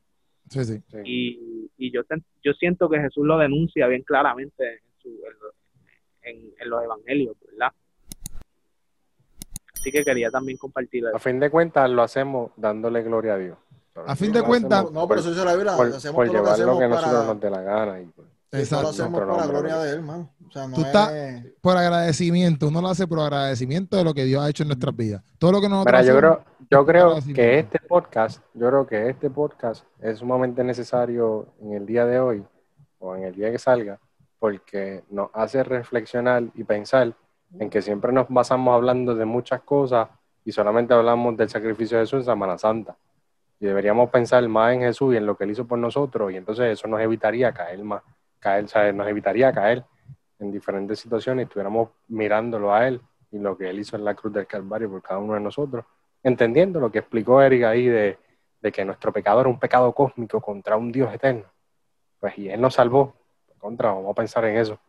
Sí, 0.48 0.64
sí. 0.64 0.84
sí. 0.88 0.98
y, 1.04 1.72
y 1.78 1.92
yo, 1.92 2.04
ten- 2.04 2.24
yo 2.44 2.54
siento 2.54 2.88
que 2.88 3.00
Jesús 3.00 3.26
lo 3.26 3.38
denuncia 3.38 3.88
bien 3.88 4.04
claramente 4.04 4.74
en, 4.76 4.80
su- 5.00 5.10
en 5.26 5.36
en- 6.38 6.54
en 6.60 6.70
los 6.70 6.84
evangelios, 6.84 7.36
¿verdad? 7.52 7.72
Así 9.86 9.92
que 9.92 10.04
quería 10.04 10.32
también 10.32 10.58
compartir 10.58 11.04
A 11.14 11.20
fin 11.20 11.40
de 11.40 11.52
cuentas 11.52 11.88
lo 11.92 12.02
hacemos 12.02 12.50
dándole 12.58 13.04
gloria 13.04 13.36
a 13.36 13.38
Dios. 13.38 13.56
A 14.08 14.16
fin 14.16 14.32
de 14.32 14.42
cuentas- 14.42 14.90
No, 14.92 15.08
pero 15.08 15.20
eso 15.22 15.30
dice 15.30 15.46
la 15.46 15.54
por, 15.78 15.88
hacemos 15.88 16.16
por 16.16 16.26
todo 16.26 16.38
lo 16.38 16.44
que 16.44 16.58
llevar 16.58 16.74
lo 16.74 16.80
que 16.80 16.88
nosotros 16.88 17.14
para, 17.14 17.26
nos 17.28 17.40
dé 17.40 17.50
la 17.52 17.62
gana. 17.62 18.02
Y, 18.02 18.06
pues, 18.06 18.28
eso 18.52 18.82
lo 18.82 18.90
Exacto. 18.90 19.04
hacemos 19.04 19.20
por 19.22 19.38
la 19.38 19.46
gloria 19.46 19.76
¿no? 19.76 19.82
de 19.84 19.92
él, 19.92 20.02
man. 20.02 20.30
O 20.48 20.52
sea, 20.52 20.68
no 20.68 20.76
Tú 20.76 20.82
estás- 20.82 21.14
es... 21.14 21.46
Por 21.62 21.78
agradecimiento. 21.78 22.68
Uno 22.68 22.82
lo 22.82 22.88
hace 22.88 23.06
por 23.06 23.20
agradecimiento 23.20 23.96
de 23.96 24.04
lo 24.04 24.16
que 24.16 24.24
Dios 24.24 24.42
ha 24.44 24.50
hecho 24.50 24.64
en 24.64 24.70
nuestras 24.70 24.96
vidas. 24.96 25.22
Todo 25.38 25.52
lo 25.52 25.62
que 25.62 25.70
nosotros 25.70 26.02
Mira, 26.02 26.14
yo 26.14 26.18
creo, 26.18 26.44
yo 26.72 26.86
creo 26.86 27.18
que 27.36 27.60
este 27.60 27.80
podcast, 27.88 28.42
yo 28.56 28.68
creo 28.68 28.88
que 28.88 29.10
este 29.10 29.30
podcast 29.30 29.86
es 30.02 30.18
sumamente 30.18 30.64
necesario 30.64 31.46
en 31.62 31.74
el 31.74 31.86
día 31.86 32.08
de 32.08 32.20
hoy 32.20 32.44
o 32.98 33.16
en 33.16 33.24
el 33.26 33.36
día 33.36 33.52
que 33.52 33.60
salga, 33.60 34.00
porque 34.40 35.04
nos 35.12 35.30
hace 35.34 35.64
reflexionar 35.64 36.44
y 36.56 36.64
pensar 36.64 37.16
en 37.60 37.70
que 37.70 37.82
siempre 37.82 38.12
nos 38.12 38.28
basamos 38.30 38.74
hablando 38.74 39.16
de 39.16 39.26
muchas 39.26 39.62
cosas 39.62 40.10
y 40.44 40.52
solamente 40.52 40.94
hablamos 40.94 41.38
del 41.38 41.50
sacrificio 41.50 41.98
de 41.98 42.04
Jesús 42.04 42.20
en 42.20 42.26
Semana 42.26 42.58
Santa. 42.58 42.98
Y 43.60 43.66
deberíamos 43.66 44.10
pensar 44.10 44.48
más 44.48 44.74
en 44.74 44.82
Jesús 44.82 45.14
y 45.14 45.18
en 45.18 45.26
lo 45.26 45.36
que 45.36 45.46
él 45.46 45.52
hizo 45.52 45.66
por 45.66 45.80
nosotros, 45.80 46.32
y 46.32 46.36
entonces 46.36 46.74
eso 46.74 46.88
nos 46.88 47.00
evitaría 47.00 47.54
caer 47.54 47.84
más, 47.84 48.04
caer, 48.40 48.94
nos 48.94 49.08
evitaría 49.08 49.52
caer 49.54 49.86
en 50.40 50.52
diferentes 50.52 51.00
situaciones 51.00 51.44
estuviéramos 51.44 51.90
mirándolo 52.08 52.74
a 52.74 52.88
él 52.88 53.02
y 53.32 53.40
lo 53.40 53.58
que 53.58 53.70
él 53.70 53.80
hizo 53.80 53.96
en 53.96 54.06
la 54.06 54.14
cruz 54.14 54.34
del 54.34 54.48
Calvario 54.48 54.90
por 54.90 55.02
cada 55.02 55.20
uno 55.20 55.34
de 55.34 55.40
nosotros, 55.40 55.86
entendiendo 56.24 56.80
lo 56.80 56.92
que 56.92 57.00
explicó 57.00 57.42
Eric 57.42 57.64
ahí 57.64 57.88
de, 57.88 58.18
de 58.62 58.72
que 58.72 58.86
nuestro 58.86 59.12
pecado 59.12 59.42
era 59.42 59.50
un 59.50 59.60
pecado 59.60 59.94
cósmico 59.94 60.42
contra 60.42 60.78
un 60.78 60.92
Dios 60.92 61.14
eterno. 61.14 61.46
Pues 62.20 62.38
y 62.38 62.50
Él 62.50 62.62
nos 62.62 62.76
salvó. 62.76 63.14
Contra, 63.58 63.92
vamos 63.92 64.12
a 64.12 64.14
pensar 64.14 64.46
en 64.46 64.58
eso. 64.58 64.80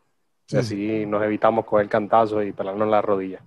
Sí. 0.46 0.56
Y 0.56 0.58
así 0.58 1.06
nos 1.06 1.22
evitamos 1.22 1.64
coger 1.64 1.88
cantazos 1.88 2.44
y 2.44 2.52
pelarnos 2.52 2.88
las 2.88 3.04
rodillas. 3.04 3.42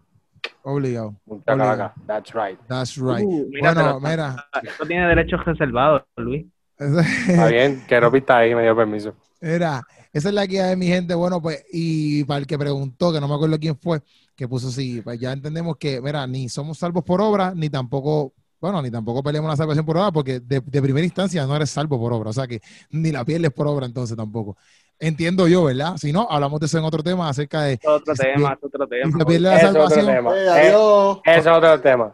Obligado. 0.63 1.15
Mucha 1.25 1.53
Obligado. 1.53 1.77
caca. 1.77 1.93
That's 2.05 2.33
right. 2.33 2.59
That's 2.67 2.97
right. 2.97 3.25
Uh, 3.25 3.47
mira, 3.49 3.73
bueno, 3.73 3.99
pero- 4.01 4.11
mira. 4.11 4.49
Esto 4.63 4.85
tiene 4.85 5.07
derechos 5.07 5.43
reservados, 5.45 6.03
Luis. 6.17 6.45
Está 6.77 7.47
bien, 7.47 7.83
que 7.87 7.97
está 8.17 8.37
ahí, 8.37 8.55
me 8.55 8.63
dio 8.63 8.75
permiso. 8.75 9.13
Mira, 9.41 9.81
esa 10.13 10.29
es 10.29 10.33
la 10.35 10.45
guía 10.45 10.65
de 10.67 10.75
mi 10.75 10.87
gente. 10.87 11.13
Bueno, 11.13 11.41
pues, 11.41 11.65
y 11.71 12.23
para 12.23 12.39
el 12.39 12.47
que 12.47 12.57
preguntó, 12.57 13.11
que 13.13 13.19
no 13.19 13.27
me 13.27 13.35
acuerdo 13.35 13.57
quién 13.59 13.77
fue, 13.77 14.01
que 14.35 14.47
puso 14.47 14.69
así, 14.69 15.01
pues 15.01 15.19
ya 15.19 15.31
entendemos 15.31 15.77
que, 15.77 16.01
mira, 16.01 16.25
ni 16.27 16.49
somos 16.49 16.77
salvos 16.77 17.03
por 17.03 17.21
obra, 17.21 17.53
ni 17.55 17.69
tampoco, 17.69 18.33
bueno, 18.61 18.81
ni 18.81 18.91
tampoco 18.91 19.21
peleamos 19.23 19.49
la 19.49 19.57
salvación 19.57 19.85
por 19.85 19.97
obra, 19.97 20.11
porque 20.11 20.39
de, 20.39 20.61
de 20.61 20.81
primera 20.81 21.05
instancia 21.05 21.45
no 21.45 21.55
eres 21.55 21.69
salvo 21.69 21.99
por 21.99 22.11
obra, 22.13 22.29
o 22.29 22.33
sea 22.33 22.47
que 22.47 22.61
ni 22.91 23.11
la 23.11 23.23
pierdes 23.25 23.51
por 23.51 23.67
obra 23.67 23.85
entonces 23.85 24.15
tampoco. 24.15 24.57
Entiendo 24.99 25.47
yo, 25.47 25.63
¿verdad? 25.63 25.95
Si 25.97 26.11
no, 26.11 26.27
hablamos 26.29 26.59
de 26.59 26.65
eso 26.65 26.77
en 26.77 26.83
otro 26.83 27.01
tema 27.01 27.29
acerca 27.29 27.61
de 27.63 27.79
Otro 27.85 28.13
tema, 28.13 28.57
otro 28.61 28.85
si 28.85 28.89
tema. 28.89 29.17
se 29.19 29.25
pierde 29.25 29.39
la 29.39 29.57
Eso 29.57 29.67
es 29.69 29.75
otro 29.75 30.05
tema. 30.05 30.35
Eh, 30.35 30.45
Eh, 30.45 30.49
adiós. 30.49 31.19
Es 31.25 31.47
otro 31.47 31.81
tema. 31.81 32.13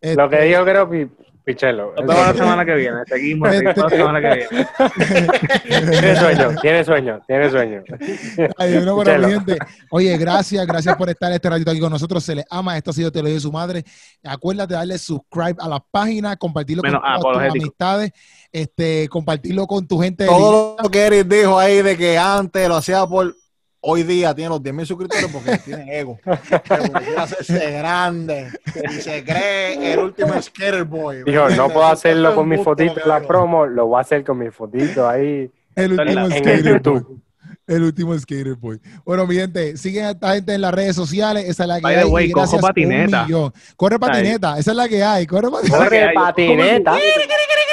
este, 0.00 0.22
Lo 0.22 0.28
que 0.28 0.40
dijo 0.42 0.64
Gropi, 0.64 1.08
pichelo. 1.48 1.94
Nos 1.96 2.06
vemos 2.06 2.26
la 2.26 2.34
semana 2.34 2.64
que 2.64 2.74
viene. 2.74 2.98
Seguimos, 3.06 3.50
seguimos 3.50 3.76
la 3.76 3.88
semana 3.88 4.20
que 4.20 4.48
viene. 4.50 4.66
Tiene 5.90 6.16
sueño, 6.16 6.54
tiene 6.60 6.84
sueño, 6.84 7.20
tiene 7.26 7.50
sueño. 7.50 7.82
Ay, 8.58 8.82
no, 8.84 8.94
bueno, 8.96 9.10
Chelo. 9.10 9.28
mi 9.28 9.32
gente. 9.34 9.58
Oye, 9.90 10.16
gracias, 10.18 10.66
gracias 10.66 10.94
por 10.96 11.08
estar 11.08 11.32
este 11.32 11.48
ratito 11.48 11.70
aquí 11.70 11.80
con 11.80 11.90
nosotros. 11.90 12.22
Se 12.22 12.34
les 12.34 12.44
ama. 12.50 12.76
Esto 12.76 12.90
ha 12.90 12.92
sido 12.92 13.10
Te 13.10 13.22
lo 13.22 13.28
dice 13.28 13.40
su 13.40 13.50
madre. 13.50 13.82
Acuérdate 14.22 14.74
de 14.74 14.78
darle 14.78 14.98
subscribe 14.98 15.56
a 15.58 15.68
la 15.68 15.80
página, 15.90 16.36
compartirlo 16.36 16.82
Menos 16.82 17.00
con 17.00 17.20
todas 17.20 17.48
tus 17.48 17.50
amistades, 17.50 18.12
este, 18.52 19.08
compartirlo 19.08 19.66
con 19.66 19.88
tu 19.88 19.98
gente. 19.98 20.24
de 20.24 20.30
Todo 20.30 20.76
lo 20.82 20.90
que 20.90 21.06
Eric 21.06 21.28
dijo 21.28 21.58
ahí 21.58 21.80
de 21.80 21.96
que 21.96 22.18
antes 22.18 22.68
lo 22.68 22.76
hacía 22.76 23.06
por. 23.06 23.34
Hoy 23.80 24.02
día 24.02 24.34
tiene 24.34 24.50
los 24.50 24.60
10.000 24.60 24.84
suscriptores 24.86 25.28
porque 25.32 25.56
tiene 25.64 25.98
ego. 26.00 26.18
Porque 26.24 27.16
hacerse 27.16 27.70
grande 27.78 28.48
y 28.84 28.92
se 28.94 29.22
cree 29.24 29.92
el 29.92 29.98
último 30.00 30.40
skater 30.42 30.84
boy. 30.84 31.22
Dijo, 31.24 31.48
no 31.50 31.68
puedo 31.68 31.86
hacerlo 31.86 32.34
con 32.34 32.48
mis 32.48 32.62
fotitos 32.62 33.02
en 33.02 33.08
la 33.08 33.20
promo, 33.20 33.66
lo 33.66 33.86
voy 33.86 33.98
a 33.98 34.00
hacer 34.00 34.24
con 34.24 34.38
mis 34.38 34.52
fotitos 34.52 34.98
ahí 34.98 35.50
El 35.76 35.92
último 35.92 36.26
En 36.26 36.32
en 36.32 36.48
el. 36.48 36.64
YouTube. 36.64 37.22
El 37.68 37.82
último 37.84 38.18
skater 38.18 38.54
boy. 38.56 38.80
Bueno, 39.04 39.26
mi 39.26 39.34
gente, 39.36 39.76
siguen 39.76 40.06
a 40.06 40.10
esta 40.12 40.34
gente 40.34 40.54
en 40.54 40.62
las 40.62 40.72
redes 40.74 40.96
sociales. 40.96 41.44
Esa 41.46 41.64
es 41.64 41.68
la 41.68 41.76
que 41.76 41.82
By 41.82 41.94
the 41.96 42.00
hay. 42.00 42.06
way, 42.10 42.26
y 42.26 42.32
cojo 42.32 42.42
gracias, 42.46 42.62
un 42.62 42.68
patineta. 42.68 43.26
Corre 43.76 43.98
patineta. 43.98 44.58
Esa 44.58 44.70
es 44.70 44.76
la 44.76 44.88
que 44.88 45.04
hay. 45.04 45.26
Corre 45.26 45.50
patineta. 45.50 45.72
Corre 45.78 46.14
patineta, 46.14 46.98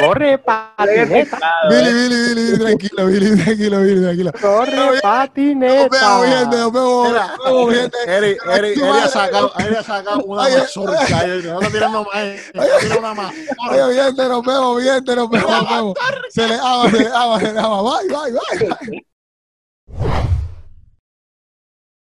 corre 0.05 0.37
patineta, 0.39 1.39
Billy, 1.69 1.93
Billy, 1.93 2.15
Billy, 2.15 2.33
Billy, 2.51 2.59
tranquilo, 2.59 3.05
Billy, 3.07 3.35
tranquilo, 3.43 3.79
Billy, 3.81 4.01
tranquilo. 4.01 4.31
corre 4.41 4.75
Nos 4.75 4.85
vemos, 4.87 5.01
patineta. 5.01 6.19
mi 6.21 6.27
gente. 6.27 6.57
Nos 6.57 6.73
vemos. 6.73 7.07
Mira, 7.07 7.27
Nos 7.37 7.45
vemos, 7.45 7.67
mi 7.69 7.75
gente. 7.75 7.97
Eric, 8.05 8.37
Eric, 8.45 8.73
Tu 8.73 8.79
Eric 8.81 8.83
madre. 8.89 9.01
ha 9.03 9.07
sacado, 9.07 9.51
Eric 9.59 9.77
ha 9.77 9.83
sacado 9.83 10.23
una 10.25 10.41
Oye, 10.43 10.57
mazorca. 10.57 11.23
Eric, 11.23 11.45
No 11.45 11.59
está 11.61 11.71
tirando 11.71 12.03
más. 12.03 12.23
Está 12.25 12.65
tirando 12.79 12.99
una 12.99 13.13
más. 13.13 13.33
Oye, 13.71 13.87
mi 13.87 13.93
gente, 14.03 14.27
nos 14.27 14.45
vemos, 14.45 14.77
mi 14.77 14.83
gente, 14.89 15.15
nos 15.15 15.29
vemos, 15.29 15.49
nos 15.51 15.69
vemos. 15.69 15.93
Se 16.29 16.47
le 16.49 16.55
ama, 16.55 16.91
se 16.91 16.99
le 16.99 17.07
ama, 17.07 17.39
se 17.39 17.53
le 17.53 17.59
ama. 17.59 17.81
Bye, 17.81 18.07
bye, 18.09 18.31
bye. 18.89 19.04
you 19.99 20.44